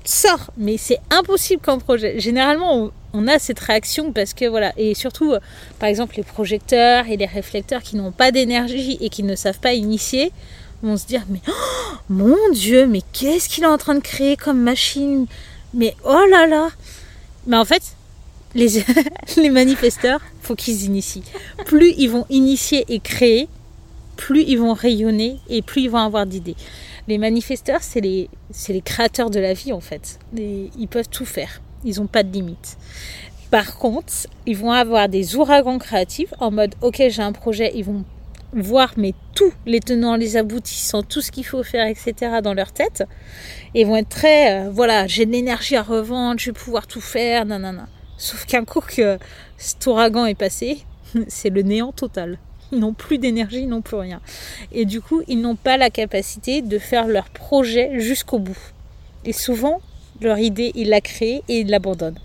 [0.03, 0.51] sort?
[0.57, 2.19] Mais c'est impossible comme projet.
[2.19, 5.39] Généralement, on a cette réaction parce que voilà, et surtout, euh,
[5.79, 9.59] par exemple, les projecteurs et les réflecteurs qui n'ont pas d'énergie et qui ne savent
[9.59, 10.31] pas initier,
[10.81, 14.35] vont se dire mais oh, mon Dieu, mais qu'est-ce qu'il est en train de créer
[14.35, 15.27] comme machine?
[15.73, 16.69] Mais oh là là
[17.47, 17.83] Mais en fait,
[18.55, 18.83] les,
[19.37, 21.23] les manifesteurs, faut qu'ils initient.
[21.65, 23.47] Plus ils vont initier et créer,
[24.21, 26.55] plus ils vont rayonner et plus ils vont avoir d'idées.
[27.07, 28.29] Les manifesteurs, c'est les,
[28.69, 30.19] les créateurs de la vie en fait.
[30.37, 31.59] ils peuvent tout faire.
[31.83, 32.77] Ils n'ont pas de limite.
[33.49, 34.13] Par contre,
[34.45, 38.05] ils vont avoir des ouragans créatifs en mode ok j'ai un projet, ils vont
[38.53, 42.13] voir mais tous les tenants, les aboutissants, tout ce qu'il faut faire, etc.
[42.43, 43.03] dans leur tête.
[43.73, 47.01] Et vont être très, euh, voilà, j'ai de l'énergie à revendre, je vais pouvoir tout
[47.01, 47.87] faire, nanana.
[48.17, 49.17] Sauf qu'un coup que
[49.57, 50.85] cet ouragan est passé,
[51.27, 52.37] c'est le néant total.
[52.71, 54.21] Ils n'ont plus d'énergie, ils n'ont plus rien.
[54.71, 58.57] Et du coup, ils n'ont pas la capacité de faire leur projet jusqu'au bout.
[59.25, 59.81] Et souvent,
[60.21, 62.19] leur idée, ils la créent et ils l'abandonnent.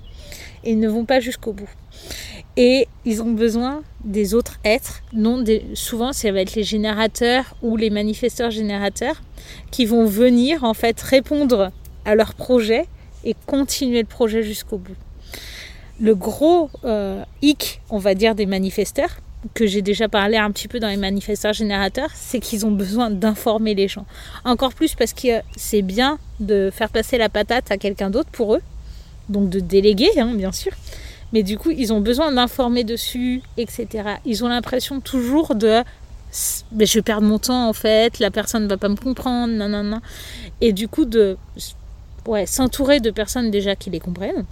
[0.64, 1.68] Ils ne vont pas jusqu'au bout.
[2.56, 7.54] Et ils ont besoin des autres êtres, non des, souvent ça va être les générateurs
[7.60, 9.22] ou les manifesteurs générateurs,
[9.70, 11.70] qui vont venir en fait répondre
[12.06, 12.86] à leur projet
[13.24, 14.96] et continuer le projet jusqu'au bout.
[16.00, 19.18] Le gros euh, hic, on va dire, des manifesteurs,
[19.54, 23.10] que j'ai déjà parlé un petit peu dans les manifesteurs générateurs, c'est qu'ils ont besoin
[23.10, 24.06] d'informer les gens.
[24.44, 28.54] Encore plus parce que c'est bien de faire passer la patate à quelqu'un d'autre pour
[28.54, 28.62] eux,
[29.28, 30.72] donc de déléguer, hein, bien sûr.
[31.32, 33.86] Mais du coup, ils ont besoin d'informer dessus, etc.
[34.24, 35.82] Ils ont l'impression toujours de
[36.72, 39.52] mais je vais perdre mon temps en fait, la personne ne va pas me comprendre,
[39.52, 40.00] non.
[40.60, 41.38] Et du coup, de
[42.26, 44.44] ouais, s'entourer de personnes déjà qui les comprennent,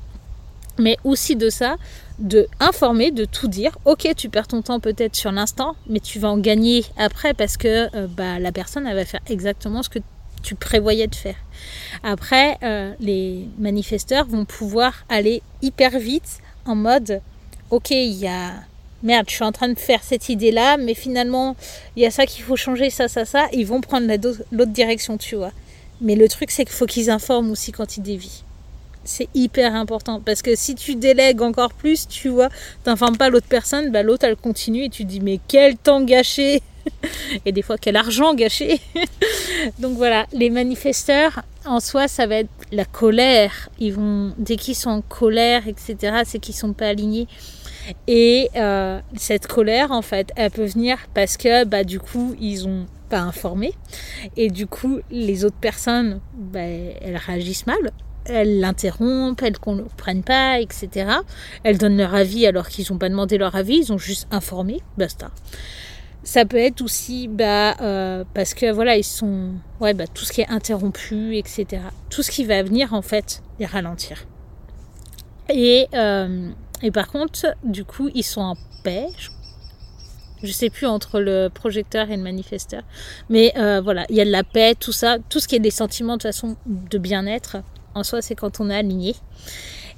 [0.79, 1.77] mais aussi de ça,
[2.19, 3.77] de informer, de tout dire.
[3.85, 7.57] Ok, tu perds ton temps peut-être sur l'instant, mais tu vas en gagner après parce
[7.57, 9.99] que euh, bah, la personne elle va faire exactement ce que
[10.43, 11.37] tu prévoyais de faire.
[12.03, 17.21] Après, euh, les manifesteurs vont pouvoir aller hyper vite en mode
[17.71, 18.53] ok, il y a
[19.03, 21.57] merde, je suis en train de faire cette idée-là, mais finalement,
[21.97, 23.49] il y a ça qu'il faut changer, ça, ça, ça.
[23.53, 24.07] Ils vont prendre
[24.51, 25.53] l'autre direction, tu vois.
[26.01, 28.44] Mais le truc, c'est qu'il faut qu'ils informent aussi quand ils dévient
[29.05, 32.49] c'est hyper important parce que si tu délègues encore plus, tu vois,
[32.83, 36.63] t'informes pas l'autre personne, bah l'autre elle continue et tu dis mais quel temps gâché
[37.47, 38.81] et des fois quel argent gâché.
[39.79, 43.69] Donc voilà, les manifesteurs en soi ça va être la colère.
[43.79, 46.23] Ils vont dès qu'ils sont en colère, etc.
[46.25, 47.29] C'est qu'ils sont pas alignés.
[48.07, 52.67] Et euh, cette colère en fait, elle peut venir parce que bah du coup ils
[52.67, 53.75] ont pas informé
[54.37, 57.93] et du coup les autres personnes bah, elles réagissent mal
[58.27, 61.11] elles l'interrompent, elles ne comprennent pas, etc.
[61.63, 64.81] Elles donnent leur avis alors qu'ils n'ont pas demandé leur avis, ils ont juste informé,
[64.97, 65.31] basta.
[66.25, 69.51] Ça peut être aussi bah, euh, parce que voilà, ils sont.
[69.79, 71.83] Ouais, bah, tout ce qui est interrompu, etc.
[72.09, 74.25] Tout ce qui va venir, en fait, les ralentir.
[75.51, 76.51] Et, euh,
[76.83, 79.07] et par contre, du coup, ils sont en paix.
[80.43, 82.83] Je sais plus entre le projecteur et le manifesteur.
[83.29, 85.61] Mais euh, voilà, il y a de la paix, tout ça, tout ce qui est
[85.61, 87.59] des sentiments de façon de bien-être
[87.95, 89.15] en soi, c'est quand on est aligné.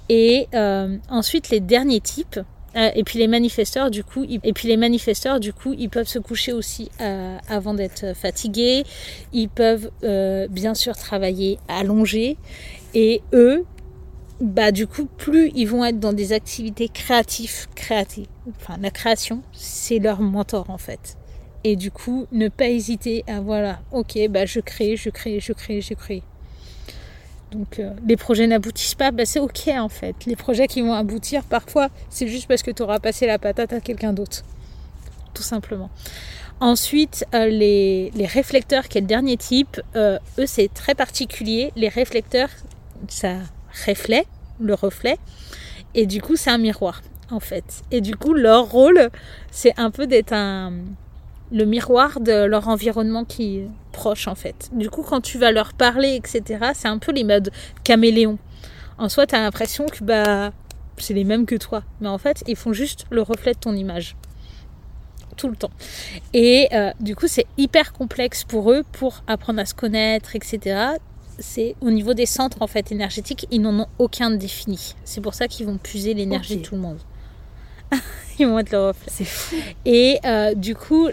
[0.09, 2.41] Et euh, ensuite, les derniers types,
[2.77, 6.09] euh, et puis les manifesteurs, du coup, et puis les manifesteurs, du coup, ils peuvent
[6.09, 8.85] se coucher aussi euh, avant d'être fatigués.
[9.33, 9.91] Ils peuvent
[10.51, 12.37] bien sûr travailler allongés.
[12.95, 13.65] Et eux,
[14.41, 18.27] bah du coup, plus ils vont être dans des activités créatives, créatives.
[18.61, 21.17] Enfin, la création, c'est leur mentor en fait.
[21.65, 25.53] Et du coup, ne pas hésiter à voilà, ok, bah je crée, je crée, je
[25.53, 26.23] crée, je crée
[27.53, 30.15] Donc euh, les projets n'aboutissent pas, bah, c'est ok en fait.
[30.27, 33.73] Les projets qui vont aboutir, parfois, c'est juste parce que tu auras passé la patate
[33.73, 34.43] à quelqu'un d'autre.
[35.35, 35.91] Tout simplement.
[36.61, 41.73] Ensuite, euh, les, les, réflecteurs, qui est le dernier type, eux c'est très particulier.
[41.77, 42.49] Les réflecteurs,
[43.09, 43.37] ça
[43.87, 44.27] reflète,
[44.59, 45.19] le reflet,
[45.95, 47.83] et du coup c'est un miroir en fait.
[47.91, 49.11] Et du coup leur rôle,
[49.51, 50.73] c'est un peu d'être un
[51.53, 54.71] le miroir de leur environnement qui est proche en fait.
[54.73, 57.51] Du coup, quand tu vas leur parler, etc., c'est un peu les modes
[57.85, 58.39] caméléons.
[58.99, 60.53] En soi, tu as l'impression que bah,
[60.99, 61.83] c'est les mêmes que toi.
[62.01, 64.17] Mais en fait, ils font juste le reflet de ton image.
[65.37, 65.71] Tout le temps.
[66.33, 70.95] Et euh, du coup, c'est hyper complexe pour eux pour apprendre à se connaître, etc.
[71.39, 74.95] C'est au niveau des centres en fait énergétiques, ils n'en ont aucun défini.
[75.05, 76.99] C'est pour ça qu'ils vont puiser l'énergie de tout le monde.
[78.39, 79.11] ils vont être le reflet.
[79.11, 79.57] C'est fou.
[79.85, 81.09] Et euh, du coup,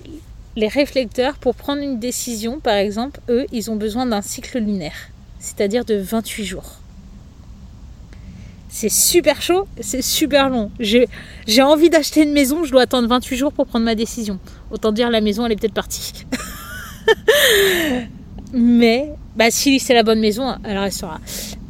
[0.55, 5.09] les réflecteurs, pour prendre une décision, par exemple, eux, ils ont besoin d'un cycle lunaire,
[5.39, 6.79] c'est-à-dire de 28 jours.
[8.69, 10.71] C'est super chaud, c'est super long.
[10.79, 11.07] J'ai
[11.61, 14.39] envie d'acheter une maison, je dois attendre 28 jours pour prendre ma décision.
[14.71, 16.25] Autant dire la maison, elle est peut-être partie.
[18.53, 21.19] Mais bah, si c'est la bonne maison, elle restera.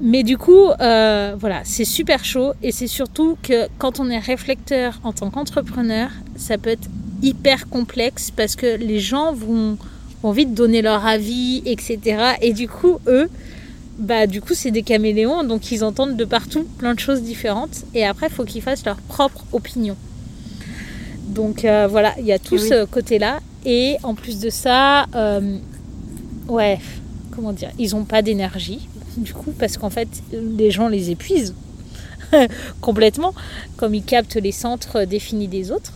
[0.02, 4.20] Mais du coup, euh, voilà, c'est super chaud et c'est surtout que quand on est
[4.20, 6.90] réflecteur en tant qu'entrepreneur, ça peut être
[7.22, 9.78] hyper complexe parce que les gens vont,
[10.22, 12.34] vont vite donner leur avis, etc.
[12.42, 13.30] Et du coup, eux,
[13.98, 17.84] bah du coup, c'est des caméléons, donc ils entendent de partout plein de choses différentes.
[17.94, 19.96] Et après, il faut qu'ils fassent leur propre opinion.
[21.28, 23.40] Donc euh, voilà, il y a tout eh ce côté-là.
[23.66, 25.58] Et en plus de ça, euh,
[26.48, 26.80] ouais,
[27.32, 28.88] comment dire, ils n'ont pas d'énergie,
[29.18, 31.56] du coup, parce qu'en fait, les gens les épuisent
[32.82, 33.34] complètement,
[33.78, 35.94] comme ils captent les centres définis des autres.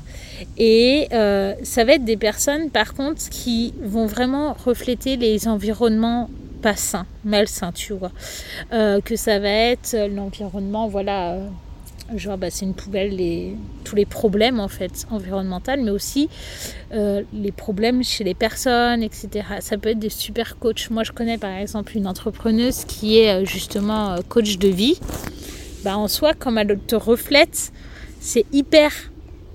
[0.57, 6.29] Et euh, ça va être des personnes, par contre, qui vont vraiment refléter les environnements
[6.61, 8.11] pas sains, malsains, tu vois.
[8.73, 11.47] Euh, que ça va être l'environnement, voilà, euh,
[12.15, 13.17] genre bah, c'est une poubelle
[13.83, 16.29] tous les problèmes en fait environnementaux mais aussi
[16.93, 20.89] euh, les problèmes chez les personnes etc ça peut être des super coachs.
[20.89, 24.99] Moi je connais par exemple une entrepreneuse qui est euh, justement euh, coach de vie.
[25.83, 27.71] Bah, en soi comme elle te reflète
[28.19, 28.91] c'est hyper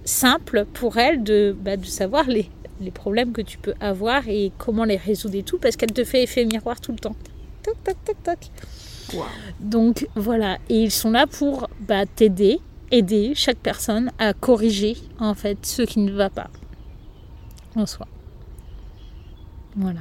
[0.05, 2.49] simple pour elle de, bah, savoir les,
[2.81, 6.05] les problèmes que tu peux avoir et comment les résoudre et tout parce qu'elle te
[6.05, 7.17] fait effet miroir tout le temps.
[7.63, 8.39] Toc toc toc toc
[9.61, 12.61] donc voilà, et ils sont là pour bah, t'aider,
[12.91, 16.51] aider chaque personne à corriger en fait ce qui ne va pas
[17.77, 18.07] en soi.
[19.77, 20.01] Voilà.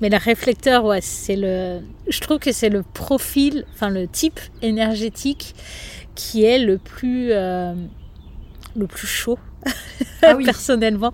[0.00, 1.80] Mais la réflecteur, ouais, c'est le.
[2.08, 5.54] Je trouve que c'est le profil, enfin le type énergétique
[6.14, 7.74] qui est le plus, euh,
[8.76, 9.38] le plus chaud,
[10.22, 11.12] ah personnellement,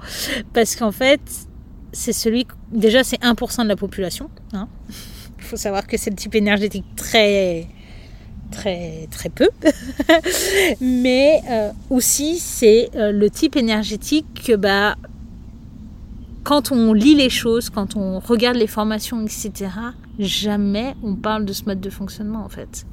[0.53, 1.21] parce qu'en fait,
[1.93, 2.47] c'est celui.
[2.73, 4.31] Déjà, c'est 1% de la population.
[4.53, 4.69] Hein
[5.43, 7.67] faut savoir que c'est le type énergétique très
[8.51, 9.49] très très peu.
[10.81, 14.97] Mais euh, aussi c'est euh, le type énergétique que bah
[16.45, 19.71] quand on lit les choses, quand on regarde les formations, etc.,
[20.19, 22.85] jamais on parle de ce mode de fonctionnement en fait.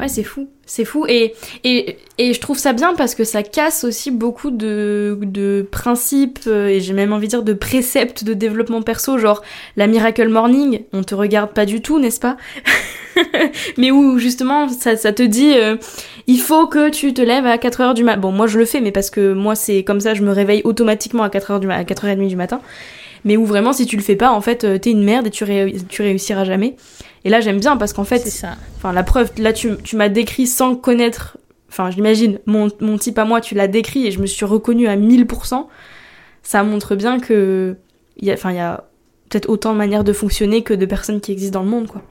[0.00, 1.06] Ouais, c'est fou, c'est fou.
[1.08, 5.66] Et, et, et je trouve ça bien parce que ça casse aussi beaucoup de, de
[5.70, 9.42] principes, euh, et j'ai même envie de dire de préceptes de développement perso, genre
[9.76, 12.36] la Miracle Morning, on te regarde pas du tout, n'est-ce pas?
[13.76, 15.76] Mais où justement, ça, ça te dit, euh,
[16.26, 18.20] il faut que tu te lèves à 4h du matin.
[18.20, 20.62] Bon, moi je le fais, mais parce que moi c'est comme ça, je me réveille
[20.64, 22.60] automatiquement à 4h du à 4h30 du matin.
[23.24, 25.30] Mais où vraiment, si tu le fais pas, en fait, euh, t'es une merde et
[25.30, 25.44] tu,
[25.88, 26.76] tu réussiras jamais.
[27.24, 28.22] Et là, j'aime bien parce qu'en fait,
[28.76, 31.38] enfin, la preuve, là, tu, tu m'as décrit sans connaître,
[31.70, 34.88] enfin, j'imagine, mon, mon type à moi, tu l'as décrit et je me suis reconnue
[34.88, 35.66] à 1000%.
[36.42, 37.76] Ça montre bien que,
[38.20, 38.84] y a, enfin, il y a
[39.30, 42.02] peut-être autant de manières de fonctionner que de personnes qui existent dans le monde, quoi.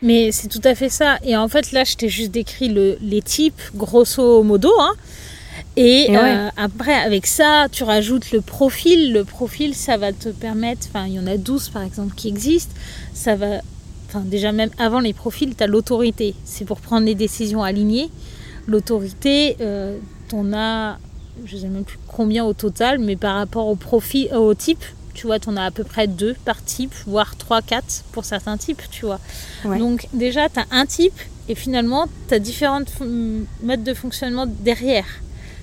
[0.00, 1.18] Mais c'est tout à fait ça.
[1.24, 4.72] Et en fait, là, je t'ai juste décrit le, les types, grosso modo.
[4.80, 4.94] Hein.
[5.76, 9.12] Et, euh, après, avec ça, tu rajoutes le profil.
[9.12, 12.28] Le profil, ça va te permettre, enfin, il y en a 12 par exemple qui
[12.28, 12.74] existent.
[13.14, 13.60] Ça va,
[14.08, 16.34] enfin, déjà même avant les profils, tu as l'autorité.
[16.44, 18.10] C'est pour prendre des décisions alignées.
[18.66, 20.98] L'autorité, euh, t'en as,
[21.46, 24.84] je sais même plus combien au total, mais par rapport au profil, euh, au type,
[25.14, 28.24] tu vois, tu en as à peu près deux par type, voire trois, quatre pour
[28.24, 29.20] certains types, tu vois.
[29.64, 31.18] Donc déjà, tu as un type
[31.48, 32.82] et finalement, tu as différents
[33.62, 35.06] modes de fonctionnement derrière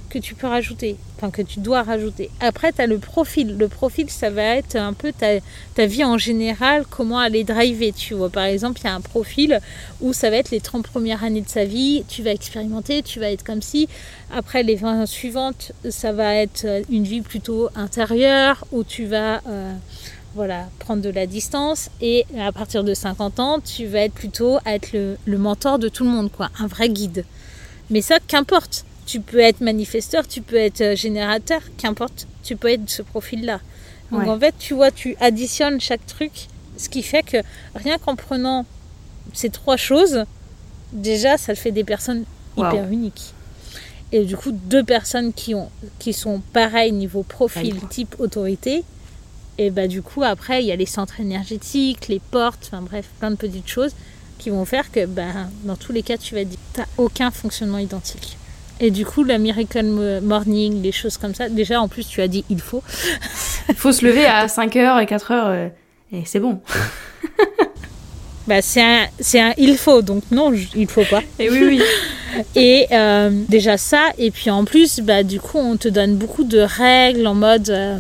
[0.10, 2.30] que tu peux rajouter, enfin que tu dois rajouter.
[2.40, 3.58] Après, tu as le profil.
[3.58, 5.40] Le profil, ça va être un peu ta,
[5.76, 8.30] ta vie en général, comment aller driver, tu vois.
[8.30, 9.60] Par exemple, il y a un profil
[10.02, 13.20] où ça va être les 30 premières années de sa vie, tu vas expérimenter, tu
[13.20, 13.88] vas être comme si.
[14.34, 19.42] Après, les 20 suivantes, ça va être une vie plutôt intérieure, où tu vas...
[19.48, 19.74] Euh,
[20.36, 21.90] voilà, prendre de la distance.
[22.02, 25.90] Et à partir de 50 ans, tu vas être plutôt être le, le mentor de
[25.90, 27.26] tout le monde, quoi, un vrai guide.
[27.90, 28.86] Mais ça, qu'importe.
[29.10, 32.28] Tu peux être manifesteur, tu peux être euh, générateur, qu'importe.
[32.44, 33.60] Tu peux être ce profil-là.
[34.12, 34.30] Donc Ouais.
[34.30, 36.32] en fait, tu vois, tu additionnes chaque truc,
[36.78, 37.38] ce qui fait que
[37.74, 38.68] rien qu'en prenant
[39.34, 40.26] ces trois choses,
[40.92, 42.24] déjà, ça fait des personnes
[42.56, 42.68] Wow.
[42.68, 43.34] hyper uniques.
[44.12, 48.84] Et du coup, deux personnes qui, ont, qui sont pareilles niveau profil, type autorité,
[49.58, 53.08] et bah du coup, après, il y a les centres énergétiques, les portes, enfin bref,
[53.20, 53.94] plein de petites choses
[54.38, 57.80] qui vont faire que bah, dans tous les cas, tu vas dire tu aucun fonctionnement
[57.80, 58.38] identique.
[58.80, 62.22] Et du coup, la Miracle Mo- Morning, les choses comme ça, déjà en plus, tu
[62.22, 62.82] as dit il faut.
[63.68, 65.70] Il faut se lever à 5h et 4h
[66.14, 66.60] et c'est bon.
[68.48, 71.22] Bah, c'est un, c'est un il faut, donc non, je- il faut pas.
[71.38, 71.82] Et oui, oui.
[72.56, 76.44] Et euh, déjà ça, et puis en plus, bah, du coup, on te donne beaucoup
[76.44, 77.70] de règles en mode.
[77.70, 78.00] euh,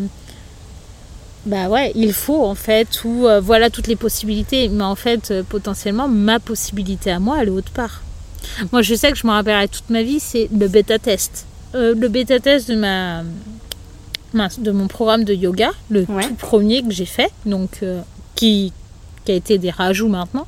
[1.45, 4.69] bah ouais, il faut en fait, ou euh, voilà toutes les possibilités.
[4.69, 8.01] Mais en fait, euh, potentiellement, ma possibilité à moi, elle est autre part.
[8.71, 11.45] Moi, je sais que je me rappellerai toute ma vie, c'est le bêta-test.
[11.75, 13.23] Euh, le bêta-test de ma.
[14.57, 16.27] de mon programme de yoga, le Ouais.
[16.27, 18.01] tout premier que j'ai fait, donc euh,
[18.35, 18.73] qui,
[19.25, 20.45] qui a été des rajouts maintenant.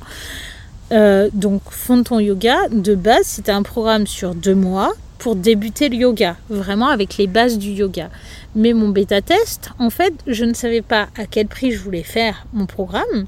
[0.92, 5.88] Euh, donc, Fonde ton yoga, de base, c'était un programme sur deux mois pour débuter
[5.88, 8.10] le yoga, vraiment avec les bases du yoga.
[8.54, 12.44] Mais mon bêta-test, en fait, je ne savais pas à quel prix je voulais faire
[12.52, 13.26] mon programme,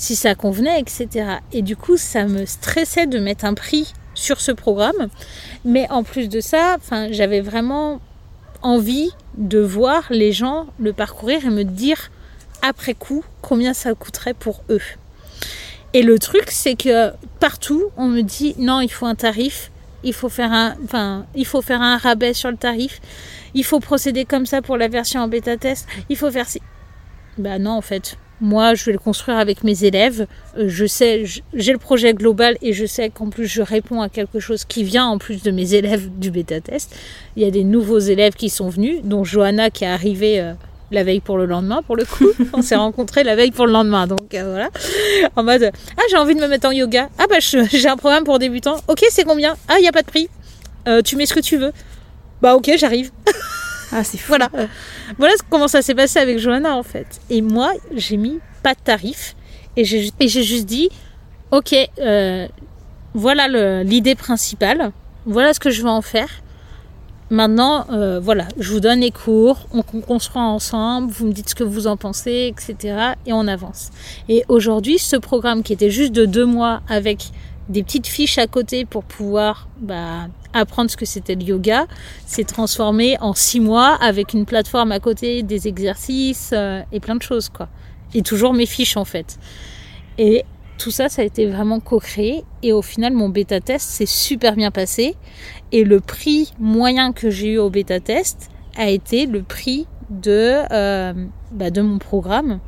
[0.00, 1.08] si ça convenait, etc.
[1.52, 5.08] Et du coup, ça me stressait de mettre un prix sur ce programme.
[5.66, 6.78] Mais en plus de ça,
[7.10, 8.00] j'avais vraiment
[8.62, 12.10] envie de voir les gens le parcourir et me dire
[12.62, 14.80] après coup combien ça coûterait pour eux.
[15.92, 19.70] Et le truc, c'est que partout, on me dit non, il faut un tarif,
[20.02, 23.02] il faut faire un, rabais sur le tarif,
[23.52, 26.62] il faut procéder comme ça pour la version en bêta test, il faut faire ci.
[27.36, 30.26] Bah non, en fait, moi, je vais le construire avec mes élèves.
[30.58, 34.08] Euh, Je sais, j'ai le projet global et je sais qu'en plus, je réponds à
[34.08, 36.94] quelque chose qui vient en plus de mes élèves du bêta test.
[37.36, 40.40] Il y a des nouveaux élèves qui sont venus, dont Johanna qui est arrivée.
[40.40, 40.52] euh,
[40.92, 42.26] la veille pour le lendemain, pour le coup.
[42.52, 44.08] On s'est rencontrés la veille pour le lendemain.
[44.08, 44.70] Donc euh, voilà.
[45.36, 47.08] En mode Ah, j'ai envie de me mettre en yoga.
[47.16, 48.76] Ah, bah, j'ai un programme pour débutants.
[48.88, 49.54] Ok, c'est combien?
[49.68, 50.28] Ah, il n'y a pas de prix.
[50.88, 51.70] Euh, tu mets ce que tu veux.
[52.42, 53.12] Bah, ok, j'arrive.
[53.92, 54.20] Ah, c'est.
[54.20, 54.48] Voilà.
[55.18, 57.20] Voilà comment ça s'est passé avec Johanna, en fait.
[57.30, 59.34] Et moi, j'ai mis pas de tarif.
[59.76, 60.90] Et j'ai juste dit
[61.50, 62.46] Ok, euh,
[63.14, 64.92] voilà l'idée principale.
[65.26, 66.28] Voilà ce que je vais en faire.
[67.30, 71.50] Maintenant, euh, voilà, je vous donne les cours, on on construit ensemble, vous me dites
[71.50, 73.12] ce que vous en pensez, etc.
[73.24, 73.90] Et on avance.
[74.28, 77.30] Et aujourd'hui, ce programme qui était juste de deux mois avec
[77.68, 81.86] des petites fiches à côté pour pouvoir bah, apprendre ce que c'était le yoga,
[82.26, 87.16] s'est transformé en six mois avec une plateforme à côté, des exercices euh, et plein
[87.16, 87.68] de choses, quoi.
[88.14, 89.38] Et toujours mes fiches, en fait.
[90.18, 90.44] Et
[90.78, 92.44] tout ça, ça a été vraiment co-créé.
[92.62, 95.14] Et au final, mon bêta-test s'est super bien passé.
[95.72, 101.12] Et le prix moyen que j'ai eu au bêta-test a été le prix de, euh,
[101.52, 102.60] bah, de mon programme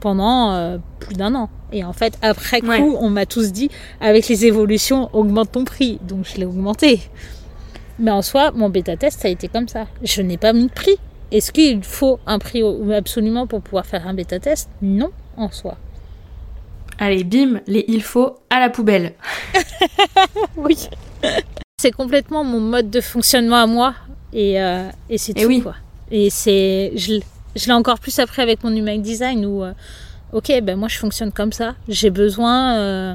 [0.00, 1.48] pendant euh, plus d'un an.
[1.72, 2.80] Et en fait, après coup, Ouais.
[2.80, 3.70] on m'a tous dit,
[4.00, 5.98] avec les évolutions, augmente ton prix.
[6.02, 7.00] Donc je l'ai augmenté.
[7.98, 9.86] Mais en soi, mon bêta-test, ça a été comme ça.
[10.02, 10.96] Je n'ai pas mis de prix.
[11.30, 12.62] Est-ce qu'il faut un prix
[12.92, 15.76] absolument pour pouvoir faire un bêta-test Non, en soi.
[16.98, 19.12] Allez, bim, les il faut à la poubelle.
[20.56, 20.88] Oui.
[21.80, 23.94] C'est complètement mon mode de fonctionnement à moi.
[24.32, 25.60] Et, euh, et c'est tout, oui.
[25.62, 25.74] quoi.
[26.10, 26.92] Et c'est...
[26.96, 27.20] Je,
[27.56, 29.62] je l'ai encore plus appris avec mon human design où...
[29.62, 29.72] euh,
[30.32, 31.74] ok, ben moi je fonctionne comme ça.
[31.88, 32.76] J'ai besoin...
[32.76, 33.14] euh,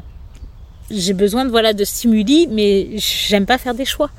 [0.92, 4.10] j'ai besoin de, voilà, de stimuli, mais j'aime pas faire des choix.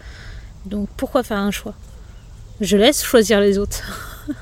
[0.64, 1.74] Donc pourquoi faire un choix?
[2.60, 3.82] Je laisse choisir les autres.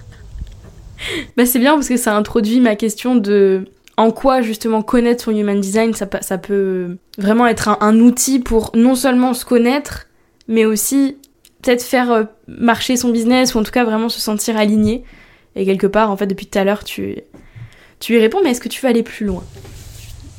[1.36, 3.66] Bah, c'est bien parce que ça introduit ma question de
[3.98, 6.06] en quoi justement connaître son human design, ça,
[6.38, 10.06] peut vraiment être un, un outil pour non seulement se connaître,
[10.48, 11.18] mais aussi
[11.62, 15.04] peut-être faire euh, marcher son business ou en tout cas vraiment se sentir aligné.
[15.56, 17.16] Et quelque part, en fait, depuis tout à l'heure, tu,
[18.00, 19.44] tu y réponds, mais est-ce que tu veux aller plus loin?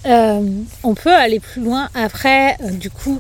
[0.06, 0.42] Euh,
[0.84, 1.90] on peut aller plus loin.
[1.96, 3.20] Après, euh, du coup,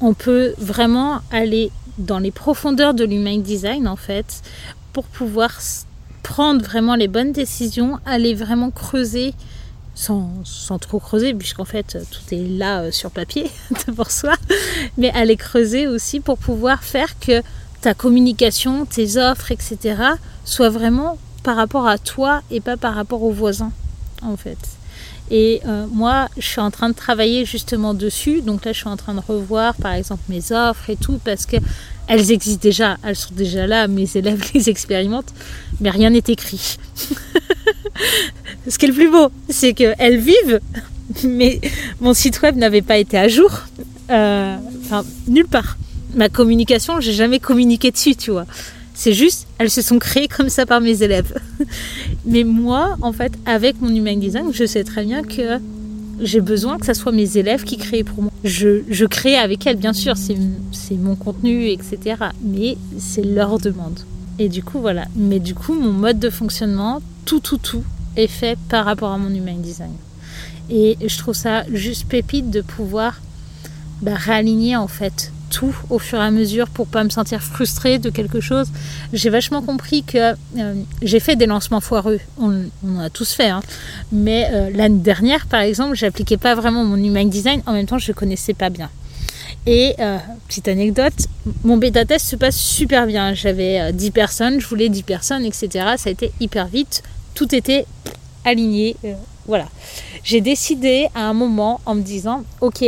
[0.00, 4.42] on peut vraiment aller dans les profondeurs de l'human design, en fait,
[4.92, 5.52] pour pouvoir
[6.22, 9.34] prendre vraiment les bonnes décisions, aller vraiment creuser
[9.94, 13.50] sans, trop creuser, puisqu'en fait, tout est là euh, sur papier
[13.96, 14.34] pour soi,
[14.98, 17.42] mais aller creuser aussi pour pouvoir faire que
[17.94, 19.96] communication, tes offres, etc.,
[20.44, 23.72] soient vraiment par rapport à toi et pas par rapport aux voisins,
[24.22, 24.58] en fait.
[25.30, 28.42] Et euh, moi, je suis en train de travailler justement dessus.
[28.42, 31.46] Donc là, je suis en train de revoir, par exemple, mes offres et tout, parce
[31.46, 31.56] que
[32.08, 35.34] elles existent déjà, elles sont déjà là, mes élèves les expérimentent,
[35.80, 36.76] mais rien n'est écrit.
[38.68, 40.60] Ce qui est le plus beau, c'est qu'elles vivent,
[41.24, 41.60] mais
[42.00, 43.50] mon site web n'avait pas été à jour.
[44.10, 44.56] Euh,
[45.26, 45.76] nulle part.
[46.16, 48.46] Ma communication, j'ai jamais communiqué dessus, tu vois.
[48.94, 51.38] C'est juste, elles se sont créées comme ça par mes élèves.
[52.24, 55.60] Mais moi, en fait, avec mon human design, je sais très bien que
[56.20, 58.32] j'ai besoin que ce soit mes élèves qui créent pour moi.
[58.42, 62.16] Je, je crée avec elles, bien sûr, c'est mon contenu, etc.
[62.42, 64.00] Mais c'est leur demande.
[64.38, 65.04] Et du coup, voilà.
[65.14, 67.84] Mais du coup, mon mode de fonctionnement, tout, tout, tout,
[68.16, 69.92] est fait par rapport à mon human design.
[70.70, 73.20] Et je trouve ça juste pépite de pouvoir
[74.02, 77.98] bah, réaligner en fait tout au fur et à mesure pour pas me sentir frustrée
[77.98, 78.68] de quelque chose.
[79.12, 83.48] J'ai vachement compris que euh, j'ai fait des lancements foireux, on, en a tous fait,
[83.48, 83.62] hein.
[84.12, 87.98] mais euh, l'année dernière par exemple, j'appliquais pas vraiment mon human design, en même temps
[87.98, 88.90] je connaissais pas bien.
[89.66, 91.26] Et euh, petite anecdote,
[91.64, 93.34] mon bêta test se passe super bien.
[93.34, 95.68] J'avais 10 personnes, je voulais 10 personnes, etc.
[95.96, 97.02] Ça a été hyper vite,
[97.34, 97.84] tout était
[98.44, 98.94] aligné.
[99.46, 99.66] voilà.
[100.22, 102.84] J'ai décidé à un moment en me disant, ok,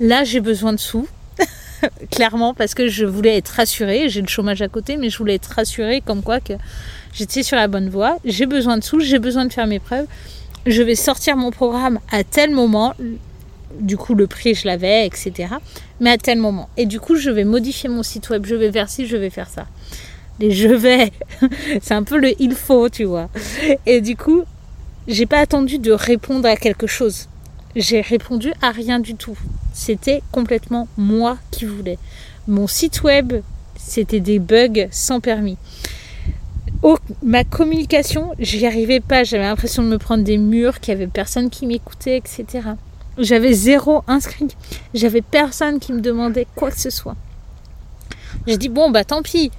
[0.00, 1.06] là j'ai besoin de sous,
[2.10, 4.08] clairement, parce que je voulais être rassurée.
[4.08, 6.54] J'ai le chômage à côté, mais je voulais être rassurée comme quoi que
[7.12, 8.18] j'étais sur la bonne voie.
[8.24, 10.06] J'ai besoin de sous, j'ai besoin de faire mes preuves.
[10.66, 12.94] Je vais sortir mon programme à tel moment.
[13.80, 15.54] Du coup, le prix, je l'avais, etc.
[16.00, 16.68] Mais à tel moment.
[16.76, 18.46] Et du coup, je vais modifier mon site web.
[18.46, 19.66] Je vais faire ci, je vais faire ça.
[20.40, 21.12] Les je vais,
[21.82, 23.28] c'est un peu le il faut, tu vois.
[23.86, 24.42] Et du coup,
[25.06, 27.28] j'ai pas attendu de répondre à quelque chose
[27.76, 29.36] j'ai répondu à rien du tout.
[29.72, 31.98] C'était complètement moi qui voulais.
[32.46, 33.34] Mon site web,
[33.76, 35.56] c'était des bugs sans permis.
[36.82, 39.24] Oh, ma communication, j'y arrivais pas.
[39.24, 42.44] J'avais l'impression de me prendre des murs, qu'il y avait personne qui m'écoutait, etc.
[43.16, 44.48] J'avais zéro inscrit.
[44.92, 47.16] J'avais personne qui me demandait quoi que ce soit.
[48.46, 49.50] J'ai dit bon bah tant pis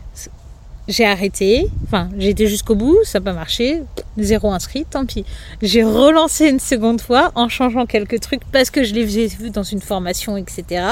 [0.87, 3.81] j'ai arrêté, enfin été jusqu'au bout, ça n'a pas marché,
[4.17, 5.25] zéro inscrit, tant pis.
[5.61, 9.63] J'ai relancé une seconde fois en changeant quelques trucs parce que je l'ai vu dans
[9.63, 10.85] une formation, etc.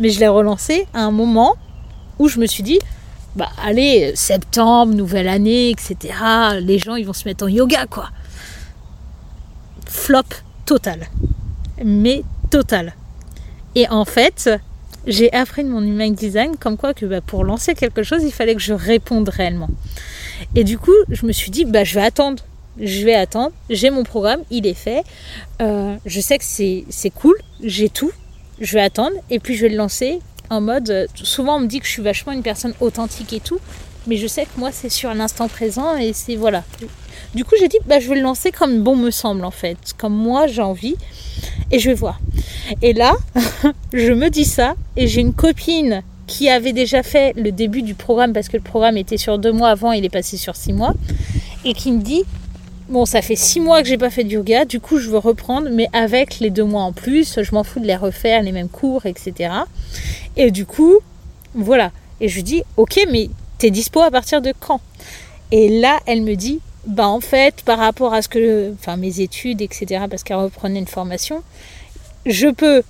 [0.00, 1.54] Mais je l'ai relancé à un moment
[2.18, 2.80] où je me suis dit,
[3.36, 6.14] bah allez, septembre, nouvelle année, etc.
[6.60, 8.10] Les gens ils vont se mettre en yoga quoi.
[9.86, 10.22] Flop
[10.66, 11.06] total.
[11.84, 12.94] Mais total.
[13.74, 14.50] Et en fait,
[15.06, 18.32] j'ai appris de mon human design comme quoi que bah, pour lancer quelque chose, il
[18.32, 19.68] fallait que je réponde réellement.
[20.54, 22.42] Et du coup, je me suis dit, bah, je vais attendre.
[22.80, 23.52] Je vais attendre.
[23.68, 25.02] J'ai mon programme, il est fait.
[25.60, 28.12] Euh, je sais que c'est cool, j'ai tout.
[28.60, 30.20] Je vais attendre et puis je vais le lancer
[30.50, 30.90] en mode.
[30.90, 33.58] Euh, souvent, on me dit que je suis vachement une personne authentique et tout.
[34.06, 36.64] Mais je sais que moi, c'est sur l'instant présent et c'est voilà.
[37.34, 39.78] Du coup, j'ai dit, bah, je vais le lancer comme bon me semble en fait.
[39.96, 40.96] Comme moi, j'ai envie
[41.70, 42.20] et je vais voir.
[42.82, 43.14] Et là,
[43.92, 47.94] je me dis ça et j'ai une copine qui avait déjà fait le début du
[47.94, 50.72] programme parce que le programme était sur deux mois avant, il est passé sur six
[50.72, 50.94] mois,
[51.64, 52.24] et qui me dit
[52.88, 55.18] Bon, ça fait six mois que j'ai pas fait de yoga, du coup je veux
[55.18, 58.52] reprendre, mais avec les deux mois en plus, je m'en fous de les refaire, les
[58.52, 59.52] mêmes cours, etc.
[60.36, 60.96] Et du coup,
[61.54, 61.90] voilà.
[62.20, 63.28] Et je dis Ok, mais
[63.58, 64.80] t'es dispo à partir de quand?
[65.50, 69.20] Et là, elle me dit bah en fait, par rapport à ce que, enfin mes
[69.20, 71.42] études, etc., parce qu'elle reprenait une formation,
[72.26, 72.82] je peux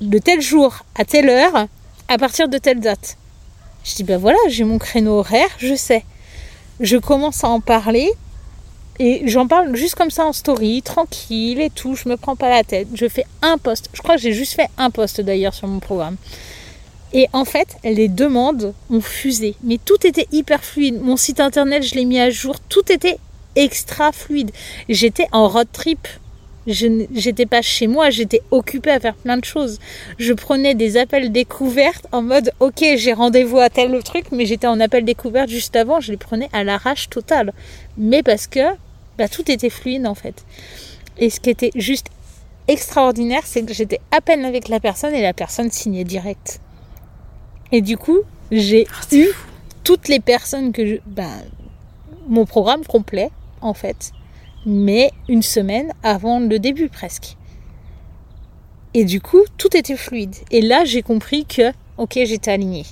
[0.00, 1.66] de tel jour à telle heure
[2.08, 3.16] à partir de telle date.
[3.84, 6.04] Je dis bah voilà, j'ai mon créneau horaire, je sais.
[6.80, 8.10] Je commence à en parler
[8.98, 12.50] et j'en parle juste comme ça en story, tranquille et tout, je me prends pas
[12.50, 12.88] la tête.
[12.94, 13.88] Je fais un post.
[13.94, 16.16] Je crois que j'ai juste fait un post d'ailleurs sur mon programme.
[17.12, 19.56] Et en fait, les demandes ont fusé.
[19.64, 21.00] Mais tout était hyper fluide.
[21.00, 22.56] Mon site internet, je l'ai mis à jour.
[22.68, 23.18] Tout était
[23.56, 24.50] extra fluide.
[24.88, 26.06] J'étais en road trip.
[26.66, 29.78] Je n'étais pas chez moi, j'étais occupée à faire plein de choses.
[30.18, 34.66] Je prenais des appels découvertes en mode ok j'ai rendez-vous à tel truc, mais j'étais
[34.66, 37.54] en appel découverte juste avant, je les prenais à l'arrache totale.
[37.96, 38.60] Mais parce que
[39.16, 40.44] bah, tout était fluide en fait.
[41.18, 42.08] Et ce qui était juste
[42.68, 46.60] extraordinaire, c'est que j'étais à peine avec la personne et la personne signait direct.
[47.72, 48.20] Et du coup,
[48.50, 49.28] j'ai ah, eu
[49.84, 51.28] toutes les personnes que je, bah,
[52.28, 54.12] mon programme complet en fait,
[54.66, 57.36] mais une semaine avant le début presque.
[58.94, 60.34] Et du coup, tout était fluide.
[60.50, 62.86] Et là, j'ai compris que, ok, j'étais alignée.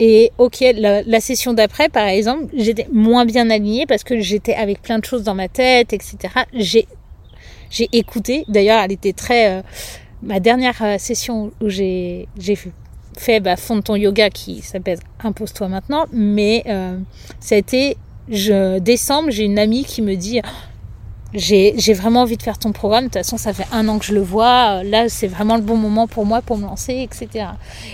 [0.00, 4.80] Et ok, la, session d'après, par exemple, j'étais moins bien alignée parce que j'étais avec
[4.80, 6.16] plein de choses dans ma tête, etc.
[6.52, 6.86] J'ai,
[7.70, 8.44] j'ai écouté.
[8.46, 9.58] D'ailleurs, elle était très.
[9.58, 9.62] Euh,
[10.22, 12.56] ma dernière euh, session où j'ai, j'ai
[13.16, 16.98] fait bah, fond de ton yoga qui s'appelle Impose-toi maintenant, mais euh,
[17.40, 17.96] ça a été
[18.30, 20.40] je, décembre, j'ai une amie qui me dit
[21.34, 23.04] j'ai vraiment envie de faire ton programme.
[23.04, 24.82] De toute façon, ça fait un an que je le vois.
[24.82, 27.46] Là, c'est vraiment le bon moment pour moi pour me lancer, etc.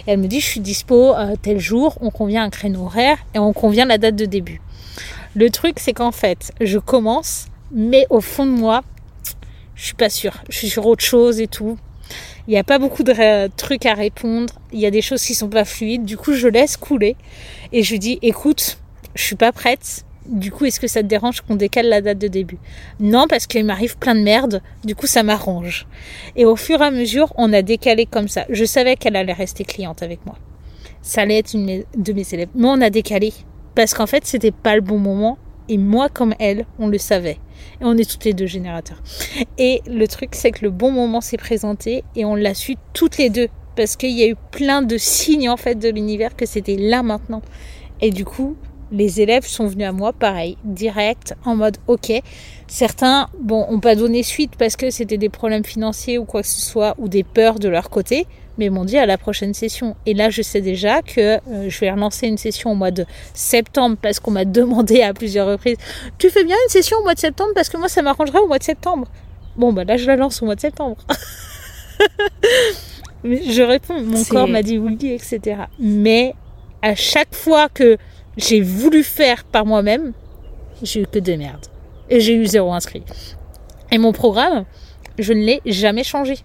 [0.07, 3.19] Et elle me dit, je suis dispo euh, tel jour, on convient un créneau horaire
[3.35, 4.61] et on convient la date de début.
[5.35, 8.83] Le truc, c'est qu'en fait, je commence Mais au fond de moi,
[9.75, 10.45] je suis pas sûre.
[10.49, 11.77] Je suis sur autre chose et tout.
[12.47, 14.53] Il n'y a pas beaucoup de trucs à répondre.
[14.73, 16.05] Il y a des choses qui sont pas fluides.
[16.05, 17.17] Du coup, je laisse couler
[17.73, 18.79] et je dis, écoute,
[19.17, 20.05] je suis pas prête.
[20.27, 22.59] Du coup, est-ce que ça te dérange qu'on décale la date de début?
[22.99, 24.63] Non, parce qu'il m'arrive plein de merde.
[24.85, 25.87] Du coup, ça m'arrange.
[26.35, 28.47] Et au fur et à mesure, on a décalé comme ça.
[28.49, 30.37] Je savais qu'elle allait rester cliente avec moi.
[31.03, 32.49] Ça allait être une de mes élèves.
[32.55, 33.35] Mais on a décalé.
[33.75, 35.37] Parce qu'en fait, c'était pas le bon moment.
[35.69, 37.39] Et moi, comme elle, on le savait.
[37.81, 39.03] Et on est toutes les deux générateurs.
[39.59, 43.19] Et le truc, c'est que le bon moment s'est présenté et on l'a su toutes
[43.19, 43.49] les deux.
[43.77, 47.03] Parce qu'il y a eu plein de signes, en fait, de l'univers que c'était là
[47.03, 47.43] maintenant.
[48.01, 48.57] Et du coup,
[48.93, 52.13] les élèves sont venus à moi, pareil, direct, en mode OK.
[52.67, 56.49] Certains, bon, ont pas donné suite parce que c'était des problèmes financiers ou quoi que
[56.49, 58.27] ce soit, ou des peurs de leur côté,
[58.59, 59.97] mais m'ont dit à la prochaine session.
[60.07, 63.05] Et là, je sais déjà que euh, je vais relancer une session au mois de
[63.33, 65.77] septembre parce qu'on m'a demandé à plusieurs reprises
[66.19, 68.49] Tu fais bien une session au mois de septembre parce que moi, ça m'arrangerait au
[68.49, 69.09] mois de septembre.
[69.57, 70.97] Bon, bah là, je la lance au mois de septembre.
[73.25, 75.63] je réponds, mon corps m'a dit oui, etc.
[75.79, 76.35] Mais
[76.83, 77.97] à chaque fois que
[78.37, 80.13] j'ai voulu faire par moi-même,
[80.83, 81.67] j'ai eu que des merdes.
[82.11, 83.03] Et j'ai eu zéro inscrit.
[83.91, 84.65] Et mon programme,
[85.19, 86.39] je ne l'ai jamais changé.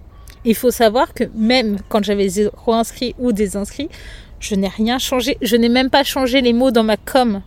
[0.45, 3.89] Il faut savoir que même quand j'avais zéro inscrit ou des inscrits,
[4.39, 5.37] je n'ai rien changé.
[5.41, 7.41] Je n'ai même pas changé les mots dans ma com.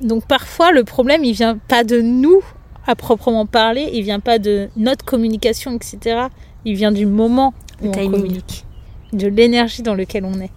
[0.00, 2.42] Donc parfois, le problème, il vient pas de nous
[2.86, 6.26] à proprement parler, il vient pas de notre communication, etc.
[6.66, 8.66] Il vient du moment où on communique,
[9.14, 10.50] de l'énergie dans laquelle on est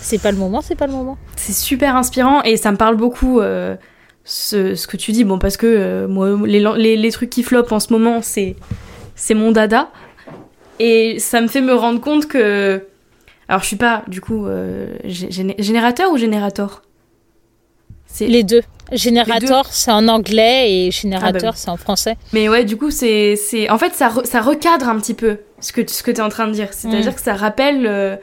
[0.00, 1.18] c'est pas le moment, c'est pas le moment.
[1.36, 3.76] C'est super inspirant et ça me parle beaucoup euh,
[4.24, 5.24] ce, que tu dis.
[5.24, 8.56] Bon, parce que euh, moi, les, les, trucs qui flopent en ce moment, c'est,
[9.14, 9.90] c'est mon dada.
[10.78, 12.86] Et ça me fait me rendre compte que.
[13.48, 16.82] Alors, je suis pas, du coup, euh, générateur ou générateur
[18.06, 18.62] c'est Les deux.
[18.90, 22.16] Générateur, c'est en anglais et générateur, ah bah c'est en français.
[22.32, 23.36] Mais ouais, du coup, c'est.
[23.70, 26.28] En fait, ça, ça recadre un petit peu ce que, ce que tu es en
[26.28, 26.72] train de dire.
[26.72, 27.14] C'est-à-dire mm.
[27.14, 28.18] que ça rappelle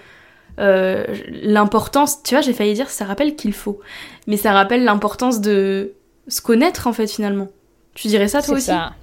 [0.60, 3.80] euh, l'importance, tu vois, j'ai failli dire ça rappelle qu'il faut,
[4.26, 5.94] mais ça rappelle l'importance de
[6.28, 7.48] se connaître en fait finalement.
[7.94, 8.94] Tu dirais ça toi aussi ça.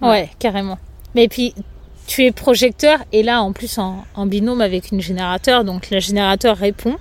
[0.00, 0.30] Ouais.
[0.38, 0.78] carrément.
[1.14, 1.54] Mais puis
[2.06, 6.56] tu es projecteur et là en plus en, binôme avec une générateur, donc le générateur
[6.56, 6.96] répond.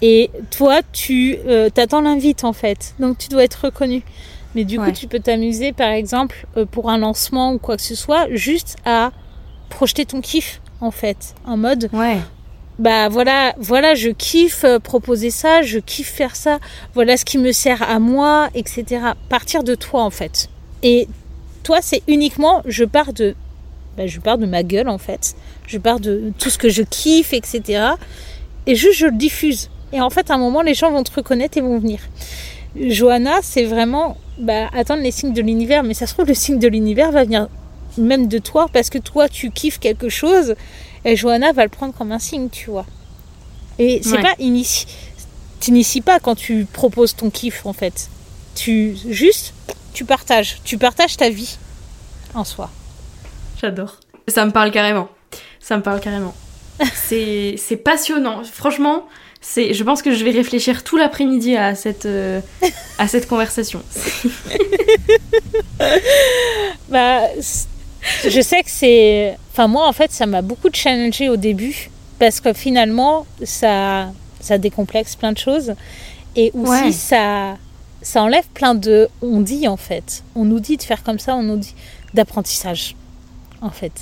[0.00, 4.02] Et toi, tu euh, t'attends l'invite en fait, donc tu dois être reconnu.
[4.54, 7.82] Mais du coup, tu peux t'amuser par exemple euh, pour un lancement ou quoi que
[7.82, 9.12] ce soit, juste à
[9.68, 12.18] projeter ton kiff en fait, en mode ouais
[12.78, 16.58] bah voilà, voilà, je kiffe euh, proposer ça, je kiffe faire ça,
[16.94, 19.00] voilà ce qui me sert à moi, etc.
[19.28, 20.48] Partir de toi en fait.
[20.82, 21.08] Et
[21.64, 23.34] toi, c'est uniquement, je pars de,
[23.96, 25.34] bah, je pars de ma gueule en fait.
[25.66, 27.84] Je pars de tout ce que je kiffe, etc.
[28.66, 29.70] Et juste je le diffuse.
[29.92, 32.00] Et en fait, à un moment, les gens vont te reconnaître et vont venir.
[32.76, 35.82] Johanna, c'est vraiment bah, attendre les signes de l'univers.
[35.82, 37.48] Mais ça se trouve, le signe de l'univers va venir
[37.96, 40.54] même de toi parce que toi, tu kiffes quelque chose
[41.04, 42.86] et Johanna va le prendre comme un signe, tu vois.
[43.78, 44.86] Et c'est pas initie.
[45.60, 48.08] Tu n'inities pas quand tu proposes ton kiff, en fait.
[48.54, 49.54] Tu juste,
[49.92, 50.58] tu partages.
[50.64, 51.58] Tu partages ta vie
[52.34, 52.70] en soi.
[53.60, 53.96] J'adore.
[54.28, 55.08] Ça me parle carrément.
[55.60, 56.34] Ça me parle carrément.
[56.94, 58.42] c'est passionnant.
[58.44, 59.08] Franchement,
[59.40, 62.40] c'est je pense que je vais réfléchir tout l'après-midi à cette euh,
[62.98, 63.82] à cette conversation.
[66.88, 67.20] bah
[68.28, 69.36] je sais que c'est.
[69.52, 74.10] Enfin, moi, en fait, ça m'a beaucoup challengé au début parce que finalement, ça,
[74.40, 75.74] ça décomplexe plein de choses
[76.36, 77.56] et aussi ça,
[78.02, 79.08] ça enlève plein de.
[79.22, 81.74] On dit en fait, on nous dit de faire comme ça, on nous dit
[82.14, 82.96] d'apprentissage
[83.60, 83.92] en fait.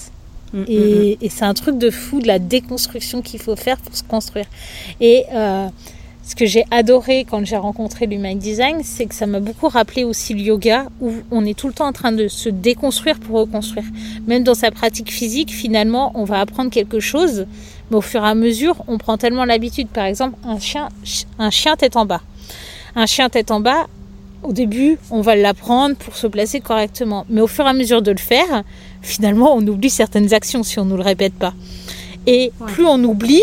[0.52, 1.24] Mm, mm, et, mm.
[1.24, 4.46] et c'est un truc de fou de la déconstruction qu'il faut faire pour se construire.
[5.00, 5.68] Et euh,
[6.26, 10.02] ce que j'ai adoré quand j'ai rencontré l'Human Design, c'est que ça m'a beaucoup rappelé
[10.02, 13.38] aussi le yoga, où on est tout le temps en train de se déconstruire pour
[13.38, 13.84] reconstruire.
[14.26, 17.46] Même dans sa pratique physique, finalement, on va apprendre quelque chose,
[17.90, 19.86] mais au fur et à mesure, on prend tellement l'habitude.
[19.86, 20.88] Par exemple, un chien,
[21.38, 22.22] un chien tête en bas.
[22.96, 23.86] Un chien tête en bas,
[24.42, 27.24] au début, on va l'apprendre pour se placer correctement.
[27.30, 28.64] Mais au fur et à mesure de le faire,
[29.00, 31.54] finalement, on oublie certaines actions si on ne nous le répète pas.
[32.26, 33.42] Et plus on oublie,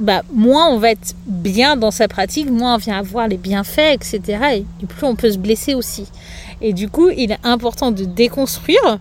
[0.00, 3.92] bah, moins on va être bien dans sa pratique, moins on vient avoir les bienfaits,
[3.92, 4.20] etc.
[4.54, 6.06] Et, plus on peut se blesser aussi.
[6.60, 8.98] Et du coup, il est important de déconstruire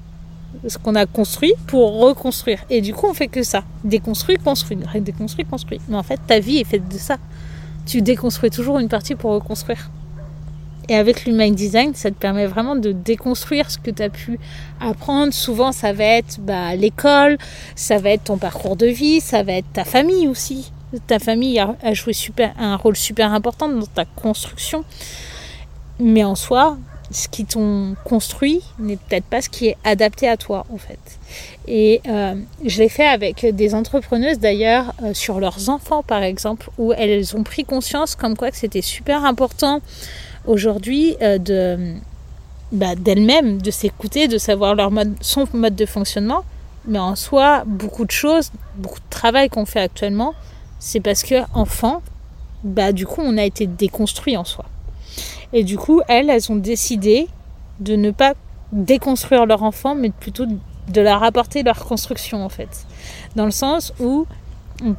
[0.68, 2.60] ce qu'on a construit pour reconstruire.
[2.70, 3.64] Et du coup, on fait que ça.
[3.84, 4.80] Déconstruire, construire.
[5.00, 5.82] Déconstruire, construire.
[5.88, 7.18] Mais en fait, ta vie est faite de ça.
[7.86, 9.90] Tu déconstruis toujours une partie pour reconstruire.
[10.90, 14.40] Et avec l'Human Design, ça te permet vraiment de déconstruire ce que tu as pu
[14.82, 15.34] apprendre.
[15.34, 17.38] Souvent, ça va être bah, l'école,
[17.76, 20.72] ça va être ton parcours de vie, ça va être ta famille aussi
[21.07, 22.14] ta famille a, joué
[22.57, 24.84] un rôle super important dans ta construction.
[25.99, 26.78] Mais en soi,
[27.11, 30.99] ce qui t'ont construit n'est peut-être pas ce qui est adapté à toi en fait.
[31.68, 32.36] Et euh,
[32.66, 37.36] je l'ai fait avec des entrepreneuses d'ailleurs euh, sur leurs enfants par exemple, où elles
[37.36, 39.82] ont pris conscience comme quoi que c'était super important
[40.45, 41.95] aujourd'hui euh, de
[42.72, 46.44] bah, d'elles-mêmes, de s'écouter, de savoir leur mode, son mode de fonctionnement.
[46.86, 50.34] Mais en soi, beaucoup de choses, beaucoup de travail qu'on fait actuellement,
[50.80, 52.01] c'est parce que enfant,
[52.64, 54.65] bah du coup, on a été déconstruit en soi.
[55.53, 57.27] Et du coup, elles, elles ont décidé
[57.80, 58.34] de ne pas
[58.72, 62.85] déconstruire leur enfant, mais plutôt de leur apporter leur construction en fait.
[63.35, 64.26] Dans le sens où,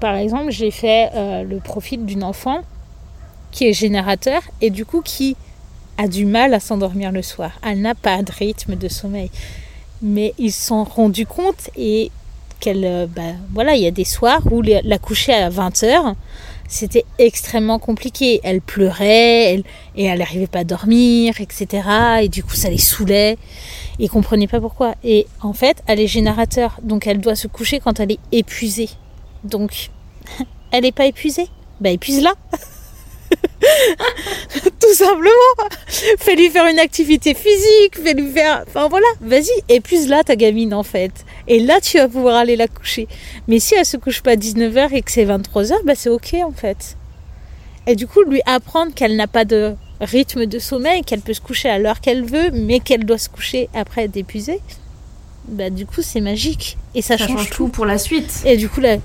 [0.01, 2.62] par exemple, j'ai fait euh, le profil d'une enfant
[3.51, 5.36] qui est générateur et du coup qui
[5.98, 7.52] a du mal à s'endormir le soir.
[7.62, 9.31] Elle n'a pas de rythme de sommeil.
[10.02, 12.11] Mais ils se sont rendus compte et
[12.61, 16.15] qu'elle, euh, bah, voilà, il y a des soirs où la coucher à 20h,
[16.69, 18.41] c'était extrêmement compliqué.
[18.45, 19.57] Elle pleurait
[19.97, 21.66] et elle n'arrivait pas à dormir, etc.
[22.23, 23.37] Et du coup, ça les saoulait.
[23.99, 24.95] Ils comprenaient pas pourquoi.
[25.03, 28.89] Et en fait, elle est générateur, donc elle doit se coucher quand elle est épuisée.
[29.43, 29.91] Donc,
[30.70, 31.49] elle n'est pas épuisée?
[31.81, 32.35] Bah épuise-la
[34.81, 35.31] Tout simplement
[36.19, 38.65] Fais-lui faire une activité physique, fais-lui faire...
[38.66, 41.12] Enfin voilà, vas-y, épuise-la ta gamine en fait.
[41.47, 43.09] Et là, tu vas pouvoir aller la coucher.
[43.48, 46.36] Mais si elle se couche pas à 19h et que c'est 23h, bah c'est ok
[46.44, 46.97] en fait.
[47.86, 51.40] Et du coup, lui apprendre qu'elle n'a pas de rythme de sommeil, qu'elle peut se
[51.40, 54.61] coucher à l'heure qu'elle veut, mais qu'elle doit se coucher après être épuisée,
[55.48, 56.78] bah du coup c'est magique.
[56.94, 57.69] Et ça, change, tout.
[57.69, 58.43] pour la suite.
[58.44, 58.97] Et du coup, la...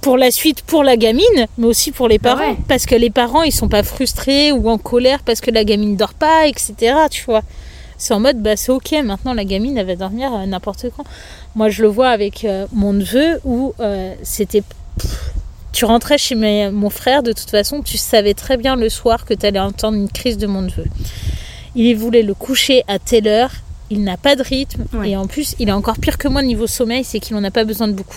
[0.00, 2.50] pour la suite, pour la gamine, mais aussi pour les Bah parents.
[2.52, 2.56] ouais.
[2.68, 5.96] Parce que les parents, ils sont pas frustrés ou en colère parce que la gamine
[5.96, 6.74] dort pas, etc.
[7.10, 7.42] Tu vois.
[7.98, 11.04] C'est en mode, bah c'est ok, maintenant la gamine, elle va dormir euh, n'importe quand.
[11.54, 14.62] Moi, je le vois avec euh, mon neveu où euh, c'était.
[15.72, 19.24] Tu rentrais chez mes- mon frère, de toute façon, tu savais très bien le soir
[19.26, 20.84] que tu allais entendre une crise de mon neveu.
[21.76, 23.50] Il voulait le coucher à telle heure,
[23.90, 25.10] il n'a pas de rythme, Ouais.
[25.10, 27.50] et en plus, il est encore pire que moi niveau sommeil, c'est qu'il n'en a
[27.52, 28.16] pas besoin de beaucoup.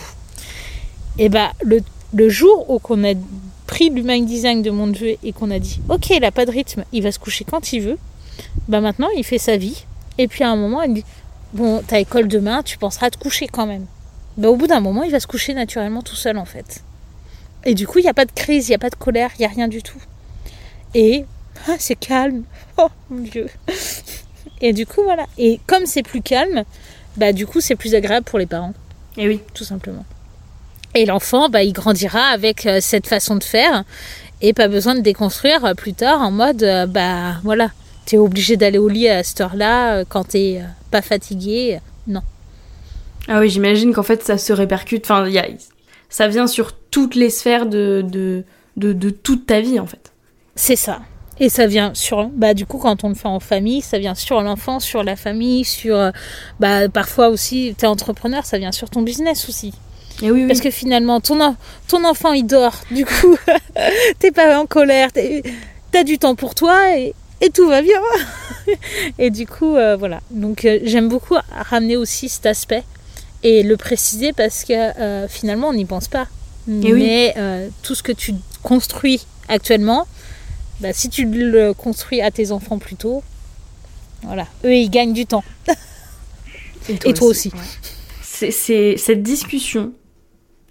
[1.20, 1.82] Et bah, le,
[2.14, 3.14] le jour où qu'on a
[3.68, 6.52] pris l'human design de mon neveu et qu'on a dit, ok, il n'a pas de
[6.52, 7.98] rythme, il va se coucher quand il veut,
[8.68, 9.86] bah maintenant, il fait sa vie.
[10.18, 11.06] Et puis à un moment, il dit,
[11.54, 13.86] bon, t'as école demain, tu penseras à te coucher quand même.
[14.38, 16.84] Bah, au bout d'un moment, il va se coucher naturellement tout seul en fait.
[17.66, 19.32] Et du coup, il n'y a pas de crise, il n'y a pas de colère,
[19.38, 20.02] il n'y a rien du tout.
[20.96, 21.26] Et
[21.68, 22.44] ah, c'est calme.
[22.78, 23.48] Oh mon dieu.
[24.60, 25.28] Et du coup, voilà.
[25.38, 26.64] Et comme c'est plus calme,
[27.18, 28.74] bah du coup, c'est plus agréable pour les parents,
[29.18, 29.40] Et oui.
[29.54, 30.06] tout simplement.
[30.96, 33.84] Et l'enfant, bah, il grandira avec euh, cette façon de faire
[34.42, 37.72] et pas besoin de déconstruire euh, plus tard en mode, euh, bah voilà,
[38.06, 40.62] t'es obligé d'aller au lit à cette heure-là quand t'es
[40.92, 41.80] pas fatigué.
[42.06, 42.22] Non.
[43.28, 45.06] Ah oui, j'imagine qu'en fait ça se répercute.
[45.06, 45.48] Enfin, y a...
[46.10, 48.44] ça vient sur toutes les sphères de, de,
[48.78, 50.12] de, de toute ta vie en fait.
[50.56, 51.00] C'est ça.
[51.40, 54.14] Et ça vient sur, bah du coup quand on le fait en famille, ça vient
[54.14, 56.12] sur l'enfant, sur la famille, sur,
[56.60, 59.74] bah parfois aussi, t'es entrepreneur, ça vient sur ton business aussi.
[60.22, 60.48] Et oui, oui.
[60.48, 61.56] Parce que finalement, ton, en-
[61.88, 63.38] ton enfant il dort, du coup,
[64.20, 65.10] t'es pas en colère,
[65.92, 68.00] t'as du temps pour toi et, et tout va bien.
[69.20, 70.22] et du coup, euh, voilà.
[70.32, 72.84] Donc euh, j'aime beaucoup ramener aussi cet aspect
[73.44, 76.28] et le préciser parce que euh, finalement on n'y pense pas.
[76.70, 76.94] Et oui.
[76.94, 77.36] Mais
[77.82, 80.08] tout ce que tu construis actuellement,
[80.80, 83.22] bah, si tu le construis à tes enfants plus tôt,
[84.22, 85.44] voilà, eux ils gagnent du temps.
[87.06, 87.50] Et toi aussi.
[87.50, 87.60] Ouais.
[88.22, 89.92] C'est, c'est- cette discussion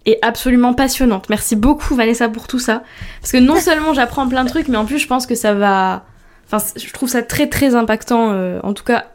[0.07, 1.29] est absolument passionnante.
[1.29, 2.83] Merci beaucoup Vanessa pour tout ça.
[3.21, 5.55] Parce que non seulement j'apprends plein de trucs, mais en plus je pense que ça
[5.55, 6.05] va...
[6.51, 9.07] Enfin, je trouve ça très très impactant, euh, en tout cas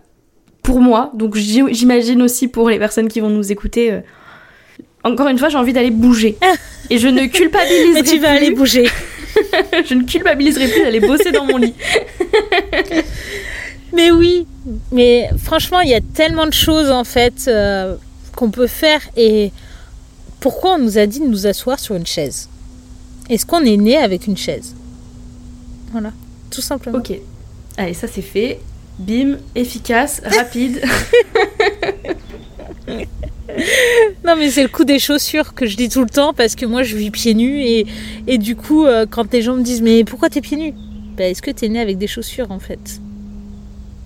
[0.63, 1.11] pour moi.
[1.13, 3.91] Donc j'imagine aussi pour les personnes qui vont nous écouter.
[3.91, 3.99] euh,
[5.03, 6.37] Encore une fois, j'ai envie d'aller bouger.
[6.89, 8.37] Et je ne culpabiliserai Mais tu vas plus.
[8.37, 8.89] aller bouger.
[9.85, 11.73] je ne culpabiliserai plus d'aller bosser dans mon lit.
[13.93, 14.45] Mais oui,
[14.91, 17.95] mais franchement, il y a tellement de choses en fait euh,
[18.35, 19.01] qu'on peut faire.
[19.15, 19.51] Et
[20.39, 22.49] pourquoi on nous a dit de nous asseoir sur une chaise?
[23.29, 24.75] Est-ce qu'on est né avec une chaise?
[25.91, 26.11] Voilà,
[26.49, 26.97] tout simplement.
[26.99, 27.13] Ok.
[27.77, 28.59] Allez, ça c'est fait.
[28.99, 30.81] Bim, efficace, rapide.
[34.25, 36.65] Non, mais c'est le coup des chaussures que je dis tout le temps parce que
[36.65, 37.87] moi je vis pieds nus et,
[38.27, 40.73] et du coup, euh, quand les gens me disent Mais pourquoi t'es pieds nus?
[41.17, 42.99] Bah, Est-ce que t'es né avec des chaussures en fait?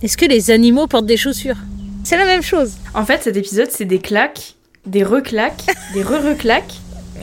[0.02, 1.56] Est-ce que les animaux portent des chaussures?
[2.04, 2.72] C'est la même chose.
[2.94, 4.54] En fait, cet épisode, c'est des claques,
[4.86, 5.64] des reclaques,
[5.94, 6.74] des re-reclaques.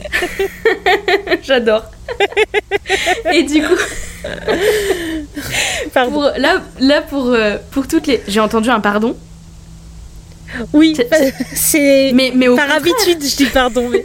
[1.42, 1.84] J'adore.
[3.32, 3.74] Et du coup,
[5.92, 6.12] Pardon.
[6.12, 8.22] pour, là, là pour, euh, pour toutes les...
[8.28, 9.16] J'ai entendu un pardon.
[10.72, 12.12] Oui, C'est- c'est.
[12.12, 13.88] Mais, mais, au Par contraire, habitude, je dis pardon.
[13.88, 14.04] Mais...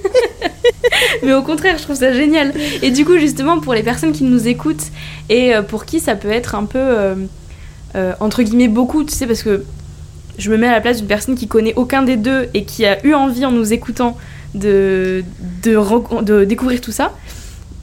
[1.23, 2.53] mais au contraire, je trouve ça génial.
[2.83, 4.83] Et du coup, justement, pour les personnes qui nous écoutent
[5.29, 6.77] et euh, pour qui ça peut être un peu...
[6.79, 7.15] euh,
[8.19, 9.63] entre guillemets beaucoup, tu sais, parce que
[10.37, 12.85] je me mets à la place d'une personne qui connaît aucun des deux et qui
[12.85, 14.17] a eu envie en nous écoutant
[14.53, 15.23] de,
[15.63, 17.11] de, de découvrir tout ça.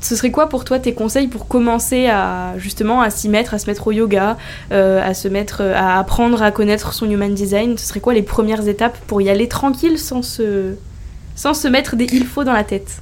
[0.00, 3.58] Ce serait quoi pour toi tes conseils pour commencer à justement à s'y mettre, à
[3.58, 4.36] se mettre au yoga,
[4.72, 7.78] euh, à se mettre, à apprendre à connaître son human design?
[7.78, 10.74] Ce serait quoi les premières étapes pour y aller tranquille sans se,
[11.36, 13.00] sans se mettre des il faut dans la tête?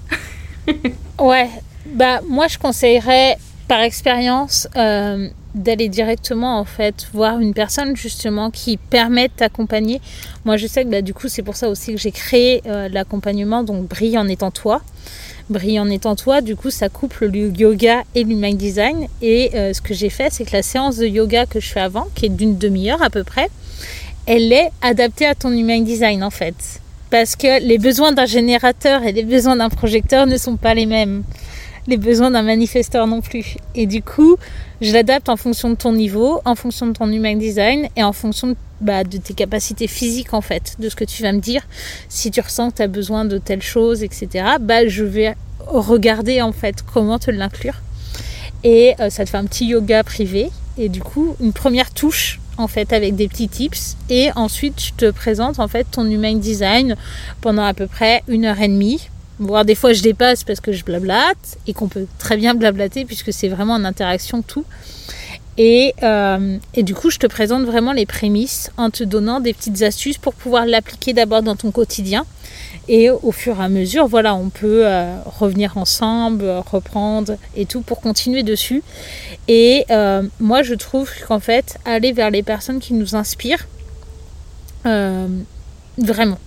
[1.18, 1.48] Ouais,
[1.86, 3.36] bah moi je conseillerais
[3.66, 10.00] par expérience euh, d'aller directement en fait voir une personne justement qui permet de t'accompagner.
[10.44, 12.88] Moi je sais que bah, du coup c'est pour ça aussi que j'ai créé euh,
[12.88, 14.82] l'accompagnement donc brille en étant toi.
[15.48, 19.72] Brille en étant toi, du coup ça couple le yoga et l'human design et euh,
[19.72, 22.26] ce que j'ai fait c'est que la séance de yoga que je fais avant qui
[22.26, 23.48] est d'une demi-heure à peu près,
[24.26, 26.80] elle est adaptée à ton human design en fait.
[27.10, 30.86] Parce que les besoins d'un générateur et les besoins d'un projecteur ne sont pas les
[30.86, 31.24] mêmes
[31.90, 33.56] les besoins d'un manifesteur non plus.
[33.74, 34.36] Et du coup,
[34.80, 38.12] je l'adapte en fonction de ton niveau, en fonction de ton human design et en
[38.12, 41.62] fonction bah, de tes capacités physiques en fait, de ce que tu vas me dire.
[42.08, 44.28] Si tu ressens que tu as besoin de telle chose, etc.,
[44.60, 45.34] bah, je vais
[45.66, 47.74] regarder en fait comment te l'inclure.
[48.64, 50.50] Et euh, ça te fait un petit yoga privé.
[50.78, 54.92] Et du coup, une première touche en fait avec des petits tips et ensuite je
[54.92, 56.94] te présente en fait ton human design
[57.40, 59.08] pendant à peu près une heure et demie
[59.40, 63.04] voire des fois je dépasse parce que je blablate et qu'on peut très bien blablater
[63.04, 64.64] puisque c'est vraiment en interaction tout.
[65.58, 69.52] Et, euh, et, du coup, je te présente vraiment les prémices en te donnant des
[69.52, 72.24] petites astuces pour pouvoir l'appliquer d'abord dans ton quotidien.
[72.88, 77.82] Et au fur et à mesure, voilà, on peut euh, revenir ensemble, reprendre et tout
[77.82, 78.82] pour continuer dessus.
[79.48, 83.66] Et euh, moi, je trouve qu'en fait, aller vers les personnes qui nous inspirent,
[84.84, 86.38] vraiment,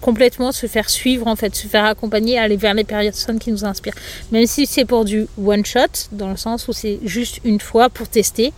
[0.00, 3.64] complètement se faire suivre en fait, se faire accompagner, aller vers les personnes qui nous
[3.64, 3.94] inspirent.
[4.30, 7.88] Même si c'est pour du one shot, dans le sens où c'est juste une fois
[7.88, 8.52] pour tester,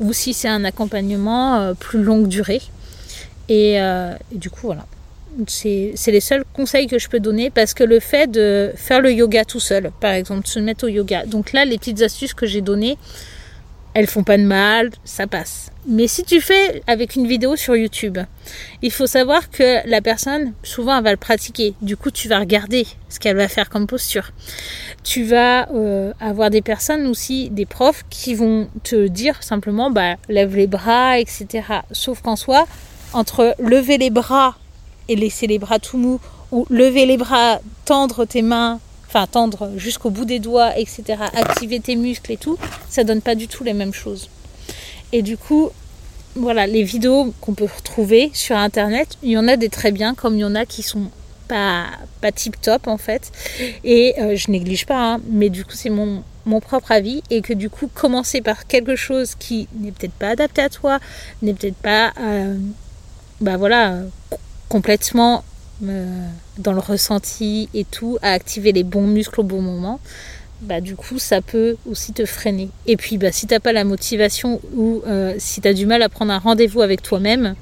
[0.00, 2.62] ou si c'est un accompagnement euh, plus longue durée.
[3.50, 4.86] Euh, et, du coup voilà.
[5.46, 9.10] C'est les seuls conseils que je peux donner parce que le fait de faire le
[9.12, 11.24] yoga tout seul, par exemple, se mettre au yoga.
[11.24, 12.98] Donc là, les petites astuces que j'ai données,
[13.94, 15.70] elles font pas de mal, ça passe.
[15.86, 18.18] Mais si tu fais avec une vidéo sur YouTube,
[18.82, 21.74] il faut savoir que la personne, souvent, elle va le pratiquer.
[21.82, 24.30] Du coup, tu vas regarder ce qu'elle va faire comme posture.
[25.02, 30.14] Tu vas euh, avoir des personnes aussi, des profs, qui vont te dire simplement, bah,
[30.28, 31.62] lève les bras, etc.
[31.90, 32.66] Sauf qu'en soi,
[33.12, 34.56] entre lever les bras
[35.08, 36.20] et laisser les bras tout mous,
[36.52, 38.78] ou lever les bras, tendre tes mains
[39.12, 41.02] enfin tendre jusqu'au bout des doigts, etc.,
[41.34, 42.58] activer tes muscles et tout,
[42.88, 44.30] ça donne pas du tout les mêmes choses.
[45.12, 45.70] Et du coup,
[46.34, 50.14] voilà, les vidéos qu'on peut retrouver sur internet, il y en a des très bien,
[50.14, 51.10] comme il y en a qui sont
[51.46, 51.84] pas,
[52.22, 53.30] pas tip top en fait.
[53.84, 57.42] Et euh, je néglige pas, hein, mais du coup, c'est mon, mon propre avis et
[57.42, 61.00] que du coup, commencer par quelque chose qui n'est peut-être pas adapté à toi,
[61.42, 62.56] n'est peut-être pas, euh,
[63.42, 63.96] bah voilà,
[64.70, 65.51] complètement euh,
[65.82, 70.00] dans le ressenti et tout, à activer les bons muscles au bon moment,
[70.60, 72.70] bah du coup ça peut aussi te freiner.
[72.86, 76.02] Et puis bah si t'as pas la motivation ou euh, si tu as du mal
[76.02, 77.56] à prendre un rendez-vous avec toi-même,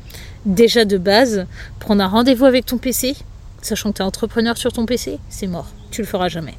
[0.45, 1.47] déjà de base,
[1.79, 3.17] prendre un rendez-vous avec ton PC,
[3.63, 5.69] sachant que tu es entrepreneur sur ton PC, c'est mort.
[5.91, 6.55] Tu le feras jamais.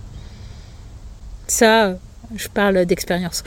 [1.47, 1.97] Ça,
[2.35, 3.43] je parle d'expérience.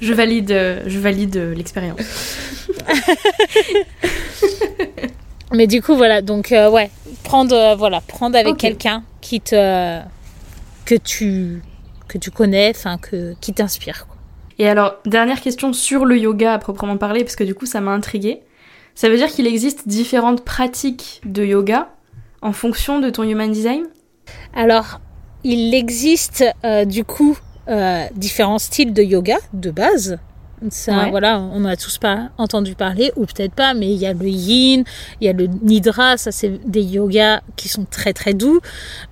[0.00, 2.00] je valide, je valide l'expérience.
[5.54, 6.90] Mais du coup, voilà, donc euh, ouais,
[7.22, 10.00] prendre, euh, voilà, prendre avec quelqu'un qui te,
[10.84, 11.62] que tu,
[12.08, 14.06] que tu connais, enfin, que, qui t'inspire.
[14.58, 17.80] Et alors, dernière question sur le yoga à proprement parler, parce que du coup, ça
[17.80, 18.42] m'a intriguée.
[18.94, 21.88] Ça veut dire qu'il existe différentes pratiques de yoga
[22.42, 23.84] en fonction de ton human design?
[24.54, 25.00] Alors,
[25.42, 27.38] il existe euh, du coup
[28.14, 30.18] différents styles de yoga de base.
[30.70, 34.12] Ça, voilà, on a tous pas entendu parler, ou peut-être pas, mais il y a
[34.12, 34.84] le yin,
[35.20, 38.60] il y a le nidra, ça c'est des yogas qui sont très très doux.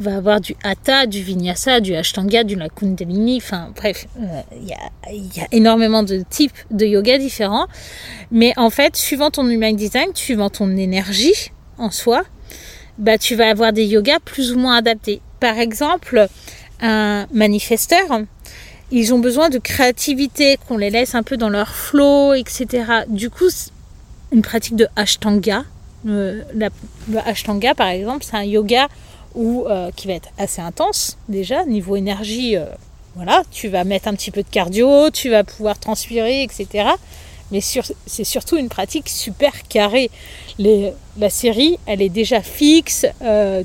[0.01, 4.41] Il va avoir du hatha, du vinyasa, du ashtanga, du la kundalini, enfin bref, euh,
[4.57, 7.67] il, y y a énormément de types de yoga différents.
[8.31, 12.23] Mais en fait, suivant ton human design, suivant ton énergie en soi,
[12.99, 15.21] bah tu vas avoir des yogas plus ou moins adaptés.
[15.41, 16.29] Par exemple,
[16.81, 18.07] un manifesteur,
[18.93, 22.85] ils ont besoin de créativité, qu'on les laisse un peu dans leur flow, etc.
[23.09, 23.49] Du coup,
[24.31, 25.65] une pratique de Ashtanga,
[26.07, 28.89] euh, le Ashtanga par exemple, c'est un yoga
[29.35, 32.67] où, euh, qui va être assez intense déjà, niveau énergie, euh,
[33.17, 36.91] voilà, tu vas mettre un petit peu de cardio, tu vas pouvoir transpirer, etc.
[37.51, 40.11] Mais c'est surtout une pratique super carrée.
[40.59, 43.07] Les, la série, elle est déjà fixe,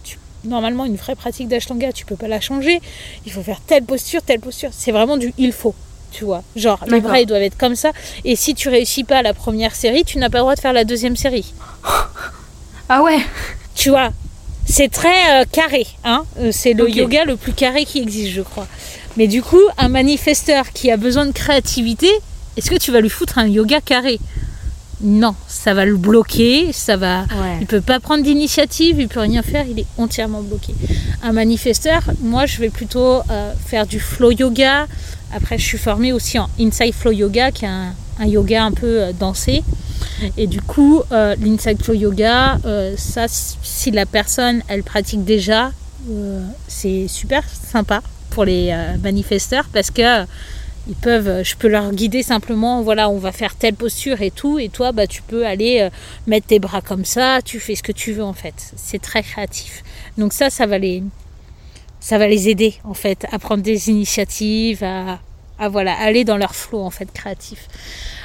[0.04, 2.82] tu normalement une vraie pratique d'ashtanga, tu peux pas la changer.
[3.26, 4.70] Il faut faire telle posture, telle posture.
[4.72, 5.76] C'est vraiment du il faut.
[6.12, 7.92] Tu vois, genre les bras ils doivent être comme ça.
[8.24, 10.74] Et si tu réussis pas la première série, tu n'as pas le droit de faire
[10.74, 11.54] la deuxième série.
[12.90, 13.20] Ah ouais
[13.76, 14.12] Tu vois,
[14.66, 15.86] c'est très euh, carré.
[16.06, 18.66] Hein Euh, c'est le yoga le plus carré qui existe, je crois.
[19.18, 22.10] Mais du coup, un manifesteur qui a besoin de créativité,
[22.56, 24.20] est-ce que tu vas lui foutre un yoga carré?
[25.02, 27.22] Non, ça va le bloquer, ça va.
[27.22, 27.57] Ouais.
[27.61, 30.74] Il peut pas prendre d'initiative, il peut rien faire, il est entièrement bloqué.
[31.22, 34.88] Un manifesteur, moi, je vais plutôt euh, faire du flow yoga.
[35.32, 38.72] Après, je suis formée aussi en inside flow yoga, qui est un, un yoga un
[38.72, 39.64] peu euh, dansé.
[40.36, 42.57] Et du coup, euh, l'inside flow yoga,
[42.98, 45.72] ça, si la personne, elle pratique déjà,
[46.68, 48.02] c'est super sympa
[48.32, 50.26] pour les manifesteurs parce que
[50.88, 54.58] ils peuvent, je peux leur guider simplement, voilà, on va faire telle posture et tout,
[54.60, 55.90] et toi, bah, tu peux aller euh,
[56.28, 58.74] mettre tes bras comme ça, tu fais ce que tu veux en fait.
[58.78, 59.84] C'est très créatif.
[60.18, 61.04] Donc ça, ça va les,
[62.00, 65.20] ça va les aider en fait à prendre des initiatives, à,
[65.60, 67.68] à voilà, aller dans leur flow en fait créatif.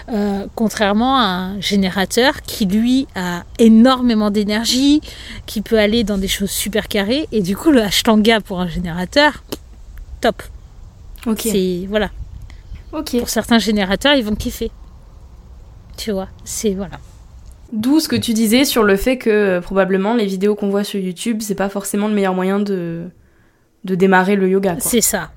[0.09, 5.01] Euh, contrairement à un générateur qui lui a énormément d'énergie,
[5.47, 8.69] qui peut aller dans des choses super carrées, et du coup le ashtanga pour un
[8.69, 9.43] générateur,
[10.21, 10.43] top.
[11.27, 11.41] Ok.
[11.43, 12.11] C'est voilà.
[12.93, 13.19] Ok.
[13.19, 14.71] Pour certains générateurs, ils vont kiffer.
[15.97, 16.99] Tu vois, c'est voilà.
[17.73, 20.85] D'où ce que tu disais sur le fait que euh, probablement les vidéos qu'on voit
[20.85, 23.09] sur YouTube, c'est pas forcément le meilleur moyen de,
[23.85, 24.77] de démarrer le yoga.
[24.79, 25.31] C'est ça.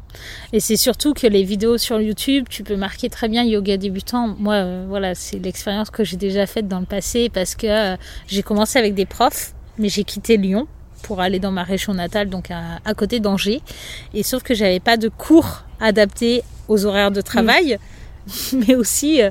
[0.53, 4.35] Et c'est surtout que les vidéos sur YouTube, tu peux marquer très bien yoga débutant.
[4.39, 7.97] Moi, euh, voilà, c'est l'expérience que j'ai déjà faite dans le passé parce que euh,
[8.27, 10.67] j'ai commencé avec des profs, mais j'ai quitté Lyon
[11.03, 13.61] pour aller dans ma région natale, donc à, à côté d'Angers.
[14.13, 17.77] Et sauf que j'avais pas de cours adaptés aux horaires de travail,
[18.53, 19.29] mais aussi euh,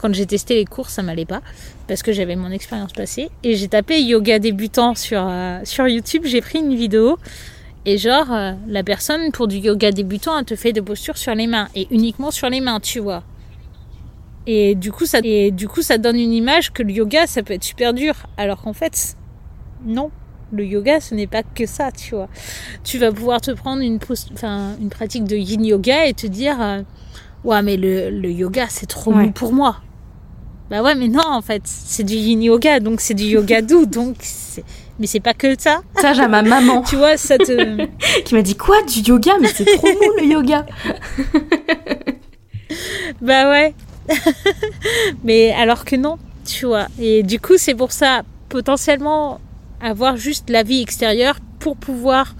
[0.00, 1.42] quand j'ai testé les cours, ça m'allait pas
[1.90, 3.30] parce que j'avais mon expérience passée.
[3.42, 7.18] Et j'ai tapé yoga débutant sur, euh, sur YouTube, j'ai pris une vidéo.
[7.84, 11.34] Et genre, euh, la personne, pour du yoga débutant, elle te fait des postures sur
[11.34, 11.66] les mains.
[11.74, 13.24] Et uniquement sur les mains, tu vois.
[14.46, 17.42] Et du coup, ça, et du coup, ça donne une image que le yoga, ça
[17.42, 18.14] peut être super dur.
[18.36, 19.16] Alors qu'en fait,
[19.84, 20.12] non.
[20.52, 22.28] Le yoga, ce n'est pas que ça, tu vois.
[22.84, 23.98] Tu vas pouvoir te prendre une,
[24.34, 26.82] enfin, une pratique de yin yoga et te dire euh,
[27.44, 29.24] Ouais, mais le, le yoga, c'est trop Ouais.
[29.26, 29.76] mou pour moi.
[30.70, 33.86] Bah ouais, mais non, en fait, c'est du yin yoga, donc c'est du yoga doux.
[33.90, 34.64] Donc c'est-
[34.98, 35.80] mais c'est pas que ça.
[36.00, 37.86] Ça, j'ai ma maman Tu vois, ça te.
[38.24, 40.66] qui m'a dit quoi du yoga Mais c'est trop mou le yoga.
[43.20, 43.74] Bah ouais.
[45.24, 46.86] Mais alors que non, tu vois.
[47.00, 49.40] Et du coup, c'est pour ça, potentiellement,
[49.80, 52.34] avoir juste la vie extérieure pour pouvoir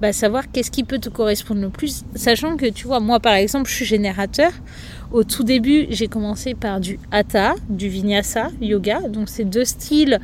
[0.00, 2.04] bah, savoir qu'est-ce qui peut te correspondre le plus.
[2.14, 4.50] Sachant que, tu vois, moi, par exemple, je suis générateur.
[5.12, 9.08] Au tout début, j'ai commencé par du hatha, du vinyasa, yoga.
[9.08, 10.20] Donc, c'est deux styles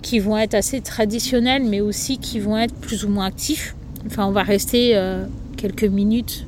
[0.00, 3.74] qui vont être assez traditionnels, mais aussi qui vont être plus ou moins actifs.
[4.06, 5.24] Enfin, on va rester euh,
[5.56, 6.46] quelques minutes,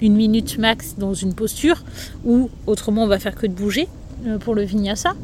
[0.00, 1.82] une minute max dans une posture,
[2.24, 3.88] ou autrement, on va faire que de bouger
[4.26, 5.14] euh, pour le vinyasa.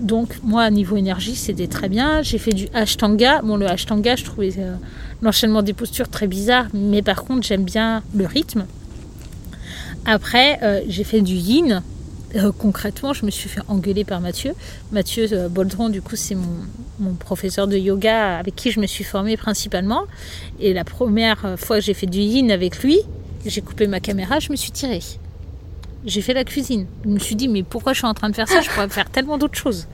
[0.00, 2.22] Donc, moi, niveau énergie, c'était très bien.
[2.22, 3.42] J'ai fait du ashtanga.
[3.42, 4.74] Bon, le ashtanga, je trouvais euh,
[5.22, 8.66] l'enchaînement des postures très bizarre, mais par contre, j'aime bien le rythme.
[10.06, 11.82] Après, euh, j'ai fait du yin.
[12.36, 14.52] Euh, concrètement, je me suis fait engueuler par Mathieu.
[14.92, 16.56] Mathieu Boldron, du coup, c'est mon,
[17.00, 20.02] mon professeur de yoga avec qui je me suis formée principalement.
[20.60, 22.98] Et la première fois que j'ai fait du yin avec lui,
[23.44, 25.02] j'ai coupé ma caméra, je me suis tirée.
[26.06, 26.86] J'ai fait la cuisine.
[27.04, 28.60] Je me suis dit, mais pourquoi je suis en train de faire ça?
[28.62, 29.86] Je pourrais faire tellement d'autres choses.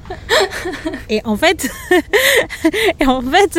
[1.10, 1.68] Et en fait,
[3.00, 3.58] et en fait,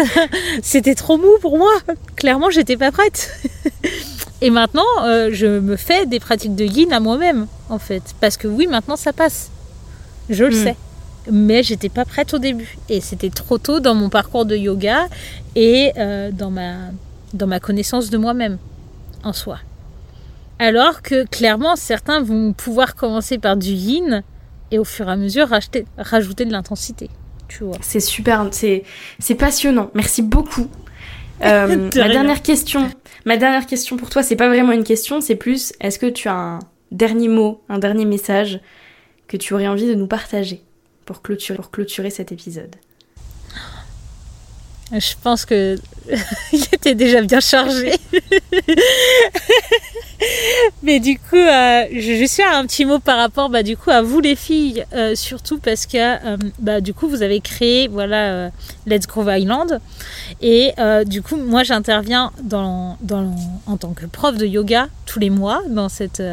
[0.61, 1.71] c'était trop mou pour moi.
[2.15, 3.33] Clairement, j'étais pas prête.
[4.41, 8.03] Et maintenant, euh, je me fais des pratiques de yin à moi-même, en fait.
[8.21, 9.49] Parce que oui, maintenant, ça passe.
[10.29, 10.63] Je le Mm.
[10.63, 10.75] sais.
[11.31, 12.77] Mais j'étais pas prête au début.
[12.87, 15.07] Et c'était trop tôt dans mon parcours de yoga
[15.55, 16.75] et euh, dans, ma,
[17.33, 18.57] dans ma connaissance de moi-même,
[19.23, 19.59] en soi.
[20.59, 24.23] Alors que clairement, certains vont pouvoir commencer par du yin
[24.71, 27.09] et au fur et à mesure racheter- rajouter de l'intensité.
[27.47, 27.77] Tu vois.
[27.81, 28.83] C'est super, c'est
[29.19, 29.89] c'est passionnant.
[29.93, 30.67] Merci beaucoup.
[31.43, 32.13] Euh, De ma rien.
[32.13, 32.89] dernière question,
[33.25, 36.27] ma dernière question pour toi, c'est pas vraiment une question, c'est plus est-ce que tu
[36.27, 36.59] as un
[36.91, 38.59] dernier mot, un dernier message
[39.27, 40.63] que tu aurais envie de nous partager
[41.05, 42.75] pour clôturer, pour clôturer cet épisode?
[44.91, 45.77] Je pense que
[46.53, 47.93] il était déjà bien chargé.
[50.83, 53.77] Mais du coup, euh, je vais juste faire un petit mot par rapport, bah, du
[53.77, 57.39] coup, à vous les filles, euh, surtout parce que, euh, bah, du coup, vous avez
[57.39, 58.49] créé, voilà,
[58.85, 59.79] Let's Groove Island,
[60.41, 60.73] et
[61.05, 63.35] du coup, moi, j'interviens dans, dans,
[63.67, 66.23] en tant que prof de yoga tous les mois dans cette,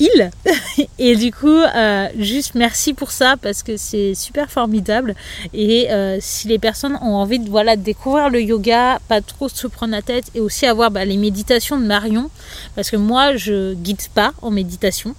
[0.00, 0.30] il.
[0.98, 5.14] Et du coup, euh, juste merci pour ça parce que c'est super formidable.
[5.52, 9.66] Et euh, si les personnes ont envie de voilà découvrir le yoga, pas trop se
[9.66, 12.30] prendre la tête et aussi avoir bah, les méditations de Marion,
[12.74, 15.14] parce que moi je guide pas en méditation,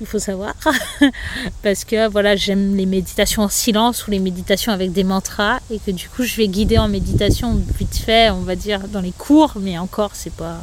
[0.00, 0.54] il faut savoir,
[1.62, 5.78] parce que voilà j'aime les méditations en silence ou les méditations avec des mantras et
[5.78, 9.12] que du coup je vais guider en méditation vite fait, on va dire dans les
[9.12, 10.58] cours, mais encore c'est pas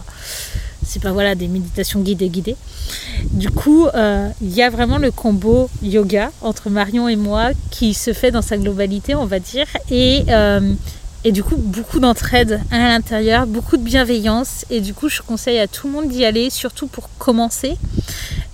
[0.94, 2.56] c'est pas voilà des méditations guidées guidées.
[3.32, 7.96] Du coup, euh, il y a vraiment le combo yoga entre Marion et moi qui
[7.96, 10.72] se fait dans sa globalité, on va dire, et, euh,
[11.24, 15.58] et du coup beaucoup d'entraide à l'intérieur, beaucoup de bienveillance, et du coup je conseille
[15.58, 17.76] à tout le monde d'y aller, surtout pour commencer.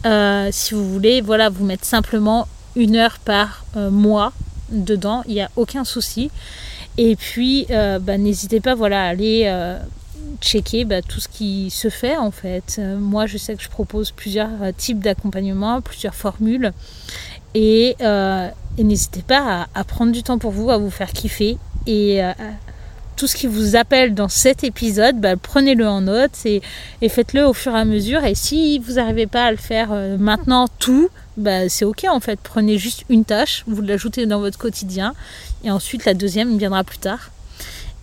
[0.06, 2.48] Euh, si vous voulez, voilà, vous mettre simplement
[2.78, 4.32] une heure par mois
[4.72, 6.32] dedans, il n'y a aucun souci.
[6.98, 9.80] Et puis, bah, n'hésitez pas voilà, à aller
[10.42, 12.78] checker bah, tout ce qui se fait en fait.
[12.80, 16.72] Euh, moi je sais que je propose plusieurs euh, types d'accompagnement, plusieurs formules
[17.56, 21.58] et, euh, n'hésitez pas à, prendre du temps pour vous, à vous faire kiffer
[21.88, 22.22] et
[23.18, 26.62] tout ce qui vous appelle dans cet épisode, bah, prenez-le en note et,
[27.10, 28.24] faites-le au fur et à mesure.
[28.24, 32.40] Et si vous n'arrivez pas à le faire maintenant tout, bah, c'est ok en fait.
[32.42, 35.14] Prenez juste une tâche, vous l'ajoutez dans votre quotidien
[35.66, 37.32] et ensuite la deuxième viendra plus tard.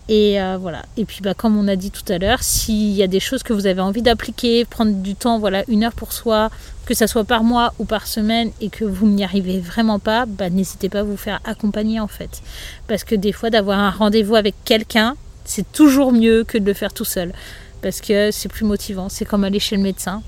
[0.09, 0.83] Et euh, voilà.
[0.95, 3.43] Et puis, bah, comme on a dit tout à l'heure, s'il y a des choses
[3.43, 6.49] que vous avez envie d'appliquer, prendre du temps, voilà, une heure pour soi,
[6.85, 10.25] que ça soit par mois ou par semaine, et que vous n'y arrivez vraiment pas,
[10.25, 12.41] bah, n'hésitez pas à vous faire accompagner en fait.
[12.87, 16.73] Parce que des fois, d'avoir un rendez-vous avec quelqu'un, c'est toujours mieux que de le
[16.73, 17.33] faire tout seul.
[17.81, 19.09] Parce que c'est plus motivant.
[19.09, 20.23] C'est comme aller chez le médecin.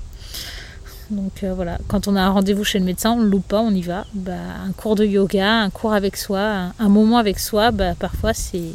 [1.10, 3.60] Donc euh, voilà, quand on a un rendez-vous chez le médecin, on ne loupe pas,
[3.60, 4.06] on y va.
[4.14, 4.32] Bah,
[4.64, 8.32] un cours de yoga, un cours avec soi, un, un moment avec soi, bah, parfois
[8.32, 8.70] c'est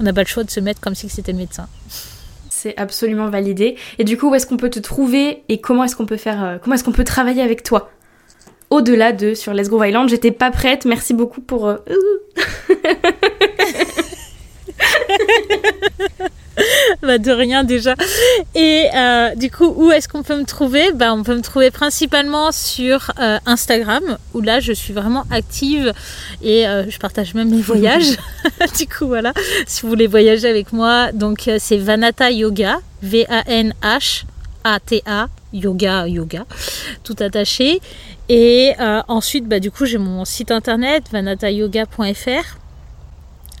[0.00, 1.66] on n'a pas le choix de se mettre comme si c'était le médecin.
[2.50, 3.76] C'est absolument validé.
[3.98, 6.42] Et du coup, où est-ce qu'on peut te trouver et comment est-ce qu'on peut faire,
[6.42, 7.90] euh, comment est-ce qu'on peut travailler avec toi?
[8.70, 10.84] Au-delà de sur Let's Go Island, j'étais pas prête.
[10.84, 11.72] Merci beaucoup pour.
[17.02, 17.94] Bah de rien déjà.
[18.54, 20.92] Et euh, du coup, où est-ce qu'on peut me trouver?
[20.92, 25.92] Bah, On peut me trouver principalement sur euh, Instagram, où là je suis vraiment active
[26.42, 28.16] et euh, je partage même mes voyages.
[28.78, 29.32] du coup, voilà,
[29.66, 33.68] si vous voulez voyager avec moi, donc c'est Vanata Yoga, V-A-N-H-A-T-A,
[35.52, 36.46] yoga, yoga,
[37.04, 37.80] tout attaché.
[38.30, 38.74] Et
[39.08, 42.58] ensuite, bah, du coup, j'ai mon site internet, vanatayoga.fr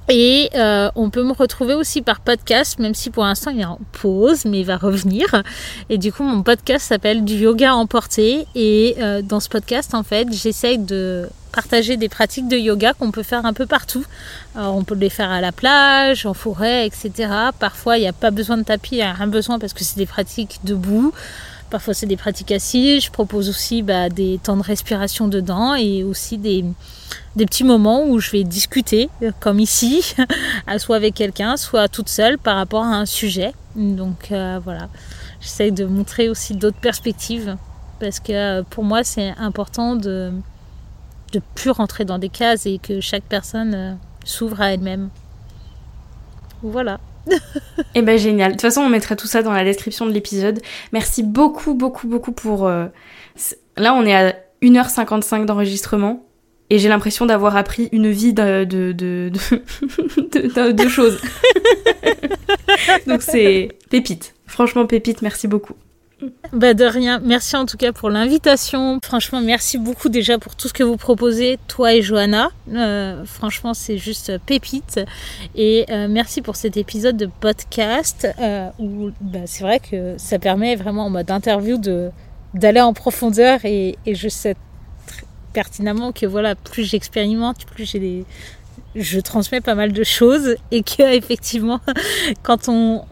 [0.08, 3.64] et euh, on peut me retrouver aussi par podcast, même si pour l'instant il est
[3.66, 5.42] en pause, mais il va revenir.
[5.90, 8.46] Et du coup, mon podcast s'appelle Du yoga emporté.
[8.54, 13.10] Et euh, dans ce podcast, en fait, j'essaye de partager des pratiques de yoga qu'on
[13.10, 14.04] peut faire un peu partout.
[14.54, 17.30] Alors, on peut les faire à la plage, en forêt, etc.
[17.58, 19.84] Parfois, il n'y a pas besoin de tapis, il n'y a rien besoin parce que
[19.84, 21.12] c'est des pratiques debout.
[21.68, 23.04] Parfois, c'est des pratiques assises.
[23.04, 26.64] Je propose aussi bah, des temps de respiration dedans et aussi des
[27.38, 29.08] des petits moments où je vais discuter,
[29.40, 30.14] comme ici,
[30.78, 33.52] soit avec quelqu'un, soit toute seule par rapport à un sujet.
[33.76, 34.88] Donc euh, voilà,
[35.40, 37.56] j'essaie de montrer aussi d'autres perspectives
[38.00, 40.32] parce que euh, pour moi c'est important de
[41.32, 43.92] de plus rentrer dans des cases et que chaque personne euh,
[44.24, 45.08] s'ouvre à elle-même.
[46.62, 46.98] Voilà.
[47.94, 48.52] Eh ben génial.
[48.52, 50.60] De toute façon, on mettra tout ça dans la description de l'épisode.
[50.92, 52.68] Merci beaucoup, beaucoup, beaucoup pour.
[52.68, 56.27] Là, on est à 1h55 d'enregistrement
[56.70, 61.20] et j'ai l'impression d'avoir appris une vie de, de, de, choses.
[63.06, 64.34] Donc c'est pépite.
[64.46, 65.74] Franchement, pépite, merci beaucoup.
[66.52, 68.98] Bah de rien, merci en tout cas pour l'invitation.
[69.02, 72.50] Franchement, merci beaucoup déjà pour tout ce que vous proposez, toi et Johanna.
[72.72, 75.00] Euh, franchement, c'est juste pépite.
[75.54, 80.40] Et euh, merci pour cet épisode de podcast euh, où bah, c'est vrai que ça
[80.40, 81.78] permet vraiment en mode interview
[82.52, 84.56] d'aller en profondeur et, et je sais
[85.52, 88.24] pertinemment que voilà, plus j'expérimente, plus j'ai des
[88.94, 91.80] je transmets pas mal de choses et que effectivement
[92.42, 93.04] quand on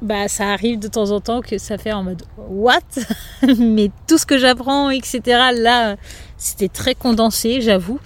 [0.00, 2.80] bah ça arrive de temps en temps que ça fait en mode what?
[3.58, 5.20] Mais tout ce que j'apprends etc
[5.54, 5.96] là
[6.36, 8.00] c'était très condensé j'avoue.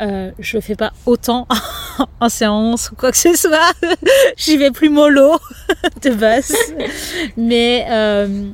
[0.00, 1.46] Euh, je le fais pas autant
[2.20, 3.72] en séance ou quoi que ce soit.
[4.36, 5.38] J'y vais plus mollo
[6.02, 6.54] de base.
[7.36, 8.48] Mais euh,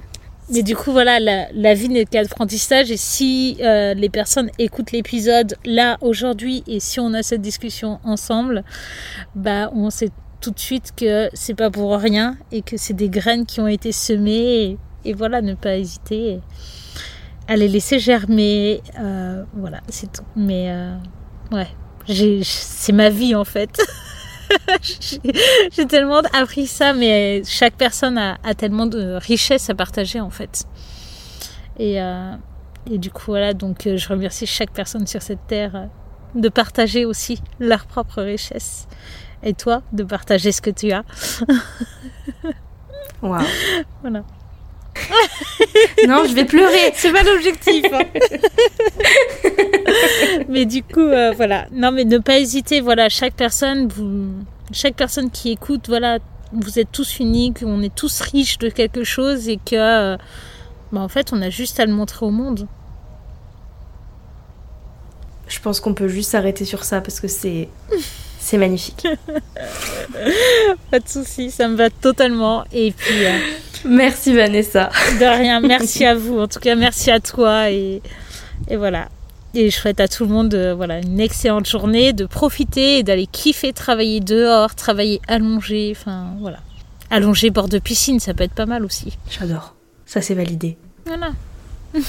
[0.48, 2.90] mais du coup, voilà, la, vie n'est qu'apprentissage.
[2.90, 7.98] Et si euh, les personnes écoutent l'épisode là, aujourd'hui, et si on a cette discussion
[8.04, 8.62] ensemble,
[9.34, 10.10] bah, on sait
[10.40, 13.66] tout de suite que c'est pas pour rien et que c'est des graines qui ont
[13.66, 14.78] été semées.
[15.04, 16.40] Et, voilà, ne pas hésiter
[17.48, 18.82] à les laisser germer.
[19.00, 20.24] Euh, voilà, c'est tout.
[20.36, 20.96] Mais euh,
[21.50, 21.68] ouais,
[22.44, 23.80] c'est ma vie en fait.
[25.72, 30.64] J'ai tellement appris ça, mais chaque personne a, tellement de richesse à partager en fait.
[31.78, 32.32] Et, euh,
[32.90, 35.86] et du coup, voilà, donc euh, je remercie chaque personne sur cette terre euh,
[36.34, 38.86] de partager aussi leur propre richesse.
[39.42, 41.04] Et toi, de partager ce que tu as.
[43.22, 43.42] Waouh.
[44.02, 44.24] Voilà.
[46.08, 46.92] non, je vais pleurer.
[46.94, 47.84] C'est pas l'objectif.
[47.92, 48.04] hein.
[50.48, 51.66] mais du coup, euh, voilà.
[51.72, 52.80] Non, mais ne pas hésiter.
[52.80, 54.28] Voilà, chaque personne, vous,
[54.72, 56.18] chaque personne qui écoute, voilà,
[56.52, 60.16] vous êtes tous uniques, on est tous riches de quelque chose et que, euh,
[60.92, 62.66] bah, en fait, on a juste à le montrer au monde.
[65.48, 67.68] Je pense qu'on peut juste s'arrêter sur ça parce que c'est
[68.40, 69.06] c'est magnifique.
[70.90, 72.64] Pas de souci, ça me va totalement.
[72.72, 73.38] Et puis, euh,
[73.84, 74.90] Merci Vanessa.
[75.20, 76.38] de rien, merci à vous.
[76.40, 78.02] En tout cas, merci à toi et,
[78.68, 79.08] et voilà.
[79.56, 83.02] Et je souhaite à tout le monde euh, voilà, une excellente journée, de profiter et
[83.02, 86.58] d'aller kiffer, travailler dehors, travailler allongé, enfin voilà.
[87.08, 89.16] Allongé bord de piscine, ça peut être pas mal aussi.
[89.30, 89.74] J'adore.
[90.04, 90.76] Ça c'est validé.
[91.06, 91.30] Voilà.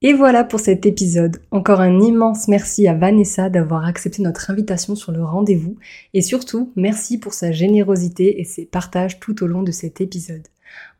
[0.00, 1.36] Et voilà pour cet épisode.
[1.50, 5.76] Encore un immense merci à Vanessa d'avoir accepté notre invitation sur le rendez-vous
[6.14, 10.48] et surtout merci pour sa générosité et ses partages tout au long de cet épisode.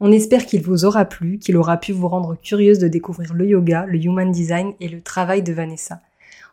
[0.01, 3.47] On espère qu'il vous aura plu, qu'il aura pu vous rendre curieuse de découvrir le
[3.47, 6.01] yoga, le human design et le travail de Vanessa.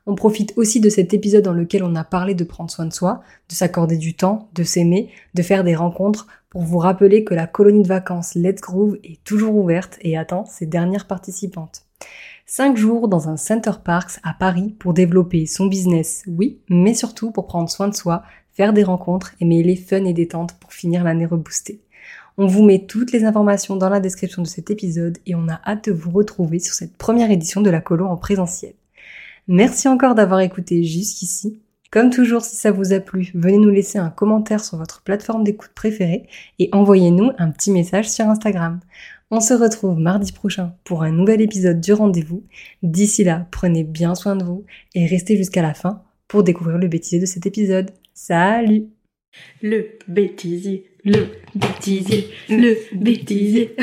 [0.06, 2.94] On profite aussi de cet épisode dans lequel on a parlé de prendre soin de
[2.94, 7.36] soi, de s'accorder du temps, de s'aimer, de faire des rencontres, pour vous rappeler que
[7.36, 11.84] la colonie de vacances Let's Groove est toujours ouverte et attend ses dernières participantes.
[12.48, 17.30] Cinq jours dans un Center Parks à Paris pour développer son business, oui, mais surtout
[17.30, 18.24] pour prendre soin de soi,
[18.54, 21.82] faire des rencontres et mêler fun et détente pour finir l'année reboostée.
[22.41, 25.60] On vous met toutes les informations dans la description de cet épisode et on a
[25.68, 28.76] hâte de vous retrouver sur cette première édition de la colo en présentiel.
[29.49, 31.60] Merci encore d'avoir écouté jusqu'ici.
[31.91, 35.44] Comme toujours, si ça vous a plu, venez nous laisser un commentaire sur votre plateforme
[35.44, 36.30] d'écoute préférée
[36.60, 38.80] et envoyez-nous un petit message sur Instagram.
[39.32, 42.45] On se retrouve mardi prochain pour un nouvel épisode du rendez-vous.
[42.84, 44.64] D'ici là, prenez bien soin de vous
[44.95, 47.91] et restez jusqu'à la fin pour découvrir le bêtisier de cet épisode.
[48.14, 48.86] Salut
[49.61, 53.76] Le bêtisier, le bêtisier, le bêtisier.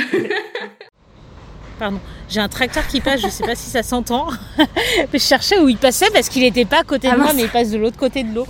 [1.78, 4.28] Pardon, j'ai un tracteur qui passe, je sais pas si ça s'entend.
[5.12, 7.36] Je cherchais où il passait parce qu'il n'était pas à côté de Ah moi, mince.
[7.36, 8.47] mais il passe de l'autre côté de l'eau.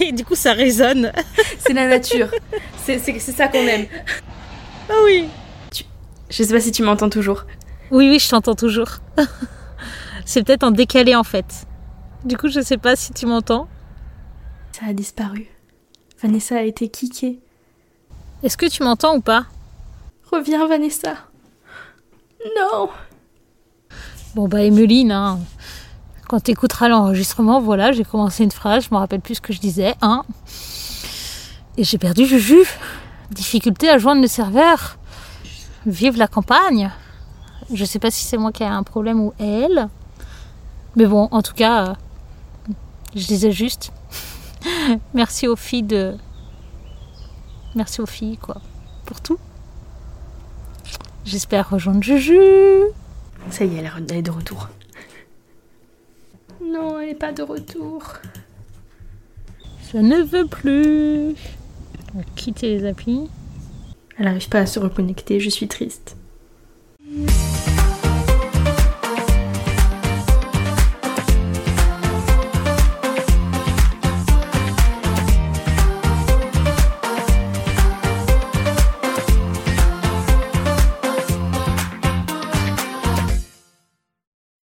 [0.00, 1.10] Et du coup, ça résonne.
[1.58, 2.28] C'est la nature.
[2.84, 3.86] C'est ça qu'on aime.
[4.88, 5.24] Ah oui.
[6.30, 7.44] Je sais pas si tu m'entends toujours.
[7.90, 8.88] Oui, oui, je t'entends toujours.
[10.24, 11.66] C'est peut-être en décalé en fait.
[12.24, 13.68] Du coup, je sais pas si tu m'entends.
[14.72, 15.46] Ça a disparu.
[16.22, 17.40] Vanessa a été kickée.
[18.44, 19.46] Est-ce que tu m'entends ou pas?
[20.30, 21.14] Reviens Vanessa.
[22.56, 22.90] Non.
[24.34, 25.40] Bon bah Emeline, hein,
[26.28, 29.60] quand t'écouteras l'enregistrement, voilà, j'ai commencé une phrase, je me rappelle plus ce que je
[29.60, 30.24] disais, hein.
[31.78, 32.66] Et j'ai perdu Juju.
[33.30, 34.98] Difficulté à joindre le serveur.
[35.86, 36.90] Vive la campagne.
[37.72, 39.88] Je sais pas si c'est moi qui ai un problème ou elle.
[40.96, 41.94] Mais bon, en tout cas, euh,
[43.16, 43.90] je disais juste.
[45.14, 46.14] Merci aux filles de.
[47.74, 48.60] Merci aux filles, quoi.
[49.06, 49.38] Pour tout.
[51.24, 52.38] J'espère rejoindre Juju.
[53.50, 54.68] Ça y est, elle est- de retour.
[56.64, 58.04] Non, elle est pas de retour.
[59.92, 61.34] Je ne veux plus.
[62.14, 63.28] On va quitter les applis.
[64.18, 66.16] Elle n'arrive pas à se reconnecter, je suis triste.